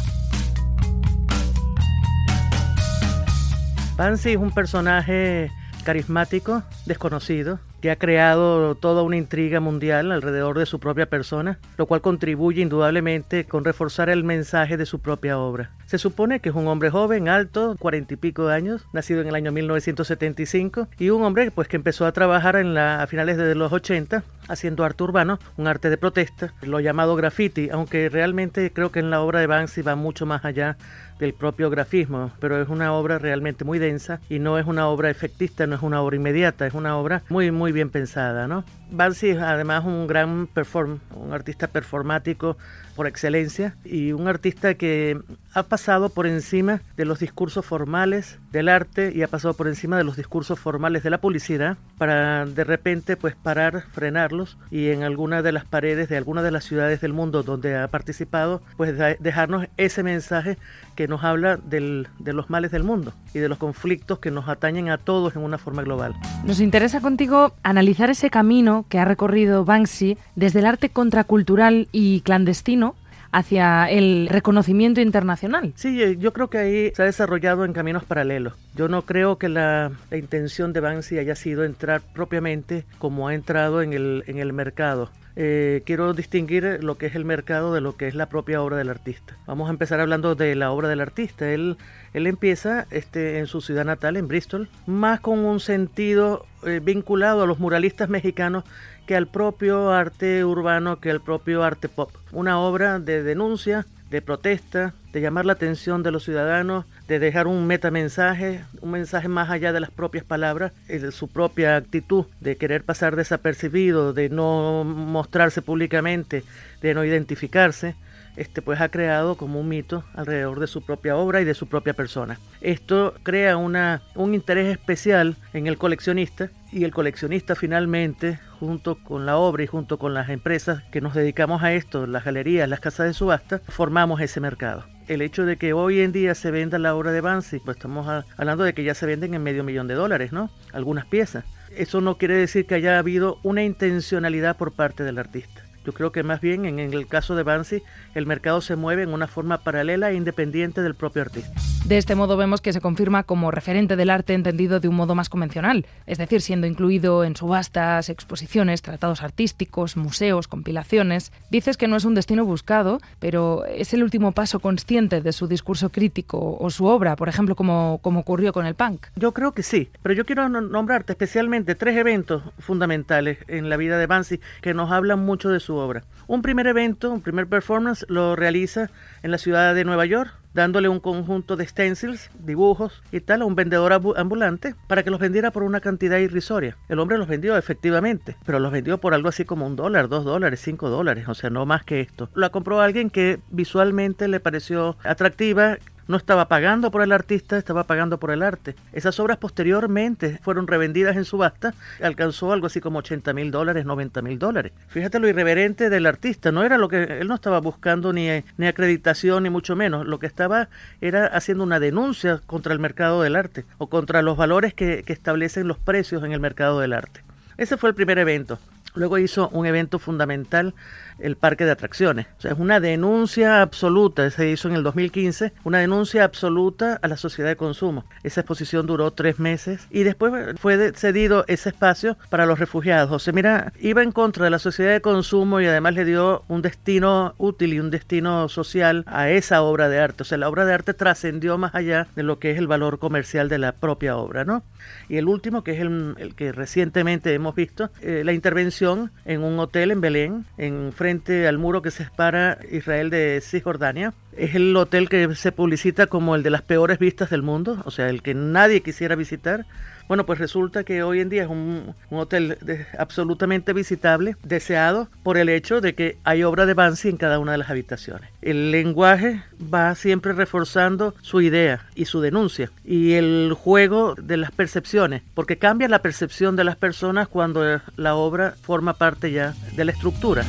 Banksy 3.98 4.32
es 4.32 4.38
un 4.38 4.52
personaje 4.52 5.52
carismático, 5.84 6.64
desconocido, 6.86 7.60
que 7.80 7.92
ha 7.92 7.96
creado 7.96 8.76
toda 8.76 9.04
una 9.04 9.18
intriga 9.18 9.60
mundial 9.60 10.12
alrededor 10.12 10.58
de 10.58 10.66
su 10.66 10.80
propia 10.80 11.10
persona, 11.10 11.60
lo 11.78 11.86
cual 11.86 12.02
contribuye 12.02 12.62
indudablemente 12.62 13.46
con 13.46 13.66
reforzar 13.66 14.10
el 14.10 14.24
mensaje 14.24 14.78
de 14.78 14.86
su 14.86 15.00
propia 15.00 15.40
obra. 15.40 15.72
Se 15.86 15.98
supone 15.98 16.40
que 16.40 16.50
es 16.50 16.56
un 16.56 16.68
hombre 16.68 16.92
joven, 16.92 17.30
alto, 17.30 17.76
cuarenta 17.80 18.14
y 18.14 18.18
pico 18.18 18.48
de 18.48 18.54
años, 18.54 18.86
nacido 18.94 19.22
en 19.22 19.28
el 19.28 19.36
año 19.36 19.52
1975, 19.52 20.88
y 21.00 21.10
un 21.10 21.24
hombre 21.24 21.50
pues 21.52 21.68
que 21.68 21.78
empezó 21.78 22.06
a 22.06 22.12
trabajar 22.12 22.56
en 22.58 22.74
la, 22.74 23.02
a 23.02 23.08
finales 23.08 23.38
de 23.38 23.56
los 23.56 23.72
80 23.72 24.24
haciendo 24.48 24.84
arte 24.84 25.04
urbano, 25.04 25.40
un 25.58 25.68
arte 25.68 25.90
de 25.90 25.98
protesta, 25.98 26.54
lo 26.62 26.80
llamado 26.80 27.16
graffiti, 27.16 27.70
aunque 27.72 28.10
realmente 28.10 28.72
creo 28.74 28.92
que 28.92 29.00
en 29.00 29.10
la 29.10 29.22
obra 29.22 29.40
de 29.40 29.48
Banksy 29.48 29.82
va 29.82 29.96
mucho 29.96 30.26
más 30.26 30.44
allá 30.44 30.78
del 31.20 31.34
propio 31.34 31.70
grafismo, 31.70 32.32
pero 32.40 32.62
es 32.62 32.70
una 32.70 32.94
obra 32.94 33.20
realmente 33.20 33.66
muy 33.66 33.78
densa 33.78 34.22
y 34.30 34.40
no 34.40 34.58
es 34.58 34.66
una 34.66 34.88
obra 34.88 35.10
efectista, 35.10 35.68
no 35.68 35.76
es 35.76 35.82
una 35.82 36.02
obra 36.02 36.16
inmediata, 36.16 36.66
es 36.66 36.74
una 36.74 36.98
obra 36.98 37.24
muy 37.30 37.52
muy 37.52 37.72
bien 37.72 37.90
pensada, 37.90 38.48
¿no? 38.48 38.64
Banksy 38.92 39.30
es 39.30 39.40
además 39.40 39.86
un 39.86 40.08
gran 40.08 40.48
perform, 40.48 41.00
un 41.16 41.34
artista 41.34 41.68
performático 41.68 42.58
por 43.00 43.08
excelencia 43.08 43.76
y 43.86 44.12
un 44.12 44.28
artista 44.28 44.74
que 44.74 45.18
ha 45.54 45.64
pasado 45.64 46.10
por 46.10 46.28
encima 46.28 46.82
de 46.98 47.06
los 47.06 47.20
discursos 47.20 47.66
formales 47.66 48.38
del 48.52 48.68
arte 48.68 49.14
y 49.16 49.22
ha 49.24 49.30
pasado 49.30 49.54
por 49.54 49.70
encima 49.70 49.98
de 49.98 50.04
los 50.04 50.18
discursos 50.18 50.60
formales 50.60 51.02
de 51.02 51.10
la 51.10 51.20
publicidad 51.20 51.78
para 51.98 52.46
de 52.46 52.64
repente 52.66 53.16
pues 53.16 53.36
parar, 53.36 53.86
frenarlos 53.94 54.58
y 54.70 54.90
en 54.90 55.04
alguna 55.04 55.42
de 55.42 55.54
las 55.54 55.64
paredes 55.64 56.10
de 56.10 56.18
alguna 56.18 56.42
de 56.42 56.52
las 56.52 56.66
ciudades 56.66 57.00
del 57.00 57.14
mundo 57.14 57.42
donde 57.42 57.78
ha 57.78 57.88
participado 57.88 58.62
pues 58.76 58.98
dejarnos 59.20 59.68
ese 59.78 60.04
mensaje 60.04 60.58
que 60.96 61.08
nos 61.08 61.24
habla 61.24 61.56
del, 61.56 62.10
de 62.20 62.34
los 62.34 62.50
males 62.50 62.72
del 62.72 62.84
mundo 62.84 63.14
y 63.34 63.40
de 63.40 63.48
los 63.48 63.58
conflictos 63.58 64.20
que 64.20 64.32
nos 64.32 64.50
atañen 64.50 64.90
a 64.90 64.98
todos 64.98 65.38
en 65.38 65.44
una 65.44 65.58
forma 65.58 65.84
global. 65.84 66.16
Nos 66.44 66.60
interesa 66.60 67.00
contigo 67.00 67.54
analizar 67.64 68.10
ese 68.10 68.30
camino 68.30 68.79
que 68.88 69.00
ha 69.00 69.06
recorrido 69.06 69.66
Banksy 69.66 70.18
desde 70.36 70.60
el 70.60 70.66
arte 70.66 70.90
contracultural 70.90 71.88
y 71.92 72.22
clandestino 72.22 72.96
hacia 73.32 73.90
el 73.90 74.28
reconocimiento 74.30 75.02
internacional. 75.02 75.74
Sí, 75.76 76.02
eh, 76.02 76.18
yo 76.18 76.34
creo 76.34 76.50
que 76.50 76.58
ahí 76.58 76.92
se 76.96 77.04
ha 77.04 77.06
desarrollado 77.06 77.66
en 77.66 77.74
caminos 77.74 78.04
paralelos. 78.04 78.54
Yo 78.76 78.88
no 78.88 79.04
creo 79.04 79.38
que 79.38 79.50
la, 79.50 79.92
la, 80.10 80.18
intención 80.18 80.74
de 80.74 80.80
Banksy 80.80 81.20
haya 81.20 81.36
sido 81.36 81.64
entrar 81.64 82.02
propiamente 82.02 82.86
como 82.98 83.28
ha 83.28 83.36
entrado 83.36 83.82
en 83.82 83.94
el, 83.94 84.24
en 84.28 84.40
el 84.40 84.54
mercado. 84.54 85.12
Eh, 85.36 85.84
quiero 85.86 86.14
distinguir 86.14 86.84
lo 86.84 86.98
que 86.98 87.06
es 87.06 87.16
el 87.16 87.24
mercado 87.24 87.74
de 87.74 87.82
lo 87.82 87.96
que 87.96 88.08
es 88.08 88.16
la 88.16 88.30
propia 88.30 88.62
obra 88.62 88.78
del 88.78 88.90
artista. 88.90 89.38
Vamos 89.46 89.68
a 89.70 89.72
empezar 89.72 90.00
hablando 90.00 90.36
de 90.36 90.56
la 90.56 90.72
obra 90.72 90.88
del 90.88 91.02
artista. 91.02 91.50
Él, 91.52 91.78
él 92.14 92.28
empieza 92.28 92.88
este, 92.92 93.40
en 93.40 93.48
su 93.48 93.62
ciudad 93.62 93.86
natal, 93.86 94.18
en 94.18 94.28
Bristol, 94.28 94.70
más 94.86 95.20
con 95.20 95.40
un 95.40 95.60
sentido 95.60 96.46
eh, 96.66 96.82
vinculado 96.84 97.44
a 97.44 97.48
los 97.48 97.60
muralistas 97.60 98.10
mexicanos 98.10 98.64
que 99.06 99.16
al 99.16 99.28
propio 99.28 99.92
arte 99.92 100.46
urbano, 100.46 101.00
que 101.00 101.10
al 101.10 101.22
propio 101.22 101.64
arte 101.64 101.90
pop. 101.90 102.12
Una 102.32 102.60
obra 102.60 103.00
de 103.00 103.24
denuncia, 103.24 103.86
de 104.10 104.22
protesta, 104.22 104.94
de 105.14 105.22
llamar 105.22 105.46
la 105.46 105.54
atención 105.54 106.04
de 106.04 106.12
los 106.12 106.24
ciudadanos, 106.24 106.86
de 107.08 107.20
dejar 107.20 107.48
un 107.48 107.68
metamensaje, 107.68 108.64
un 108.82 108.92
mensaje 108.92 109.28
más 109.28 109.50
allá 109.50 109.72
de 109.74 109.80
las 109.80 109.92
propias 109.92 110.24
palabras, 110.24 110.72
de 110.88 111.12
su 111.12 111.28
propia 111.28 111.76
actitud 111.76 112.26
de 112.40 112.56
querer 112.56 112.84
pasar 112.84 113.16
desapercibido, 113.16 114.14
de 114.14 114.30
no 114.30 114.84
mostrarse 114.84 115.62
públicamente, 115.62 116.44
de 116.82 116.94
no 116.94 117.04
identificarse 117.04 117.96
este, 118.40 118.62
pues 118.62 118.80
ha 118.80 118.88
creado 118.88 119.36
como 119.36 119.60
un 119.60 119.68
mito 119.68 120.06
alrededor 120.14 120.62
de 120.62 120.68
su 120.68 120.82
propia 120.82 121.18
obra 121.18 121.42
y 121.42 121.46
de 121.46 121.54
su 121.54 121.68
propia 121.68 121.94
persona. 121.94 122.40
Esto 122.62 123.14
crea 123.22 123.58
una, 123.58 124.02
un 124.16 124.34
interés 124.34 124.72
especial 124.72 125.36
en 125.54 125.68
el 125.68 125.78
coleccionista 125.78 126.50
y 126.72 126.86
el 126.86 126.92
coleccionista 126.92 127.56
finalmente, 127.56 128.40
junto 128.60 128.96
con 129.04 129.26
la 129.26 129.36
obra 129.36 129.64
y 129.64 129.68
junto 129.68 130.00
con 130.00 130.14
las 130.14 130.30
empresas 130.30 130.84
que 130.90 131.02
nos 131.02 131.16
dedicamos 131.16 131.64
a 131.64 131.74
esto, 131.74 132.08
las 132.08 132.24
galerías, 132.24 132.70
las 132.70 132.80
casas 132.80 133.08
de 133.08 133.14
subasta, 133.14 133.60
formamos 133.68 134.22
ese 134.22 134.40
mercado. 134.40 134.86
El 135.10 135.22
hecho 135.22 135.46
de 135.46 135.58
que 135.58 135.74
hoy 135.74 136.00
en 136.00 136.14
día 136.14 136.34
se 136.34 136.50
venda 136.50 136.80
la 136.80 136.96
obra 136.96 137.12
de 137.12 137.20
Banksy, 137.20 137.60
pues 137.60 137.76
estamos 137.76 138.08
hablando 138.38 138.64
de 138.64 138.74
que 138.74 138.86
ya 138.86 138.94
se 138.94 139.06
venden 139.06 139.34
en 139.34 139.44
medio 139.44 139.66
millón 139.66 139.88
de 139.88 139.96
dólares, 139.96 140.32
¿no? 140.32 140.50
Algunas 140.72 141.06
piezas. 141.06 141.44
Eso 141.76 142.00
no 142.00 142.18
quiere 142.18 142.36
decir 142.36 142.66
que 142.66 142.76
haya 142.76 142.98
habido 142.98 143.38
una 143.44 143.64
intencionalidad 143.64 144.56
por 144.56 144.72
parte 144.72 145.04
del 145.04 145.18
artista. 145.18 145.69
Yo 145.86 145.94
creo 145.94 146.12
que 146.12 146.24
más 146.24 146.42
bien 146.42 146.66
en 146.66 146.80
el 146.80 147.08
caso 147.08 147.36
de 147.36 147.44
Banksy 147.44 147.84
el 148.16 148.26
mercado 148.26 148.62
se 148.62 148.76
mueve 148.76 149.04
en 149.04 149.14
una 149.14 149.28
forma 149.28 149.60
paralela 149.60 150.12
e 150.12 150.16
independiente 150.16 150.82
del 150.82 150.96
propio 150.96 151.22
artista. 151.22 151.52
De 151.86 151.98
este 151.98 152.14
modo 152.14 152.38
vemos 152.38 152.62
que 152.62 152.74
se 152.74 152.82
confirma 152.82 153.24
como 153.24 153.52
referente 153.52 153.96
del 153.96 154.10
arte 154.10 154.34
entendido 154.34 154.80
de 154.80 154.90
un 154.90 154.96
modo 154.96 155.16
más 155.16 155.30
convencional, 155.30 155.88
es 156.06 156.18
decir, 156.18 156.42
siendo 156.42 156.68
incluido 156.68 157.24
en 157.24 157.36
subastas, 157.36 158.10
exposiciones, 158.10 158.82
tratados 158.82 159.24
artísticos, 159.24 159.96
museos, 159.96 160.48
compilaciones. 160.48 161.32
Dices 161.50 161.78
que 161.78 161.88
no 161.88 161.96
es 161.96 162.06
un 162.06 162.16
destino 162.16 162.46
buscado, 162.46 163.00
pero 163.20 163.66
es 163.66 163.94
el 163.94 164.04
último 164.04 164.34
paso 164.34 164.60
consciente 164.60 165.22
de 165.22 165.32
su 165.32 165.48
discurso 165.48 165.90
crítico 165.90 166.58
o 166.60 166.70
su 166.70 166.86
obra, 166.86 167.16
por 167.16 167.30
ejemplo, 167.30 167.56
como, 167.56 168.00
como 168.04 168.20
ocurrió 168.20 168.54
con 168.54 168.66
el 168.66 168.76
punk. 168.76 169.08
Yo 169.16 169.34
creo 169.34 169.54
que 169.54 169.64
sí, 169.64 169.90
pero 170.04 170.14
yo 170.14 170.26
quiero 170.26 170.48
nombrarte 170.50 171.14
especialmente 171.14 171.76
tres 171.76 171.98
eventos 171.98 172.44
fundamentales 172.60 173.40
en 173.48 173.70
la 173.70 173.78
vida 173.78 173.98
de 173.98 174.06
Banksy 174.06 174.42
que 174.62 174.74
nos 174.74 174.92
hablan 174.92 175.20
mucho 175.20 175.50
de 175.50 175.60
su 175.60 175.79
Un 176.28 176.42
primer 176.42 176.68
evento, 176.68 177.12
un 177.12 177.22
primer 177.22 177.48
performance 177.48 178.06
lo 178.10 178.36
realiza 178.36 178.90
en 179.24 179.32
la 179.32 179.38
ciudad 179.38 179.74
de 179.74 179.86
Nueva 179.86 180.06
York, 180.06 180.34
dándole 180.54 180.90
un 180.90 181.00
conjunto 181.00 181.56
de 181.56 181.68
stencils, 181.68 182.30
dibujos 182.40 183.04
y 183.12 183.22
tal 183.22 183.42
a 183.42 183.46
un 183.46 183.56
vendedor 183.56 183.94
ambulante 184.18 184.76
para 184.88 185.04
que 185.04 185.12
los 185.12 185.20
vendiera 185.20 185.52
por 185.52 185.64
una 185.64 185.80
cantidad 185.80 186.18
irrisoria. 186.18 186.78
El 186.90 187.00
hombre 187.00 187.18
los 187.18 187.28
vendió 187.28 187.56
efectivamente, 187.58 188.36
pero 188.46 188.60
los 188.60 188.72
vendió 188.72 188.98
por 188.98 189.14
algo 189.14 189.30
así 189.30 189.46
como 189.46 189.66
un 189.66 189.76
dólar, 189.76 190.10
dos 190.10 190.26
dólares, 190.26 190.62
cinco 190.64 190.90
dólares, 190.90 191.28
o 191.28 191.34
sea, 191.34 191.50
no 191.50 191.66
más 191.66 191.84
que 191.84 192.02
esto. 192.02 192.30
La 192.34 192.50
compró 192.50 192.82
alguien 192.82 193.10
que 193.10 193.40
visualmente 193.50 194.28
le 194.28 194.40
pareció 194.40 194.98
atractiva, 195.04 195.78
no 196.10 196.18
estaba 196.18 196.48
pagando 196.48 196.90
por 196.90 197.04
el 197.04 197.12
artista, 197.12 197.58
estaba 197.58 197.84
pagando 197.84 198.20
por 198.20 198.32
el 198.32 198.42
arte. 198.42 198.76
Esas 198.94 199.20
obras 199.20 199.38
posteriormente 199.38 200.40
fueron 200.42 200.66
revendidas 200.66 201.16
en 201.16 201.24
subasta, 201.24 201.76
alcanzó 202.02 202.52
algo 202.52 202.66
así 202.66 202.82
como 202.82 203.00
80 203.00 203.32
mil 203.34 203.52
dólares, 203.52 203.86
90 203.86 204.24
mil 204.24 204.40
dólares. 204.40 204.74
Fíjate 204.88 205.20
lo 205.20 205.28
irreverente 205.28 205.92
del 205.92 206.08
artista, 206.08 206.52
no 206.52 206.64
era 206.64 206.80
lo 206.80 206.90
que 206.90 207.04
él 207.04 207.28
no 207.28 207.36
estaba 207.36 207.60
buscando 207.60 208.12
ni, 208.12 208.28
ni 208.58 208.66
acreditación 208.66 209.44
ni 209.44 209.52
mucho 209.52 209.76
menos, 209.76 210.08
lo 210.08 210.18
que 210.18 210.26
estaba 210.26 210.70
era 211.00 211.28
haciendo 211.28 211.64
una 211.64 211.80
denuncia 211.80 212.42
contra 212.48 212.74
el 212.74 212.80
mercado 212.80 213.22
del 213.22 213.36
arte 213.36 213.66
o 213.78 213.88
contra 213.88 214.24
los 214.24 214.36
valores 214.36 214.74
que, 214.74 215.04
que 215.04 215.14
establecen 215.14 215.68
los 215.68 215.78
precios 215.78 216.24
en 216.24 216.32
el 216.32 216.40
mercado 216.40 216.80
del 216.80 216.94
arte. 216.94 217.22
Ese 217.58 217.78
fue 217.78 217.90
el 217.90 217.96
primer 217.96 218.18
evento. 218.18 218.58
Luego 218.96 219.20
hizo 219.20 219.50
un 219.50 219.68
evento 219.68 220.00
fundamental 220.00 220.74
el 221.22 221.36
parque 221.36 221.66
de 221.66 221.72
atracciones. 221.72 222.28
O 222.38 222.42
sea, 222.42 222.52
es 222.52 222.60
una 222.60 222.80
denuncia 222.80 223.62
absoluta, 223.62 224.30
se 224.30 224.50
hizo 224.50 224.68
en 224.68 224.76
el 224.76 224.84
2015, 224.84 225.54
una 225.64 225.80
denuncia 225.80 226.24
absoluta 226.24 227.00
a 227.02 227.08
la 227.08 227.18
sociedad 227.18 227.50
de 227.50 227.56
consumo. 227.56 228.06
Esa 228.24 228.42
exposición 228.42 228.86
duró 228.86 229.12
tres 229.12 229.40
meses 229.40 229.88
y 229.90 230.04
después 230.04 230.34
fue 230.60 230.94
cedido 230.94 231.46
ese 231.48 231.70
espacio 231.70 232.18
para 232.30 232.46
los 232.46 232.60
refugiados. 232.60 233.12
O 233.12 233.20
sea, 233.20 233.34
mira, 233.34 233.74
iba 233.80 234.04
en 234.04 234.12
contra 234.12 234.46
de 234.46 234.52
la 234.52 234.60
sociedad 234.60 234.92
de 234.92 235.02
consumo 235.02 235.60
y 235.60 235.66
además 235.66 235.94
le 235.94 236.06
dio 236.06 236.44
un 236.48 236.62
destino 236.62 237.34
útil 237.38 237.74
y 237.74 237.80
un 237.80 237.90
destino 237.90 238.50
social 238.50 239.04
a 239.08 239.30
esa 239.30 239.62
obra 239.62 239.90
de 239.90 240.00
arte. 240.00 240.24
O 240.24 240.26
sea, 240.26 240.38
la 240.38 240.50
obra 240.50 240.66
de 240.66 240.74
arte 240.74 240.94
trascendió 240.94 241.58
más 241.58 241.76
allá 241.76 242.08
de 242.16 242.24
lo 242.24 242.40
que 242.40 242.52
es 242.52 242.58
el 242.58 242.68
valor 242.68 243.00
comercial 243.00 243.50
de 243.50 243.58
la 243.58 243.74
propia 243.74 244.18
obra, 244.18 244.46
¿no? 244.46 244.64
Y 245.08 245.18
el 245.18 245.28
último, 245.28 245.64
que 245.64 245.74
es 245.74 245.82
el, 245.82 246.34
que 246.36 246.52
recientemente 246.52 247.34
hemos 247.34 247.56
visto, 247.56 247.90
eh, 248.02 248.24
la 248.24 248.34
intervención 248.34 249.12
en 249.26 249.44
un 249.44 249.60
hotel 249.60 249.92
en 249.92 250.02
Belén, 250.02 250.46
en 250.58 250.94
frente 250.94 251.09
al 251.10 251.58
muro 251.58 251.82
que 251.82 251.92
separa 251.92 252.60
Israel 252.72 253.10
de 253.10 253.42
Cisjordania. 253.42 254.14
Es 254.38 254.56
el 254.56 254.76
hotel 254.76 255.10
que 255.10 255.36
se 255.36 255.52
publicita 255.52 256.08
como 256.08 256.36
el 256.36 256.44
de 256.44 256.50
las 256.50 256.62
peores 256.62 257.00
vistas 257.00 257.30
del 257.30 257.42
mundo, 257.42 257.82
o 257.86 257.92
sea, 257.92 258.10
el 258.10 258.22
que 258.22 258.34
nadie 258.34 258.82
quisiera 258.82 259.16
visitar. 259.16 259.66
Bueno, 260.10 260.26
pues 260.26 260.40
resulta 260.40 260.84
que 260.84 261.04
hoy 261.04 261.20
en 261.20 261.30
día 261.30 261.44
es 261.44 261.50
un, 261.50 261.94
hotel 262.10 262.58
absolutamente 262.98 263.74
visitable, 263.74 264.36
deseado 264.42 265.08
por 265.22 265.38
el 265.38 265.50
hecho 265.50 265.82
de 265.82 265.94
que 265.94 266.18
hay 266.24 266.42
obra 266.42 266.66
de 266.66 266.74
Banksy 266.74 267.10
en 267.10 267.18
cada 267.18 267.38
una 267.38 267.52
de 267.52 267.60
las 267.60 267.70
habitaciones. 267.70 268.28
El 268.42 268.72
lenguaje 268.72 269.44
va 269.72 269.94
siempre 269.94 270.34
reforzando 270.34 271.14
su 271.22 271.42
idea 271.42 271.86
y 271.94 272.06
su 272.06 272.22
denuncia 272.22 272.72
y 272.84 273.14
el 273.14 273.54
juego 273.56 274.16
de 274.16 274.38
las 274.38 274.50
percepciones, 274.50 275.22
porque 275.36 275.60
cambia 275.60 275.88
la 275.88 276.02
percepción 276.02 276.56
de 276.56 276.64
las 276.64 276.76
personas 276.76 277.28
cuando 277.28 277.80
la 277.96 278.16
obra 278.16 278.56
forma 278.64 278.94
parte 278.94 279.32
ya 279.32 279.54
de 279.76 279.86
la 279.86 279.92
estructura. 279.92 280.44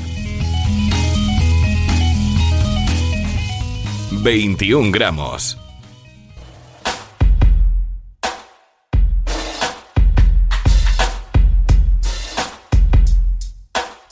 21 4.11 4.91
gramos. 4.91 5.57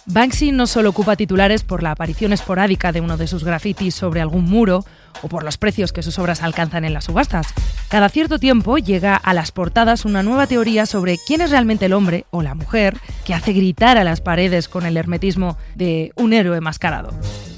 Banksy 0.07 0.53
no 0.53 0.66
solo 0.66 0.90
ocupa 0.90 1.16
titulares 1.16 1.62
por 1.62 1.82
la 1.82 1.90
aparición 1.90 2.32
esporádica 2.32 2.92
de 2.92 3.01
uno 3.01 3.16
de 3.16 3.26
sus 3.26 3.44
grafitis 3.44 3.94
sobre 3.94 4.20
algún 4.20 4.44
muro 4.44 4.84
o 5.23 5.29
por 5.29 5.45
los 5.45 5.59
precios 5.59 5.93
que 5.93 6.03
sus 6.03 6.19
obras 6.19 6.43
alcanzan 6.43 6.85
en 6.85 6.95
las 6.95 7.05
subastas. 7.05 7.49
Cada 7.89 8.09
cierto 8.09 8.39
tiempo 8.39 8.79
llega 8.79 9.16
a 9.16 9.35
las 9.35 9.53
portadas 9.53 10.05
una 10.05 10.23
nueva 10.23 10.47
teoría 10.47 10.87
sobre 10.87 11.19
quién 11.27 11.41
es 11.41 11.51
realmente 11.51 11.87
el 11.87 11.93
hombre 11.93 12.27
o 12.31 12.43
la 12.43 12.55
mujer 12.55 12.97
que 13.25 13.35
hace 13.35 13.53
gritar 13.53 13.99
a 13.99 14.05
las 14.05 14.21
paredes 14.21 14.69
con 14.69 14.87
el 14.87 14.97
hermetismo 14.97 15.57
de 15.75 16.12
un 16.16 16.33
héroe 16.33 16.61
mascarado. 16.61 17.11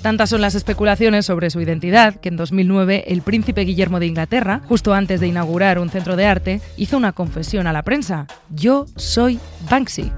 Tantas 0.03 0.31
son 0.31 0.41
las 0.41 0.55
especulaciones 0.55 1.27
sobre 1.27 1.51
su 1.51 1.61
identidad 1.61 2.15
que 2.15 2.31
en 2.31 2.37
2009 2.37 3.05
el 3.09 3.21
príncipe 3.21 3.63
Guillermo 3.63 4.01
de 4.01 4.07
Inglaterra, 4.07 4.63
justo 4.67 4.95
antes 4.95 5.21
de 5.21 5.27
inaugurar 5.27 5.79
un 5.79 5.91
centro 5.91 6.17
de 6.17 6.27
arte, 6.27 6.61
hizo 6.79 6.97
una 6.97 7.13
confesión 7.13 7.67
a 7.67 7.73
la 7.73 7.83
prensa. 7.83 8.27
Yo 8.49 8.87
soy 8.97 9.39
Banksy. 9.69 10.11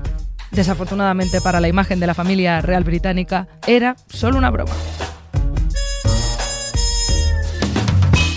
Desafortunadamente 0.52 1.40
para 1.40 1.60
la 1.60 1.68
imagen 1.68 1.98
de 1.98 2.06
la 2.06 2.14
familia 2.14 2.60
real 2.60 2.84
británica, 2.84 3.48
era 3.66 3.96
solo 4.08 4.38
una 4.38 4.50
broma. 4.50 4.72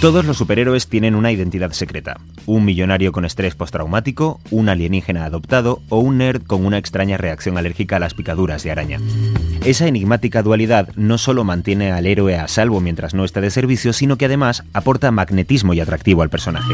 Todos 0.02 0.26
los 0.26 0.38
superhéroes 0.38 0.88
tienen 0.88 1.16
una 1.16 1.32
identidad 1.32 1.72
secreta. 1.72 2.20
Un 2.46 2.66
millonario 2.66 3.12
con 3.12 3.26
estrés 3.26 3.56
postraumático, 3.56 4.40
un 4.52 4.70
alienígena 4.70 5.26
adoptado 5.26 5.82
o 5.90 6.00
un 6.00 6.18
nerd 6.18 6.44
con 6.44 6.66
una 6.66 6.78
extraña 6.78 7.18
reacción 7.18 7.58
alérgica 7.58 7.96
a 7.96 8.00
las 8.00 8.14
picaduras 8.14 8.62
de 8.64 8.72
araña. 8.72 9.00
Esa 9.64 9.88
enigmática 9.88 10.44
dualidad 10.44 10.90
no 10.96 11.18
solo 11.18 11.44
mantiene 11.44 11.92
al 11.92 12.06
héroe 12.06 12.36
a 12.36 12.48
salvo 12.48 12.82
mientras 12.82 13.14
no 13.14 13.24
está 13.26 13.42
de 13.42 13.50
servicio, 13.50 13.94
sino 13.94 14.18
que 14.18 14.26
además 14.26 14.64
aporta 14.74 15.10
magnetismo 15.12 15.74
y 15.74 15.80
atractivo 15.80 16.22
al 16.22 16.30
personaje. 16.30 16.74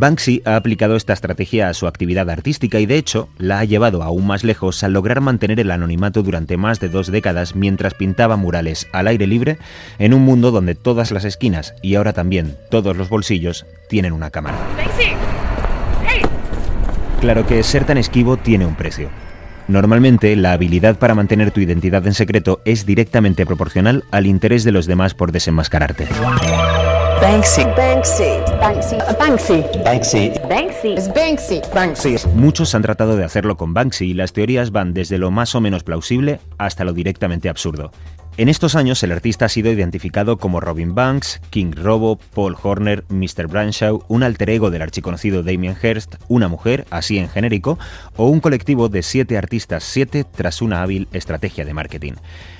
Banksy 0.00 0.40
ha 0.46 0.56
aplicado 0.56 0.96
esta 0.96 1.12
estrategia 1.12 1.68
a 1.68 1.74
su 1.74 1.86
actividad 1.86 2.30
artística 2.30 2.80
y 2.80 2.86
de 2.86 2.96
hecho 2.96 3.28
la 3.36 3.58
ha 3.58 3.66
llevado 3.66 4.02
aún 4.02 4.26
más 4.26 4.44
lejos 4.44 4.82
al 4.82 4.94
lograr 4.94 5.20
mantener 5.20 5.60
el 5.60 5.70
anonimato 5.70 6.22
durante 6.22 6.56
más 6.56 6.80
de 6.80 6.88
dos 6.88 7.12
décadas 7.12 7.54
mientras 7.54 7.92
pintaba 7.92 8.36
murales 8.36 8.88
al 8.94 9.08
aire 9.08 9.26
libre 9.26 9.58
en 9.98 10.14
un 10.14 10.22
mundo 10.22 10.52
donde 10.52 10.74
todas 10.74 11.10
las 11.10 11.26
esquinas 11.26 11.74
y 11.82 11.96
ahora 11.96 12.14
también 12.14 12.56
todos 12.70 12.96
los 12.96 13.10
bolsillos 13.10 13.66
tienen 13.90 14.14
una 14.14 14.30
cámara. 14.30 14.56
Claro 17.20 17.46
que 17.46 17.62
ser 17.62 17.84
tan 17.84 17.98
esquivo 17.98 18.38
tiene 18.38 18.64
un 18.64 18.76
precio. 18.76 19.10
Normalmente, 19.68 20.34
la 20.34 20.52
habilidad 20.52 20.98
para 20.98 21.14
mantener 21.14 21.50
tu 21.50 21.60
identidad 21.60 22.06
en 22.06 22.14
secreto 22.14 22.62
es 22.64 22.86
directamente 22.86 23.44
proporcional 23.44 24.04
al 24.10 24.26
interés 24.26 24.64
de 24.64 24.72
los 24.72 24.86
demás 24.86 25.12
por 25.12 25.30
desenmascararte. 25.30 26.08
Banksy. 27.20 27.64
Banksy. 27.76 28.40
Banksy. 28.58 28.96
Banksy. 29.18 29.62
Banksy. 29.84 30.32
Banksy. 30.48 30.94
Banksy. 31.14 31.60
Banksy. 31.74 32.16
Muchos 32.34 32.74
han 32.74 32.80
tratado 32.80 33.14
de 33.14 33.24
hacerlo 33.24 33.58
con 33.58 33.74
Banksy 33.74 34.06
y 34.06 34.14
las 34.14 34.32
teorías 34.32 34.72
van 34.72 34.94
desde 34.94 35.18
lo 35.18 35.30
más 35.30 35.54
o 35.54 35.60
menos 35.60 35.84
plausible 35.84 36.40
hasta 36.56 36.84
lo 36.84 36.94
directamente 36.94 37.50
absurdo. 37.50 37.92
En 38.36 38.48
estos 38.48 38.74
años 38.74 39.02
el 39.02 39.12
artista 39.12 39.44
ha 39.44 39.48
sido 39.48 39.70
identificado 39.70 40.38
como 40.38 40.60
Robin 40.60 40.94
Banks, 40.94 41.42
King 41.50 41.72
Robo, 41.74 42.16
Paul 42.16 42.56
Horner, 42.62 43.04
Mr. 43.08 43.48
Branshaw, 43.48 44.02
un 44.08 44.22
alter 44.22 44.50
ego 44.50 44.70
del 44.70 44.82
archiconocido 44.82 45.42
Damien 45.42 45.76
Hirst, 45.80 46.14
una 46.28 46.48
mujer, 46.48 46.86
así 46.90 47.18
en 47.18 47.28
genérico, 47.28 47.78
o 48.16 48.28
un 48.28 48.40
colectivo 48.40 48.88
de 48.88 49.02
siete 49.02 49.36
artistas, 49.36 49.84
siete 49.84 50.24
tras 50.24 50.62
una 50.62 50.82
hábil 50.82 51.08
estrategia 51.12 51.64
de 51.64 51.74
marketing. 51.74 52.12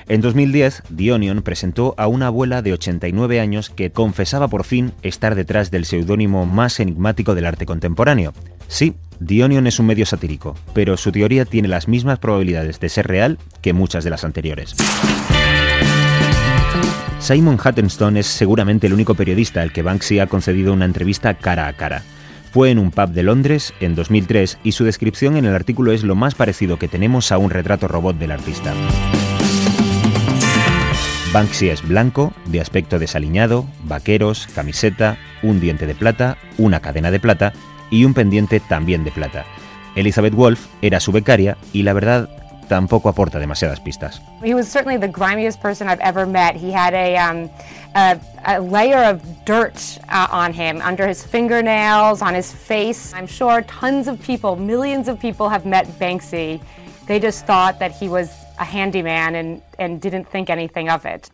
En 0.07 0.21
2010, 0.21 0.83
The 0.95 1.12
Onion 1.12 1.43
presentó 1.43 1.95
a 1.97 2.09
una 2.09 2.27
abuela 2.27 2.62
de 2.62 2.73
89 2.73 3.41
años 3.41 3.71
que 3.71 3.91
confesaba 3.91 4.49
por 4.49 4.64
fin 4.64 4.93
estar 5.03 5.35
detrás 5.35 5.71
del 5.71 5.87
seudónimo 5.87 6.47
más 6.47 6.81
enigmático 6.81 7.35
del 7.35 7.47
arte 7.47 7.64
contemporáneo. 7.64 8.35
Sí, 8.66 8.97
The 9.25 9.45
Onion 9.45 9.66
es 9.66 9.79
un 9.79 9.87
medio 9.87 10.05
satírico, 10.05 10.57
pero 10.75 10.97
su 10.97 11.12
teoría 11.12 11.45
tiene 11.45 11.68
las 11.68 11.89
mismas 11.89 12.18
probabilidades 12.18 12.81
de 12.81 12.89
ser 12.89 13.07
real 13.07 13.39
que 13.62 13.73
muchas 13.73 14.03
de 14.05 14.11
las 14.11 14.25
anteriores. 14.25 14.75
Simon 17.21 17.59
Huttonstone 17.62 18.21
es 18.21 18.27
seguramente 18.27 18.87
el 18.87 18.95
único 18.95 19.14
periodista 19.14 19.61
al 19.61 19.73
que 19.73 19.83
Banksy 19.83 20.21
ha 20.21 20.27
concedido 20.27 20.73
una 20.73 20.87
entrevista 20.87 21.35
cara 21.35 21.68
a 21.68 21.75
cara. 21.75 22.03
Fue 22.51 22.71
en 22.71 22.79
un 22.79 22.91
pub 22.91 23.11
de 23.11 23.23
Londres 23.23 23.75
en 23.79 23.95
2003 23.95 24.59
y 24.64 24.73
su 24.73 24.85
descripción 24.85 25.37
en 25.37 25.45
el 25.45 25.55
artículo 25.55 25.93
es 25.93 26.03
lo 26.03 26.14
más 26.14 26.35
parecido 26.35 26.79
que 26.79 26.89
tenemos 26.89 27.31
a 27.31 27.37
un 27.37 27.51
retrato 27.51 27.89
robot 27.89 28.16
del 28.16 28.33
artista. 28.33 28.73
Banksy 31.33 31.68
es 31.68 31.87
blanco, 31.87 32.33
de 32.47 32.61
aspecto 32.61 32.99
desaliñado, 32.99 33.66
vaqueros, 33.85 34.49
camiseta, 34.55 35.18
un 35.43 35.61
diente 35.61 35.87
de 35.87 35.95
plata, 35.95 36.39
una 36.57 36.81
cadena 36.81 37.11
de 37.11 37.21
plata 37.21 37.53
y 37.91 38.05
un 38.07 38.14
pendiente 38.14 38.61
también 38.61 39.05
de 39.05 39.12
plata. 39.12 39.45
Elizabeth 39.95 40.35
Wolf 40.35 40.66
era 40.81 41.01
su 41.01 41.12
becaria 41.12 41.59
y 41.73 41.83
la 41.83 41.93
verdad 41.93 42.31
tampoco 42.71 43.09
aporta 43.09 43.41
demasiadas 43.41 43.81
pistas. 43.81 44.23
He 44.45 44.55
was 44.55 44.68
certainly 44.68 44.97
the 44.97 45.09
grimiest 45.09 45.61
person 45.61 45.89
I've 45.89 46.01
ever 46.01 46.25
met. 46.25 46.55
He 46.55 46.71
had 46.71 46.95
a, 46.95 47.16
um, 47.16 47.51
a, 47.97 48.16
a 48.47 48.61
layer 48.61 49.03
of 49.03 49.21
dirt 49.45 49.99
uh, 50.09 50.29
on 50.31 50.53
him, 50.53 50.81
under 50.81 51.07
his 51.07 51.25
fingernails, 51.27 52.23
on 52.23 52.33
his 52.33 52.53
face. 52.53 53.12
I'm 53.12 53.27
sure 53.27 53.62
tons 53.62 54.07
of 54.07 54.23
people, 54.23 54.55
millions 54.55 55.09
of 55.09 55.18
people 55.18 55.49
have 55.49 55.66
met 55.66 55.87
Banksy. 55.99 56.61
They 57.09 57.18
just 57.18 57.45
thought 57.45 57.81
that 57.81 57.91
he 57.91 58.09
was 58.09 58.31
a 58.61 58.64
handyman 58.64 59.35
and, 59.35 59.61
and 59.81 60.01
didn't 60.01 60.29
think 60.31 60.49
anything 60.49 60.89
of 60.89 61.05
it. 61.05 61.29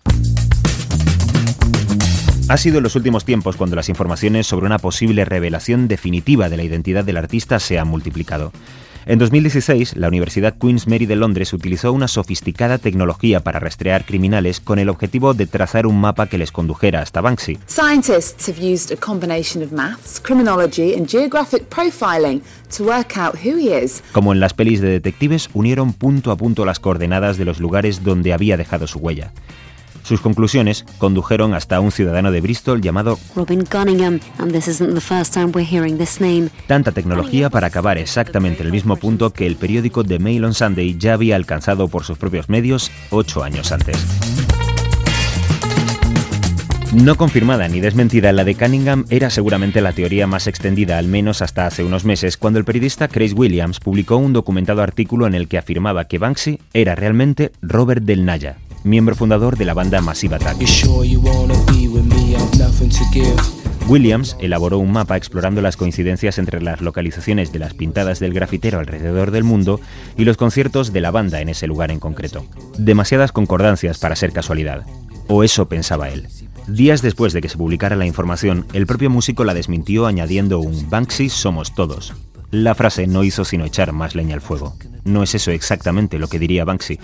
Ha 2.48 2.56
sido 2.56 2.78
en 2.78 2.84
los 2.84 2.94
últimos 2.94 3.24
tiempos 3.24 3.56
cuando 3.56 3.76
las 3.76 3.88
informaciones 3.88 4.46
sobre 4.46 4.66
una 4.66 4.78
posible 4.78 5.24
revelación 5.24 5.88
definitiva 5.88 6.48
de 6.48 6.56
la 6.56 6.62
identidad 6.62 7.04
del 7.04 7.16
artista 7.16 7.58
se 7.58 7.78
han 7.78 7.88
multiplicado. 7.88 8.52
En 9.08 9.20
2016, 9.20 9.94
la 9.94 10.08
Universidad 10.08 10.58
Queen's 10.58 10.88
Mary 10.88 11.06
de 11.06 11.14
Londres 11.14 11.52
utilizó 11.52 11.92
una 11.92 12.08
sofisticada 12.08 12.78
tecnología 12.78 13.38
para 13.38 13.60
rastrear 13.60 14.04
criminales 14.04 14.58
con 14.58 14.80
el 14.80 14.88
objetivo 14.88 15.32
de 15.32 15.46
trazar 15.46 15.86
un 15.86 16.00
mapa 16.00 16.26
que 16.26 16.38
les 16.38 16.50
condujera 16.50 17.02
hasta 17.02 17.20
Banksy. 17.20 17.56
Scientists 17.68 18.48
have 18.48 18.58
used 18.58 18.90
a 18.90 18.96
combination 18.96 19.62
of 19.62 19.70
maths, 19.70 20.18
criminology 20.20 20.92
and 20.96 21.08
geographic 21.08 21.70
profiling 21.70 22.42
to 22.76 22.82
work 22.82 23.16
out 23.16 23.36
who 23.36 23.56
he 23.56 23.72
is. 23.72 24.02
Como 24.10 24.32
en 24.32 24.40
las 24.40 24.54
pelis 24.54 24.80
de 24.80 24.88
detectives, 24.88 25.50
unieron 25.54 25.92
punto 25.92 26.32
a 26.32 26.36
punto 26.36 26.64
las 26.64 26.80
coordenadas 26.80 27.38
de 27.38 27.44
los 27.44 27.60
lugares 27.60 28.02
donde 28.02 28.32
había 28.32 28.56
dejado 28.56 28.88
su 28.88 28.98
huella. 28.98 29.32
Sus 30.06 30.20
conclusiones 30.20 30.84
condujeron 30.98 31.52
hasta 31.52 31.80
un 31.80 31.90
ciudadano 31.90 32.30
de 32.30 32.40
Bristol 32.40 32.80
llamado 32.80 33.18
Robin 33.34 33.64
Cunningham, 33.64 34.20
and 34.38 34.52
this 34.52 34.68
isn't 34.68 34.94
the 34.94 35.00
first 35.00 35.34
time 35.34 35.50
we're 35.52 35.66
hearing 35.68 35.98
this 35.98 36.20
name. 36.20 36.48
Tanta 36.68 36.92
tecnología 36.92 37.50
para 37.50 37.66
acabar 37.66 37.98
exactamente 37.98 38.60
en 38.60 38.66
el 38.66 38.72
mismo 38.72 38.94
punto 38.98 39.32
que 39.32 39.48
el 39.48 39.56
periódico 39.56 40.04
The 40.04 40.20
Mail 40.20 40.44
on 40.44 40.54
Sunday 40.54 40.96
ya 40.96 41.14
había 41.14 41.34
alcanzado 41.34 41.88
por 41.88 42.04
sus 42.04 42.18
propios 42.18 42.48
medios 42.48 42.92
ocho 43.10 43.42
años 43.42 43.72
antes. 43.72 43.96
No 46.92 47.16
confirmada 47.16 47.66
ni 47.66 47.80
desmentida, 47.80 48.30
la 48.32 48.44
de 48.44 48.54
Cunningham 48.54 49.06
era 49.10 49.28
seguramente 49.28 49.80
la 49.80 49.90
teoría 49.90 50.28
más 50.28 50.46
extendida, 50.46 50.98
al 50.98 51.08
menos 51.08 51.42
hasta 51.42 51.66
hace 51.66 51.82
unos 51.82 52.04
meses, 52.04 52.36
cuando 52.36 52.60
el 52.60 52.64
periodista 52.64 53.08
Chris 53.08 53.32
Williams 53.32 53.80
publicó 53.80 54.18
un 54.18 54.32
documentado 54.32 54.82
artículo 54.82 55.26
en 55.26 55.34
el 55.34 55.48
que 55.48 55.58
afirmaba 55.58 56.04
que 56.04 56.18
Banksy 56.18 56.60
era 56.72 56.94
realmente 56.94 57.50
Robert 57.60 58.04
Del 58.04 58.24
Naya, 58.24 58.58
miembro 58.86 59.16
fundador 59.16 59.58
de 59.58 59.64
la 59.64 59.74
banda 59.74 60.00
Massive 60.00 60.36
Attack. 60.36 60.56
Williams 63.88 64.36
elaboró 64.40 64.78
un 64.78 64.92
mapa 64.92 65.16
explorando 65.16 65.60
las 65.60 65.76
coincidencias 65.76 66.38
entre 66.38 66.60
las 66.62 66.80
localizaciones 66.80 67.52
de 67.52 67.58
las 67.58 67.74
pintadas 67.74 68.18
del 68.18 68.32
grafitero 68.32 68.78
alrededor 68.78 69.30
del 69.30 69.44
mundo 69.44 69.80
y 70.16 70.24
los 70.24 70.36
conciertos 70.36 70.92
de 70.92 71.00
la 71.00 71.10
banda 71.10 71.40
en 71.40 71.48
ese 71.48 71.66
lugar 71.66 71.90
en 71.90 72.00
concreto. 72.00 72.46
Demasiadas 72.78 73.32
concordancias 73.32 73.98
para 73.98 74.16
ser 74.16 74.32
casualidad. 74.32 74.84
O 75.28 75.44
eso 75.44 75.68
pensaba 75.68 76.08
él. 76.08 76.28
Días 76.66 77.02
después 77.02 77.32
de 77.32 77.40
que 77.40 77.48
se 77.48 77.58
publicara 77.58 77.94
la 77.94 78.06
información, 78.06 78.66
el 78.72 78.86
propio 78.86 79.10
músico 79.10 79.44
la 79.44 79.54
desmintió 79.54 80.06
añadiendo 80.06 80.58
un 80.58 80.88
Banksy 80.90 81.28
somos 81.28 81.74
todos. 81.74 82.14
La 82.50 82.74
frase 82.74 83.06
no 83.06 83.24
hizo 83.24 83.44
sino 83.44 83.64
echar 83.64 83.92
más 83.92 84.14
leña 84.14 84.34
al 84.34 84.40
fuego. 84.40 84.76
No 85.04 85.22
es 85.22 85.34
eso 85.34 85.50
exactamente 85.50 86.18
lo 86.18 86.28
que 86.28 86.38
diría 86.38 86.64
Banksy. 86.64 86.98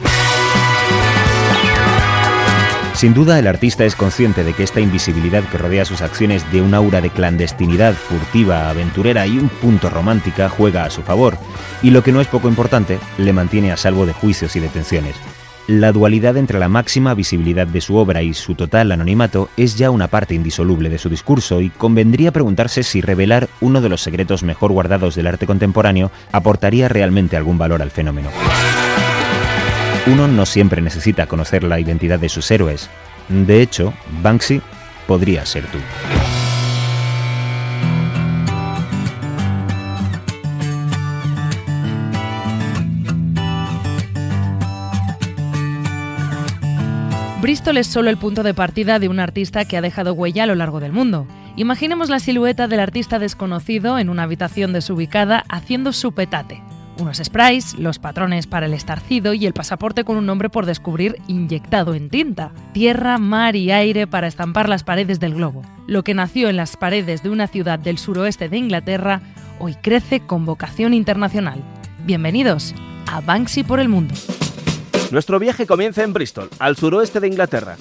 Sin 3.03 3.15
duda, 3.15 3.37
el 3.37 3.49
artista 3.49 3.85
es 3.85 3.97
consciente 3.97 4.45
de 4.45 4.53
que 4.53 4.63
esta 4.63 4.79
invisibilidad 4.79 5.43
que 5.43 5.59
rodea 5.59 5.85
sus 5.85 6.03
acciones 6.03 6.49
de 6.53 6.63
un 6.63 6.73
aura 6.73 7.01
de 7.01 7.11
clandestinidad 7.11 7.95
furtiva, 7.95 8.71
aventurera 8.71 9.27
y 9.27 9.39
un 9.39 9.49
punto 9.49 9.91
romántica 9.91 10.49
juega 10.49 10.85
a 10.85 10.91
su 10.91 11.03
favor, 11.03 11.37
y 11.83 11.91
lo 11.91 12.05
que 12.05 12.13
no 12.13 12.21
es 12.21 12.29
poco 12.29 12.47
importante, 12.47 13.01
le 13.19 13.33
mantiene 13.33 13.73
a 13.73 13.77
salvo 13.77 14.07
de 14.07 14.13
juicios 14.13 14.55
y 14.55 14.61
detenciones. 14.61 15.17
La 15.67 15.91
dualidad 15.91 16.37
entre 16.37 16.61
la 16.61 16.69
máxima 16.69 17.13
visibilidad 17.15 17.67
de 17.67 17.81
su 17.81 17.97
obra 17.97 18.23
y 18.23 18.35
su 18.35 18.55
total 18.55 18.93
anonimato 18.93 19.49
es 19.57 19.77
ya 19.77 19.91
una 19.91 20.07
parte 20.07 20.35
indisoluble 20.35 20.89
de 20.89 20.99
su 20.99 21.09
discurso 21.09 21.61
y 21.61 21.71
convendría 21.71 22.31
preguntarse 22.31 22.85
si 22.85 23.01
revelar 23.01 23.49
uno 23.61 23.81
de 23.81 23.89
los 23.89 24.01
secretos 24.01 24.45
mejor 24.45 24.71
guardados 24.71 25.17
del 25.17 25.27
arte 25.27 25.49
contemporáneo 25.49 26.13
aportaría 26.31 26.89
realmente 26.89 27.37
algún 27.37 27.59
valor 27.59 27.83
al 27.83 27.91
fenómeno. 27.91 28.31
Uno 30.05 30.27
no 30.27 30.47
siempre 30.47 30.83
necesita 30.83 31.27
conocer 31.27 31.63
la 31.63 31.79
identidad 31.79 32.19
de 32.19 32.29
sus 32.29 32.51
héroes. 32.51 32.91
De 33.29 33.63
hecho, 33.63 33.95
Banksy 34.21 34.61
podría 35.07 35.47
ser 35.47 35.65
tú. 35.67 35.79
Bristol 47.41 47.77
es 47.77 47.87
solo 47.87 48.11
el 48.11 48.17
punto 48.17 48.43
de 48.43 48.55
partida 48.55 48.99
de 48.99 49.09
un 49.09 49.21
artista 49.21 49.65
que 49.67 49.77
ha 49.77 49.81
dejado 49.81 50.15
huella 50.15 50.45
a 50.45 50.47
lo 50.47 50.57
largo 50.57 50.81
del 50.81 50.93
mundo. 50.93 51.29
Imaginemos 51.55 52.09
la 52.09 52.19
silueta 52.19 52.67
del 52.67 52.81
artista 52.81 53.21
desconocido 53.21 54.01
en 54.01 54.09
una 54.09 54.25
habitación 54.25 54.73
desubicada 54.73 55.45
haciendo 55.49 55.93
su 55.93 56.13
petate. 56.13 56.61
Unos 57.03 57.17
sprays, 57.17 57.77
los 57.81 57.99
patrones 57.99 58.47
para 58.47 58.67
el 58.67 58.75
estarcido 58.75 59.35
y 59.35 59.45
el 59.45 59.53
pasaporte 59.53 60.05
con 60.05 60.17
un 60.17 60.25
nombre 60.25 60.49
por 60.51 60.67
descubrir 60.67 61.17
inyectado 61.27 61.95
en 61.95 62.09
tinta. 62.09 62.53
Tierra, 62.73 63.19
mar 63.19 63.57
y 63.57 63.73
aire 63.73 64.07
para 64.07 64.29
estampar 64.29 64.69
las 64.69 64.85
paredes 64.85 65.19
del 65.19 65.35
globo. 65.35 65.63
Lo 65.89 66.05
que 66.05 66.15
nació 66.15 66.49
en 66.49 66.55
las 66.55 66.77
paredes 66.77 67.25
de 67.25 67.31
una 67.31 67.49
ciudad 67.49 67.81
del 67.81 67.99
suroeste 67.99 68.49
de 68.49 68.57
Inglaterra 68.57 69.21
hoy 69.59 69.75
crece 69.75 70.21
con 70.21 70.47
vocación 70.47 70.95
internacional. 70.95 71.61
Bienvenidos 72.05 72.73
a 73.11 73.21
Banksy 73.21 73.65
por 73.65 73.81
el 73.81 73.89
mundo. 73.89 74.15
Nuestro 75.11 75.41
viaje 75.41 75.67
comienza 75.67 76.05
en 76.05 76.13
Bristol, 76.13 76.51
al 76.61 76.77
suroeste 76.77 77.19
de 77.19 77.27
Inglaterra. 77.27 77.75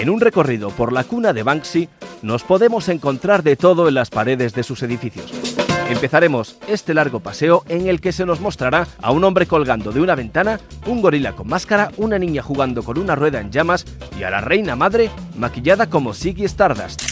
En 0.00 0.10
un 0.10 0.20
recorrido 0.20 0.70
por 0.70 0.92
la 0.92 1.04
cuna 1.04 1.32
de 1.32 1.44
Banksy, 1.44 1.88
nos 2.22 2.42
podemos 2.42 2.88
encontrar 2.88 3.44
de 3.44 3.54
todo 3.54 3.86
en 3.86 3.94
las 3.94 4.10
paredes 4.10 4.52
de 4.52 4.64
sus 4.64 4.82
edificios. 4.82 5.47
Empezaremos 5.88 6.56
este 6.68 6.92
largo 6.92 7.20
paseo 7.20 7.64
en 7.68 7.88
el 7.88 8.00
que 8.00 8.12
se 8.12 8.26
nos 8.26 8.40
mostrará 8.40 8.86
a 9.00 9.10
un 9.10 9.24
hombre 9.24 9.46
colgando 9.46 9.90
de 9.90 10.00
una 10.00 10.14
ventana, 10.14 10.60
un 10.86 11.00
gorila 11.00 11.32
con 11.32 11.48
máscara, 11.48 11.90
una 11.96 12.18
niña 12.18 12.42
jugando 12.42 12.82
con 12.82 12.98
una 12.98 13.14
rueda 13.14 13.40
en 13.40 13.50
llamas 13.50 13.86
y 14.18 14.22
a 14.22 14.30
la 14.30 14.42
reina 14.42 14.76
madre 14.76 15.10
maquillada 15.36 15.88
como 15.88 16.12
Ziggy 16.12 16.44
Stardust. 16.44 17.02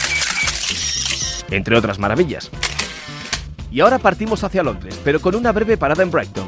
Entre 1.49 1.75
otras 1.75 1.97
maravillas. 1.97 2.51
Y 3.71 3.79
ahora 3.81 3.97
partimos 3.97 4.43
hacia 4.43 4.63
Londres, 4.63 4.99
pero 5.03 5.19
con 5.21 5.35
una 5.35 5.51
breve 5.51 5.77
parada 5.77 6.03
en 6.03 6.11
Brighton. 6.11 6.47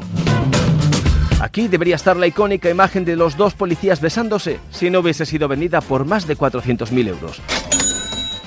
Aquí 1.40 1.68
debería 1.68 1.96
estar 1.96 2.16
la 2.16 2.26
icónica 2.26 2.70
imagen 2.70 3.04
de 3.04 3.16
los 3.16 3.36
dos 3.36 3.54
policías 3.54 4.00
besándose 4.00 4.60
si 4.70 4.88
no 4.88 5.00
hubiese 5.00 5.26
sido 5.26 5.48
vendida 5.48 5.80
por 5.80 6.04
más 6.04 6.26
de 6.26 6.36
400.000 6.36 7.08
euros. 7.08 7.40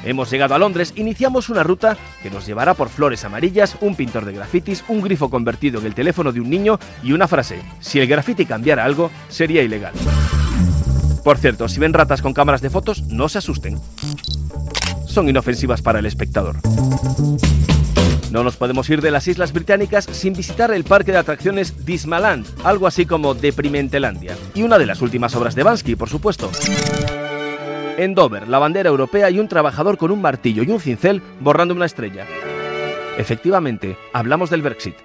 Hemos 0.05 0.29
llegado 0.29 0.53
a 0.53 0.57
Londres, 0.59 0.93
iniciamos 0.97 1.49
una 1.49 1.63
ruta 1.63 1.97
que 2.21 2.29
nos 2.29 2.45
llevará 2.45 2.73
por 2.73 2.89
flores 2.89 3.23
amarillas, 3.23 3.77
un 3.79 3.95
pintor 3.95 4.25
de 4.25 4.33
grafitis, 4.33 4.83
un 4.89 5.01
grifo 5.01 5.29
convertido 5.29 5.79
en 5.79 5.85
el 5.85 5.95
teléfono 5.95 6.31
de 6.31 6.41
un 6.41 6.49
niño 6.49 6.77
y 7.01 7.13
una 7.13 7.27
frase, 7.27 7.61
si 7.79 7.99
el 7.99 8.07
grafiti 8.07 8.45
cambiara 8.45 8.83
algo, 8.83 9.11
sería 9.29 9.63
ilegal. 9.63 9.93
Por 11.23 11.37
cierto, 11.37 11.69
si 11.69 11.79
ven 11.79 11.93
ratas 11.93 12.21
con 12.21 12.33
cámaras 12.33 12.61
de 12.61 12.69
fotos, 12.69 13.03
no 13.03 13.29
se 13.29 13.37
asusten. 13.37 13.79
Son 15.07 15.29
inofensivas 15.29 15.81
para 15.81 15.99
el 15.99 16.05
espectador. 16.05 16.57
No 18.29 18.43
nos 18.43 18.57
podemos 18.57 18.89
ir 18.89 19.01
de 19.01 19.11
las 19.11 19.27
Islas 19.27 19.53
Británicas 19.53 20.05
sin 20.11 20.33
visitar 20.33 20.71
el 20.71 20.83
parque 20.83 21.11
de 21.11 21.19
atracciones 21.19 21.85
Dismaland, 21.85 22.45
algo 22.63 22.87
así 22.87 23.05
como 23.05 23.35
Deprimentelandia, 23.35 24.35
y 24.53 24.63
una 24.63 24.79
de 24.79 24.87
las 24.87 25.01
últimas 25.01 25.33
obras 25.35 25.55
de 25.55 25.63
Bansky, 25.63 25.95
por 25.95 26.09
supuesto. 26.09 26.51
En 27.97 28.15
Dover, 28.15 28.47
la 28.47 28.59
bandera 28.59 28.89
europea 28.89 29.29
y 29.29 29.39
un 29.39 29.47
trabajador 29.47 29.97
con 29.97 30.09
un 30.09 30.21
martillo 30.21 30.63
y 30.63 30.71
un 30.71 30.79
cincel 30.79 31.21
borrando 31.39 31.75
una 31.75 31.85
estrella. 31.85 32.25
Efectivamente, 33.17 33.97
hablamos 34.13 34.49
del 34.49 34.63
Brexit. 34.63 34.95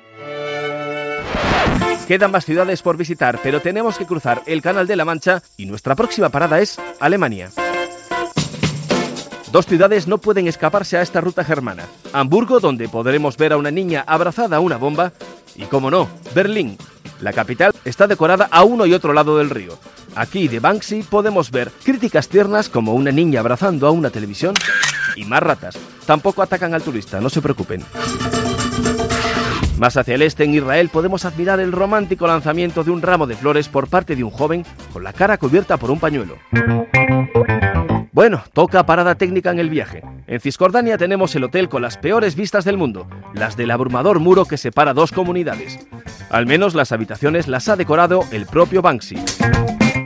Quedan 2.07 2.31
más 2.31 2.47
ciudades 2.47 2.81
por 2.81 2.97
visitar, 2.97 3.39
pero 3.43 3.61
tenemos 3.61 3.99
que 3.99 4.07
cruzar 4.07 4.43
el 4.47 4.63
Canal 4.63 4.87
de 4.87 4.97
la 4.97 5.05
Mancha 5.05 5.43
y 5.59 5.67
nuestra 5.67 5.95
próxima 5.95 6.31
parada 6.31 6.61
es 6.61 6.81
Alemania. 7.01 7.51
Dos 9.53 9.67
ciudades 9.67 10.07
no 10.07 10.17
pueden 10.17 10.49
escaparse 10.49 10.97
a 10.97 11.03
esta 11.03 11.21
ruta 11.21 11.45
germana. 11.45 11.85
Hamburgo, 12.15 12.61
donde 12.61 12.89
podremos 12.89 13.37
ver 13.37 13.53
a 13.53 13.59
una 13.59 13.71
niña 13.71 14.05
abrazada 14.07 14.57
a 14.57 14.61
una 14.61 14.79
bomba, 14.79 15.13
y 15.57 15.65
como 15.65 15.91
no, 15.91 16.09
Berlín. 16.35 16.79
La 17.21 17.33
capital 17.33 17.73
está 17.85 18.07
decorada 18.07 18.49
a 18.51 18.65
uno 18.65 18.87
y 18.87 18.95
otro 18.95 19.13
lado 19.13 19.37
del 19.37 19.51
río. 19.51 19.79
Aquí 20.19 20.49
de 20.49 20.59
Banksy 20.59 21.05
podemos 21.05 21.53
ver 21.53 21.71
críticas 21.85 22.29
tiernas 22.29 22.69
como 22.69 22.95
una 22.95 23.13
niña 23.13 23.39
abrazando 23.39 23.87
a 23.87 23.93
una 23.93 24.11
televisión 24.11 24.53
y 25.15 25.25
más 25.25 25.41
ratas. 25.41 25.79
Tampoco 26.07 26.43
atacan 26.43 26.75
al 26.75 26.83
turista, 26.83 27.21
no 27.21 27.31
se 27.31 27.41
preocupen. 27.41 27.85
Más 29.79 29.97
hacia 29.97 30.17
el 30.17 30.23
este, 30.23 30.43
en 30.43 30.55
Israel, 30.55 30.89
podemos 30.89 31.25
admirar 31.25 31.61
el 31.61 31.71
romántico 31.71 32.27
lanzamiento 32.27 32.83
de 32.83 32.91
un 32.91 33.01
ramo 33.01 33.29
de 33.29 33.37
flores 33.37 33.69
por 33.69 33.87
parte 33.87 34.17
de 34.17 34.25
un 34.25 34.31
joven 34.31 34.67
con 34.93 35.05
la 35.05 35.13
cara 35.13 35.39
cubierta 35.39 35.77
por 35.77 35.93
un 35.93 36.01
pañuelo. 36.01 36.37
Bueno, 38.11 38.43
toca 38.53 38.85
parada 38.85 39.15
técnica 39.15 39.53
en 39.53 39.61
el 39.61 39.71
viaje. 39.71 40.03
En 40.27 40.41
Cisjordania 40.41 40.99
tenemos 40.99 41.37
el 41.37 41.45
hotel 41.45 41.69
con 41.69 41.81
las 41.81 41.97
peores 41.97 42.35
vistas 42.35 42.65
del 42.65 42.77
mundo, 42.77 43.07
las 43.35 43.57
del 43.57 43.71
abrumador 43.71 44.19
muro 44.19 44.47
que 44.47 44.57
separa 44.57 44.95
dos 44.95 45.13
comunidades. 45.13 45.79
Al 46.29 46.47
menos 46.47 46.75
las 46.75 46.91
habitaciones 46.91 47.47
las 47.47 47.69
ha 47.69 47.77
decorado 47.77 48.25
el 48.33 48.47
propio 48.47 48.83
Banksy. 48.83 49.19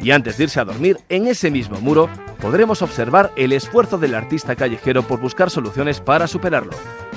Y 0.03 0.11
antes 0.11 0.37
de 0.37 0.45
irse 0.45 0.59
a 0.59 0.65
dormir, 0.65 0.99
en 1.09 1.29
ese 1.29 1.51
mismo 1.51 1.81
muro 1.81 2.09
podremos 2.41 2.83
observar 2.83 3.31
el 3.37 3.53
esfuerzo 3.53 3.99
del 3.99 4.17
artista 4.17 4.57
callejero 4.57 5.05
por 5.05 5.21
buscar 5.21 5.49
soluciones 5.49 6.01
para 6.01 6.27
superarlo. 6.27 6.73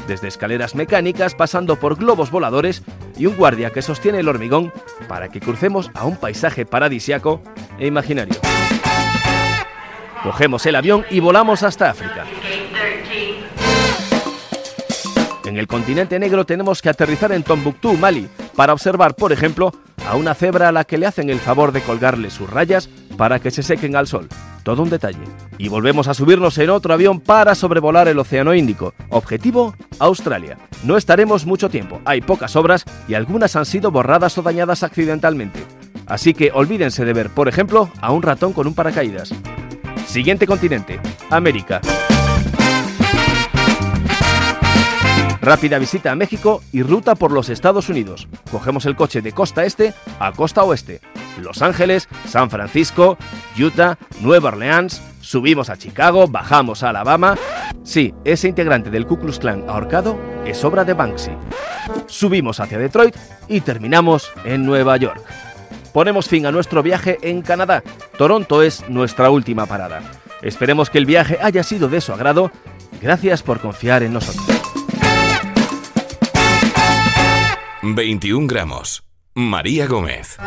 Desde 0.07 0.27
escaleras 0.27 0.75
mecánicas, 0.75 1.33
pasando 1.33 1.77
por 1.77 1.95
globos 1.95 2.29
voladores 2.29 2.83
y 3.17 3.25
un 3.25 3.35
guardia 3.35 3.71
que 3.71 3.81
sostiene 3.81 4.19
el 4.19 4.27
hormigón 4.27 4.71
para 5.07 5.29
que 5.29 5.39
crucemos 5.39 5.89
a 5.95 6.05
un 6.05 6.15
paisaje 6.15 6.67
paradisiaco 6.67 7.41
e 7.79 7.87
imaginario. 7.87 8.35
Cogemos 10.21 10.63
el 10.67 10.75
avión 10.75 11.05
y 11.09 11.19
volamos 11.19 11.63
hasta 11.63 11.89
África. 11.89 12.25
En 15.55 15.59
el 15.59 15.67
continente 15.67 16.19
negro 16.19 16.45
tenemos 16.45 16.81
que 16.81 16.89
aterrizar 16.89 17.31
en 17.31 17.41
Tombuctú, 17.41 17.93
Mali, 17.93 18.27
para 18.57 18.73
observar, 18.73 19.15
por 19.15 19.31
ejemplo, 19.31 19.71
a 20.05 20.17
una 20.17 20.33
cebra 20.33 20.67
a 20.67 20.73
la 20.73 20.83
que 20.83 20.97
le 20.97 21.05
hacen 21.05 21.29
el 21.29 21.39
favor 21.39 21.71
de 21.71 21.79
colgarle 21.79 22.29
sus 22.29 22.49
rayas 22.49 22.89
para 23.15 23.39
que 23.39 23.51
se 23.51 23.63
sequen 23.63 23.95
al 23.95 24.05
sol. 24.05 24.27
Todo 24.63 24.83
un 24.83 24.89
detalle. 24.89 25.23
Y 25.57 25.69
volvemos 25.69 26.09
a 26.09 26.13
subirnos 26.13 26.57
en 26.57 26.71
otro 26.71 26.93
avión 26.93 27.21
para 27.21 27.55
sobrevolar 27.55 28.09
el 28.09 28.19
Océano 28.19 28.53
Índico. 28.53 28.93
Objetivo, 29.07 29.73
Australia. 29.99 30.57
No 30.83 30.97
estaremos 30.97 31.45
mucho 31.45 31.69
tiempo, 31.69 32.01
hay 32.03 32.19
pocas 32.19 32.53
obras 32.57 32.83
y 33.07 33.13
algunas 33.13 33.55
han 33.55 33.65
sido 33.65 33.91
borradas 33.91 34.37
o 34.37 34.41
dañadas 34.41 34.83
accidentalmente. 34.83 35.63
Así 36.05 36.33
que 36.33 36.51
olvídense 36.53 37.05
de 37.05 37.13
ver, 37.13 37.29
por 37.29 37.47
ejemplo, 37.47 37.89
a 38.01 38.11
un 38.11 38.23
ratón 38.23 38.51
con 38.51 38.67
un 38.67 38.75
paracaídas. 38.75 39.33
Siguiente 40.05 40.47
continente, 40.47 40.99
América. 41.29 41.79
Rápida 45.45 45.77
visita 45.77 46.11
a 46.11 46.15
México 46.15 46.63
y 46.71 46.81
ruta 46.81 47.13
por 47.13 47.31
los 47.31 47.49
Estados 47.49 47.87
Unidos. 47.87 48.27
Cogemos 48.49 48.87
el 48.87 48.95
coche 48.95 49.21
de 49.21 49.31
costa 49.31 49.63
este 49.63 49.93
a 50.19 50.31
costa 50.31 50.63
oeste. 50.63 51.01
Los 51.39 51.61
Ángeles, 51.61 52.09
San 52.27 52.49
Francisco, 52.49 53.15
Utah, 53.55 53.99
Nueva 54.21 54.49
Orleans, 54.49 55.03
subimos 55.21 55.69
a 55.69 55.77
Chicago, 55.77 56.27
bajamos 56.27 56.81
a 56.81 56.89
Alabama. 56.89 57.37
Sí, 57.83 58.11
ese 58.23 58.47
integrante 58.47 58.89
del 58.89 59.05
Ku 59.05 59.19
Klux 59.19 59.37
Klan 59.37 59.65
ahorcado 59.69 60.17
es 60.47 60.63
obra 60.63 60.83
de 60.83 60.93
Banksy. 60.93 61.33
Subimos 62.07 62.59
hacia 62.59 62.79
Detroit 62.79 63.15
y 63.47 63.61
terminamos 63.61 64.31
en 64.45 64.65
Nueva 64.65 64.97
York. 64.97 65.21
Ponemos 65.93 66.27
fin 66.27 66.47
a 66.47 66.51
nuestro 66.51 66.81
viaje 66.81 67.19
en 67.21 67.43
Canadá. 67.43 67.83
Toronto 68.17 68.63
es 68.63 68.89
nuestra 68.89 69.29
última 69.29 69.67
parada. 69.67 70.01
Esperemos 70.41 70.89
que 70.89 70.97
el 70.97 71.05
viaje 71.05 71.37
haya 71.39 71.61
sido 71.61 71.87
de 71.87 72.01
su 72.01 72.13
agrado. 72.13 72.49
Gracias 72.99 73.43
por 73.43 73.59
confiar 73.59 74.01
en 74.01 74.13
nosotros. 74.13 74.54
21 77.93 78.47
gramos. 78.47 79.03
María 79.35 79.85
Gómez. 79.85 80.37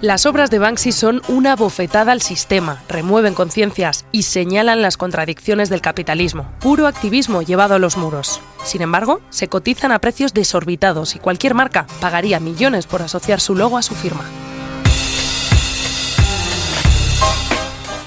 Las 0.00 0.24
obras 0.24 0.50
de 0.50 0.58
Banksy 0.58 0.92
son 0.92 1.20
una 1.28 1.56
bofetada 1.56 2.12
al 2.12 2.22
sistema, 2.22 2.82
remueven 2.88 3.34
conciencias 3.34 4.06
y 4.12 4.22
señalan 4.22 4.80
las 4.80 4.96
contradicciones 4.96 5.68
del 5.68 5.82
capitalismo, 5.82 6.50
puro 6.60 6.86
activismo 6.86 7.42
llevado 7.42 7.74
a 7.74 7.78
los 7.78 7.98
muros. 7.98 8.40
Sin 8.64 8.80
embargo, 8.80 9.20
se 9.28 9.48
cotizan 9.48 9.92
a 9.92 9.98
precios 9.98 10.32
desorbitados 10.32 11.16
y 11.16 11.18
cualquier 11.18 11.52
marca 11.52 11.86
pagaría 12.00 12.40
millones 12.40 12.86
por 12.86 13.02
asociar 13.02 13.40
su 13.40 13.54
logo 13.54 13.76
a 13.76 13.82
su 13.82 13.94
firma. 13.94 14.24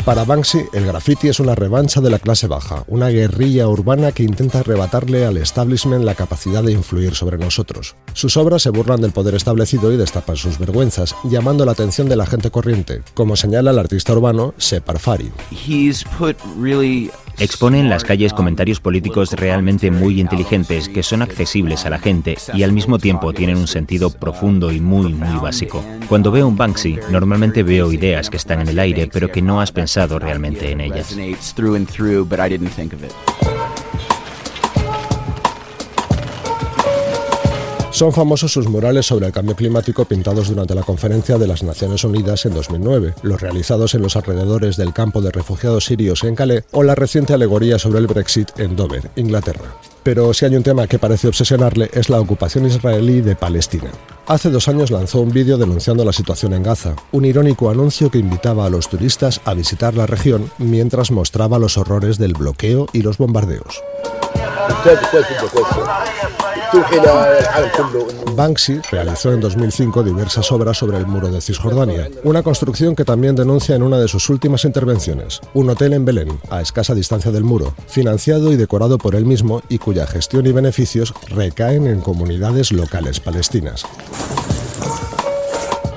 Para 0.05 0.25
Banksy, 0.25 0.65
el 0.73 0.85
graffiti 0.85 1.29
es 1.29 1.39
una 1.39 1.55
revancha 1.55 2.01
de 2.01 2.09
la 2.09 2.19
clase 2.19 2.47
baja, 2.47 2.83
una 2.87 3.07
guerrilla 3.07 3.69
urbana 3.69 4.11
que 4.11 4.23
intenta 4.23 4.59
arrebatarle 4.59 5.25
al 5.25 5.37
establishment 5.37 6.03
la 6.03 6.13
capacidad 6.13 6.61
de 6.61 6.73
influir 6.73 7.15
sobre 7.15 7.37
nosotros. 7.37 7.95
Sus 8.11 8.35
obras 8.35 8.63
se 8.63 8.69
burlan 8.69 8.99
del 8.99 9.13
poder 9.13 9.33
establecido 9.33 9.93
y 9.93 9.97
destapan 9.97 10.35
sus 10.35 10.59
vergüenzas, 10.59 11.15
llamando 11.23 11.63
la 11.63 11.71
atención 11.71 12.09
de 12.09 12.17
la 12.17 12.25
gente 12.25 12.51
corriente, 12.51 13.01
como 13.13 13.37
señala 13.37 13.71
el 13.71 13.79
artista 13.79 14.11
urbano 14.11 14.53
Separ 14.57 14.99
Fari. 14.99 15.31
Expone 17.39 17.79
en 17.79 17.89
las 17.89 18.03
calles 18.03 18.33
comentarios 18.33 18.79
políticos 18.79 19.31
realmente 19.33 19.91
muy 19.91 20.19
inteligentes 20.19 20.87
que 20.87 21.03
son 21.03 21.21
accesibles 21.21 21.85
a 21.85 21.89
la 21.89 21.99
gente 21.99 22.37
y 22.53 22.63
al 22.63 22.71
mismo 22.71 22.99
tiempo 22.99 23.33
tienen 23.33 23.57
un 23.57 23.67
sentido 23.67 24.09
profundo 24.11 24.71
y 24.71 24.79
muy, 24.79 25.13
muy 25.13 25.39
básico. 25.39 25.83
Cuando 26.07 26.31
veo 26.31 26.47
un 26.47 26.57
Banksy, 26.57 26.99
normalmente 27.09 27.63
veo 27.63 27.91
ideas 27.91 28.29
que 28.29 28.37
están 28.37 28.61
en 28.61 28.69
el 28.69 28.79
aire 28.79 29.09
pero 29.11 29.31
que 29.31 29.41
no 29.41 29.61
has 29.61 29.71
pensado 29.71 30.19
realmente 30.19 30.71
en 30.71 30.81
ellas. 30.81 31.15
Son 37.93 38.11
famosos 38.11 38.51
sus 38.51 38.67
murales 38.67 39.05
sobre 39.05 39.27
el 39.27 39.31
cambio 39.31 39.55
climático 39.55 40.03
pintados 40.05 40.49
durante 40.49 40.73
la 40.73 40.81
conferencia 40.81 41.37
de 41.37 41.45
las 41.45 41.61
Naciones 41.61 42.03
Unidas 42.03 42.43
en 42.47 42.55
2009, 42.55 43.13
los 43.21 43.39
realizados 43.39 43.93
en 43.93 44.01
los 44.01 44.15
alrededores 44.15 44.77
del 44.77 44.93
campo 44.93 45.21
de 45.21 45.29
refugiados 45.29 45.85
sirios 45.85 46.23
en 46.23 46.33
Calais 46.33 46.63
o 46.71 46.81
la 46.81 46.95
reciente 46.95 47.35
alegoría 47.35 47.77
sobre 47.77 47.99
el 47.99 48.07
Brexit 48.07 48.49
en 48.57 48.75
Dover, 48.75 49.11
Inglaterra. 49.15 49.75
Pero 50.01 50.33
si 50.33 50.43
hay 50.43 50.55
un 50.55 50.63
tema 50.63 50.87
que 50.87 50.97
parece 50.97 51.27
obsesionarle 51.27 51.91
es 51.93 52.09
la 52.09 52.19
ocupación 52.19 52.65
israelí 52.65 53.21
de 53.21 53.35
Palestina. 53.35 53.91
Hace 54.25 54.49
dos 54.49 54.67
años 54.67 54.89
lanzó 54.89 55.21
un 55.21 55.31
vídeo 55.31 55.59
denunciando 55.59 56.03
la 56.03 56.13
situación 56.13 56.53
en 56.53 56.63
Gaza, 56.63 56.95
un 57.11 57.25
irónico 57.25 57.69
anuncio 57.69 58.09
que 58.09 58.17
invitaba 58.17 58.65
a 58.65 58.71
los 58.71 58.89
turistas 58.89 59.39
a 59.45 59.53
visitar 59.53 59.93
la 59.93 60.07
región 60.07 60.49
mientras 60.57 61.11
mostraba 61.11 61.59
los 61.59 61.77
horrores 61.77 62.17
del 62.17 62.33
bloqueo 62.33 62.87
y 62.91 63.03
los 63.03 63.19
bombardeos. 63.19 63.83
Banksy 68.35 68.81
realizó 68.91 69.31
en 69.31 69.39
2005 69.39 70.03
diversas 70.03 70.51
obras 70.51 70.77
sobre 70.77 70.97
el 70.97 71.05
muro 71.05 71.29
de 71.29 71.39
Cisjordania, 71.39 72.09
una 72.23 72.41
construcción 72.41 72.95
que 72.95 73.05
también 73.05 73.35
denuncia 73.35 73.75
en 73.75 73.83
una 73.83 73.99
de 73.99 74.07
sus 74.07 74.29
últimas 74.29 74.65
intervenciones, 74.65 75.39
un 75.53 75.69
hotel 75.69 75.93
en 75.93 76.05
Belén, 76.05 76.39
a 76.49 76.61
escasa 76.61 76.95
distancia 76.95 77.31
del 77.31 77.43
muro, 77.43 77.73
financiado 77.87 78.51
y 78.51 78.55
decorado 78.55 78.97
por 78.97 79.15
él 79.15 79.25
mismo 79.25 79.61
y 79.69 79.77
cuya 79.77 80.07
gestión 80.07 80.45
y 80.47 80.51
beneficios 80.51 81.13
recaen 81.29 81.85
en 81.87 82.01
comunidades 82.01 82.71
locales 82.71 83.19
palestinas. 83.19 83.85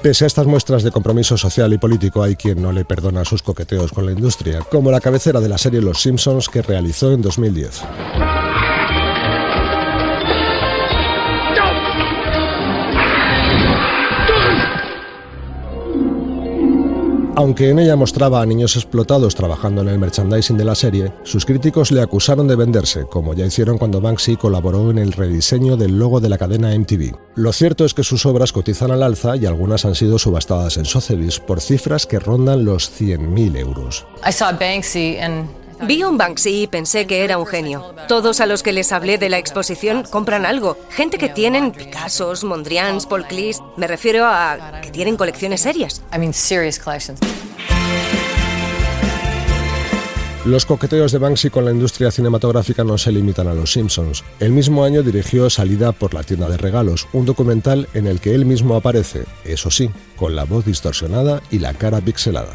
Pese 0.03 0.25
a 0.25 0.27
estas 0.29 0.47
muestras 0.47 0.85
de 0.85 0.93
compromiso 0.93 1.37
social 1.37 1.73
y 1.73 1.79
político, 1.79 2.23
hay 2.23 2.37
quien 2.37 2.63
no 2.63 2.71
le 2.71 2.85
perdona 2.85 3.25
sus 3.25 3.43
coqueteos 3.43 3.91
con 3.91 4.07
la 4.07 4.13
industria, 4.13 4.61
como 4.61 4.91
la 4.91 5.01
cabecera 5.01 5.41
de 5.41 5.49
la 5.49 5.59
serie 5.59 5.81
Los 5.81 6.01
Simpsons 6.03 6.49
que 6.49 6.63
realizó 6.63 7.13
en 7.13 7.23
2010. 7.23 7.83
Aunque 17.39 17.69
en 17.69 17.79
ella 17.79 17.97
mostraba 17.97 18.41
a 18.41 18.47
niños 18.47 18.77
explotados 18.77 19.35
trabajando 19.35 19.83
en 19.83 19.89
el 19.89 19.99
merchandising 19.99 20.57
de 20.57 20.65
la 20.65 20.75
serie, 20.75 21.13
sus 21.23 21.45
críticos 21.45 21.91
le 21.91 22.01
acusaron 22.01 22.49
de 22.49 22.57
venderse, 22.57 23.05
como 23.05 23.35
ya 23.35 23.45
hicieron 23.45 23.77
cuando 23.77 24.01
Banksy 24.01 24.37
colaboró 24.37 24.91
en 24.91 24.97
el 24.97 25.13
rediseño 25.13 25.77
del 25.77 25.99
logo 25.99 26.19
de 26.19 26.31
la 26.31 26.39
cadena 26.39 26.75
MTV. 26.75 27.15
Lo 27.35 27.53
cierto 27.53 27.85
es 27.85 27.93
que 27.93 28.05
sus 28.05 28.25
obras 28.25 28.53
cotizan 28.53 28.91
al 28.91 29.03
alza 29.03 29.37
y 29.37 29.45
algunas 29.45 29.85
han 29.85 29.95
sido 29.95 30.19
subastadas 30.19 30.79
en 30.79 30.87
Sotheby's 30.87 31.39
por 31.39 31.61
cifras 31.61 32.07
que 32.07 32.19
rondan 32.19 32.65
los 32.65 32.91
100.000 32.91 33.59
euros. 33.59 34.07
Vi 35.83 36.03
un 36.03 36.17
Banksy 36.17 36.63
y 36.63 36.67
pensé 36.67 37.07
que 37.07 37.25
era 37.25 37.39
un 37.39 37.47
genio. 37.47 37.95
Todos 38.09 38.41
a 38.41 38.47
los 38.47 38.63
que 38.63 38.73
les 38.73 38.93
hablé 38.93 39.19
de 39.19 39.29
la 39.29 39.39
exposición 39.39 40.05
compran 40.11 40.47
algo. 40.47 40.77
Gente 40.91 41.19
que 41.19 41.29
tienen 41.29 41.73
Picassos, 41.73 42.45
Mondrians, 42.45 43.07
Paul 43.07 43.27
Klee. 43.27 43.57
Me 43.77 43.87
refiero 43.87 44.25
a 44.25 44.81
que 44.83 44.91
tienen 44.91 45.17
colecciones 45.17 45.61
serias. 45.61 46.03
Los 50.47 50.65
coqueteos 50.65 51.11
de 51.11 51.19
Banksy 51.19 51.51
con 51.51 51.65
la 51.65 51.73
industria 51.73 52.13
cinematográfica 52.13 52.85
no 52.85 52.97
se 52.99 53.11
limitan 53.11 53.49
a 53.49 53.55
los 53.55 53.73
Simpsons. 53.73 54.23
El 54.39 54.53
mismo 54.53 54.85
año 54.85 55.03
dirigió 55.03 55.51
Salida 55.51 55.91
por 55.91 56.15
la 56.15 56.23
tienda 56.23 56.49
de 56.49 56.57
regalos, 56.57 57.09
un 57.13 57.27
documental 57.27 57.89
en 57.95 58.07
el 58.07 58.21
que 58.21 58.33
él 58.33 58.47
mismo 58.47 58.77
aparece, 58.77 59.25
eso 59.45 59.73
sí, 59.73 59.91
con 60.15 60.37
la 60.37 60.45
voz 60.45 60.65
distorsionada 60.65 61.43
y 61.51 61.59
la 61.59 61.75
cara 61.75 62.01
pixelada. 62.01 62.53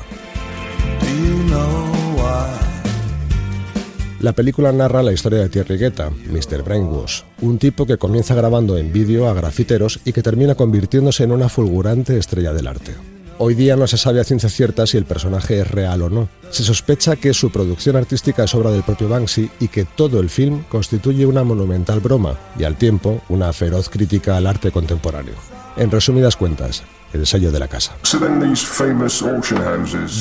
La 4.21 4.33
película 4.33 4.71
narra 4.71 5.01
la 5.01 5.13
historia 5.13 5.39
de 5.39 5.49
Thierry 5.49 5.79
Guetta, 5.79 6.11
Mr. 6.11 6.61
Brainwash, 6.61 7.21
un 7.41 7.57
tipo 7.57 7.87
que 7.87 7.97
comienza 7.97 8.35
grabando 8.35 8.77
en 8.77 8.93
vídeo 8.93 9.27
a 9.27 9.33
grafiteros 9.33 9.99
y 10.05 10.13
que 10.13 10.21
termina 10.21 10.53
convirtiéndose 10.53 11.23
en 11.23 11.31
una 11.31 11.49
fulgurante 11.49 12.15
estrella 12.19 12.53
del 12.53 12.67
arte. 12.67 12.93
Hoy 13.39 13.55
día 13.55 13.75
no 13.75 13.87
se 13.87 13.97
sabe 13.97 14.21
a 14.21 14.23
ciencia 14.23 14.47
cierta 14.47 14.85
si 14.85 14.97
el 14.97 15.05
personaje 15.05 15.61
es 15.61 15.71
real 15.71 16.03
o 16.03 16.09
no. 16.11 16.29
Se 16.51 16.63
sospecha 16.63 17.15
que 17.15 17.33
su 17.33 17.49
producción 17.49 17.95
artística 17.95 18.43
es 18.43 18.53
obra 18.53 18.69
del 18.69 18.83
propio 18.83 19.09
Banksy 19.09 19.49
y 19.59 19.69
que 19.69 19.85
todo 19.85 20.19
el 20.19 20.29
film 20.29 20.65
constituye 20.69 21.25
una 21.25 21.43
monumental 21.43 21.99
broma 21.99 22.37
y 22.59 22.63
al 22.63 22.77
tiempo 22.77 23.23
una 23.27 23.51
feroz 23.53 23.89
crítica 23.89 24.37
al 24.37 24.45
arte 24.45 24.69
contemporáneo. 24.69 25.33
En 25.77 25.89
resumidas 25.89 26.35
cuentas, 26.35 26.83
el 27.13 27.25
sello 27.25 27.51
de 27.51 27.59
la 27.59 27.67
casa. 27.67 27.95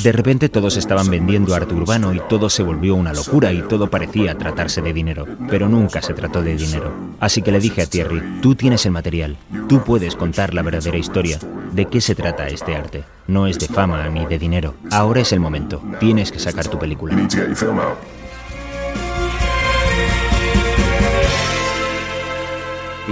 De 0.03 0.13
repente 0.13 0.49
todos 0.49 0.77
estaban 0.77 1.11
vendiendo 1.11 1.55
arte 1.55 1.75
urbano 1.75 2.13
y 2.13 2.21
todo 2.29 2.51
se 2.51 2.63
volvió 2.63 2.95
una 2.95 3.13
locura 3.13 3.53
y 3.53 3.63
todo 3.63 3.91
parecía 3.91 4.37
tratarse 4.37 4.83
de 4.83 4.93
dinero, 4.93 5.27
pero 5.49 5.69
nunca 5.69 6.03
se 6.03 6.15
trató 6.15 6.43
de 6.43 6.57
dinero. 6.57 6.93
Así 7.21 7.43
que 7.43 7.53
le 7.53 7.61
dije 7.61 7.83
a 7.83 7.87
Thierry, 7.87 8.41
tú 8.41 8.55
tienes 8.55 8.87
el 8.87 8.93
material, 8.93 9.37
tú 9.69 9.83
puedes 9.83 10.17
contar 10.17 10.55
la 10.55 10.63
verdadera 10.63 10.99
historia. 10.99 11.39
¿De 11.73 11.87
qué 11.87 12.01
se 12.01 12.15
trata 12.15 12.49
este 12.49 12.75
arte? 12.75 13.05
No 13.27 13.47
es 13.47 13.59
de 13.59 13.69
fama 13.69 14.09
ni 14.09 14.27
de 14.27 14.39
dinero. 14.39 14.75
Ahora 14.91 15.21
es 15.21 15.33
el 15.33 15.41
momento, 15.41 15.83
tienes 16.01 16.33
que 16.33 16.39
sacar 16.39 16.67
tu 16.69 16.79
película. 16.79 17.17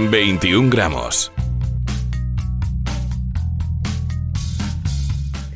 21 0.07 0.69
gramos. 0.69 1.31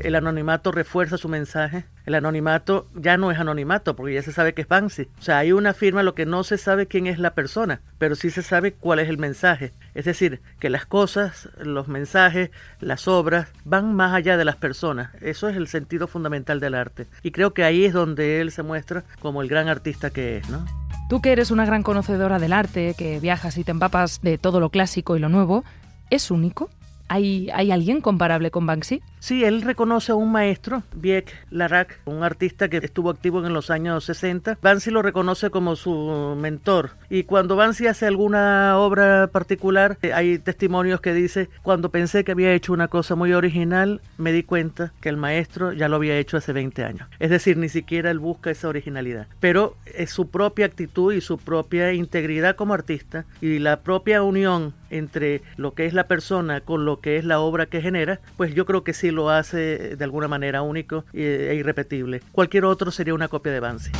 El 0.03 0.15
anonimato 0.15 0.71
refuerza 0.71 1.17
su 1.17 1.29
mensaje. 1.29 1.85
El 2.05 2.15
anonimato 2.15 2.87
ya 2.93 3.17
no 3.17 3.31
es 3.31 3.39
anonimato 3.39 3.95
porque 3.95 4.13
ya 4.13 4.21
se 4.21 4.33
sabe 4.33 4.53
que 4.53 4.63
es 4.63 4.67
Banksy. 4.67 5.03
O 5.17 5.21
sea, 5.21 5.37
hay 5.37 5.53
una 5.53 5.73
firma, 5.73 6.03
lo 6.03 6.13
que 6.13 6.25
no 6.25 6.43
se 6.43 6.57
sabe 6.57 6.87
quién 6.87 7.07
es 7.07 7.19
la 7.19 7.33
persona, 7.33 7.81
pero 7.97 8.15
sí 8.15 8.29
se 8.29 8.41
sabe 8.41 8.73
cuál 8.73 8.99
es 8.99 9.09
el 9.09 9.17
mensaje. 9.17 9.71
Es 9.95 10.05
decir, 10.05 10.41
que 10.59 10.69
las 10.69 10.85
cosas, 10.85 11.49
los 11.57 11.87
mensajes, 11.87 12.51
las 12.81 13.07
obras 13.07 13.47
van 13.63 13.95
más 13.95 14.13
allá 14.13 14.35
de 14.35 14.45
las 14.45 14.57
personas. 14.57 15.11
Eso 15.21 15.47
es 15.47 15.55
el 15.55 15.67
sentido 15.67 16.07
fundamental 16.07 16.59
del 16.59 16.75
arte. 16.75 17.07
Y 17.23 17.31
creo 17.31 17.53
que 17.53 17.63
ahí 17.63 17.85
es 17.85 17.93
donde 17.93 18.41
él 18.41 18.51
se 18.51 18.63
muestra 18.63 19.05
como 19.19 19.41
el 19.41 19.47
gran 19.47 19.69
artista 19.69 20.09
que 20.09 20.37
es, 20.37 20.49
¿no? 20.49 20.65
Tú 21.09 21.21
que 21.21 21.31
eres 21.31 21.51
una 21.51 21.65
gran 21.65 21.83
conocedora 21.83 22.39
del 22.39 22.53
arte, 22.53 22.95
que 22.97 23.19
viajas 23.19 23.57
y 23.57 23.63
te 23.63 23.71
empapas 23.71 24.21
de 24.21 24.37
todo 24.37 24.59
lo 24.59 24.69
clásico 24.69 25.15
y 25.15 25.19
lo 25.19 25.29
nuevo, 25.29 25.63
¿es 26.09 26.31
único? 26.31 26.69
¿Hay, 27.07 27.49
¿Hay 27.53 27.71
alguien 27.71 28.01
comparable 28.01 28.51
con 28.51 28.65
Banksy? 28.65 29.01
Sí, 29.23 29.45
él 29.45 29.61
reconoce 29.61 30.11
a 30.11 30.15
un 30.15 30.33
maestro, 30.33 30.83
Vieck 30.93 31.33
Larac, 31.49 31.97
un 32.03 32.23
artista 32.23 32.67
que 32.67 32.75
estuvo 32.75 33.09
activo 33.09 33.39
en 33.45 33.53
los 33.53 33.69
años 33.69 34.03
60. 34.03 34.57
Banksy 34.61 34.91
lo 34.91 35.01
reconoce 35.01 35.49
como 35.49 35.77
su 35.77 36.35
mentor. 36.37 36.89
Y 37.09 37.23
cuando 37.23 37.55
Banksy 37.55 37.87
hace 37.87 38.05
alguna 38.05 38.77
obra 38.77 39.27
particular, 39.27 39.97
eh, 40.01 40.11
hay 40.11 40.39
testimonios 40.39 40.99
que 40.99 41.13
dice, 41.13 41.47
cuando 41.61 41.87
pensé 41.87 42.25
que 42.25 42.33
había 42.33 42.51
hecho 42.51 42.73
una 42.73 42.89
cosa 42.89 43.15
muy 43.15 43.31
original, 43.31 44.01
me 44.17 44.33
di 44.33 44.43
cuenta 44.43 44.91
que 44.99 45.07
el 45.07 45.15
maestro 45.15 45.71
ya 45.71 45.87
lo 45.87 45.95
había 45.95 46.17
hecho 46.17 46.35
hace 46.35 46.51
20 46.51 46.83
años. 46.83 47.07
Es 47.19 47.29
decir, 47.29 47.55
ni 47.55 47.69
siquiera 47.69 48.11
él 48.11 48.19
busca 48.19 48.51
esa 48.51 48.67
originalidad. 48.67 49.27
Pero 49.39 49.77
es 49.85 50.09
su 50.09 50.31
propia 50.31 50.65
actitud 50.65 51.13
y 51.13 51.21
su 51.21 51.37
propia 51.37 51.93
integridad 51.93 52.57
como 52.57 52.73
artista 52.73 53.23
y 53.39 53.59
la 53.59 53.83
propia 53.83 54.21
unión 54.21 54.73
entre 54.93 55.41
lo 55.57 55.73
que 55.73 55.85
es 55.85 55.93
la 55.93 56.07
persona 56.07 56.61
con 56.61 56.85
lo 56.85 56.99
que 56.99 57.17
es 57.17 57.25
la 57.25 57.39
obra 57.39 57.65
que 57.65 57.81
genera, 57.81 58.19
pues 58.37 58.53
yo 58.53 58.65
creo 58.65 58.83
que 58.83 58.93
sí 58.93 59.11
lo 59.13 59.29
hace 59.29 59.95
de 59.95 60.03
alguna 60.03 60.27
manera 60.27 60.61
único 60.61 61.05
e 61.13 61.55
irrepetible. 61.57 62.21
Cualquier 62.31 62.65
otro 62.65 62.91
sería 62.91 63.13
una 63.13 63.27
copia 63.27 63.51
de 63.51 63.59
Banksy. 63.59 63.91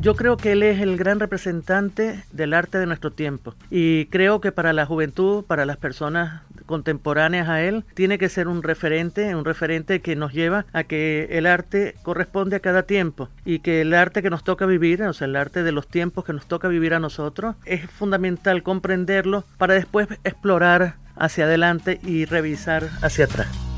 Yo 0.00 0.16
creo 0.16 0.38
que 0.38 0.52
él 0.52 0.62
es 0.62 0.80
el 0.80 0.96
gran 0.96 1.20
representante 1.20 2.24
del 2.32 2.54
arte 2.54 2.78
de 2.78 2.86
nuestro 2.86 3.10
tiempo 3.10 3.54
y 3.70 4.06
creo 4.06 4.40
que 4.40 4.50
para 4.50 4.72
la 4.72 4.86
juventud, 4.86 5.44
para 5.44 5.66
las 5.66 5.76
personas 5.76 6.40
contemporáneas 6.64 7.50
a 7.50 7.60
él, 7.60 7.84
tiene 7.92 8.16
que 8.16 8.30
ser 8.30 8.48
un 8.48 8.62
referente, 8.62 9.34
un 9.34 9.44
referente 9.44 10.00
que 10.00 10.16
nos 10.16 10.32
lleva 10.32 10.64
a 10.72 10.84
que 10.84 11.28
el 11.32 11.44
arte 11.44 11.96
corresponde 12.02 12.56
a 12.56 12.60
cada 12.60 12.84
tiempo 12.84 13.28
y 13.44 13.58
que 13.58 13.82
el 13.82 13.92
arte 13.92 14.22
que 14.22 14.30
nos 14.30 14.42
toca 14.42 14.64
vivir, 14.64 15.02
o 15.02 15.12
sea, 15.12 15.26
el 15.26 15.36
arte 15.36 15.62
de 15.62 15.72
los 15.72 15.86
tiempos 15.86 16.24
que 16.24 16.32
nos 16.32 16.46
toca 16.46 16.68
vivir 16.68 16.94
a 16.94 17.00
nosotros, 17.00 17.56
es 17.66 17.90
fundamental 17.90 18.62
comprenderlo 18.62 19.44
para 19.58 19.74
después 19.74 20.08
explorar 20.24 20.94
hacia 21.14 21.44
adelante 21.44 22.00
y 22.02 22.24
revisar 22.24 22.88
hacia 23.02 23.26
atrás. 23.26 23.69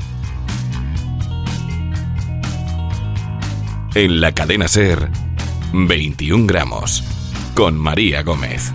En 3.94 4.22
la 4.22 4.32
cadena 4.32 4.68
Ser, 4.68 5.10
21 5.74 6.46
gramos, 6.46 7.04
con 7.54 7.76
María 7.76 8.22
Gómez. 8.22 8.72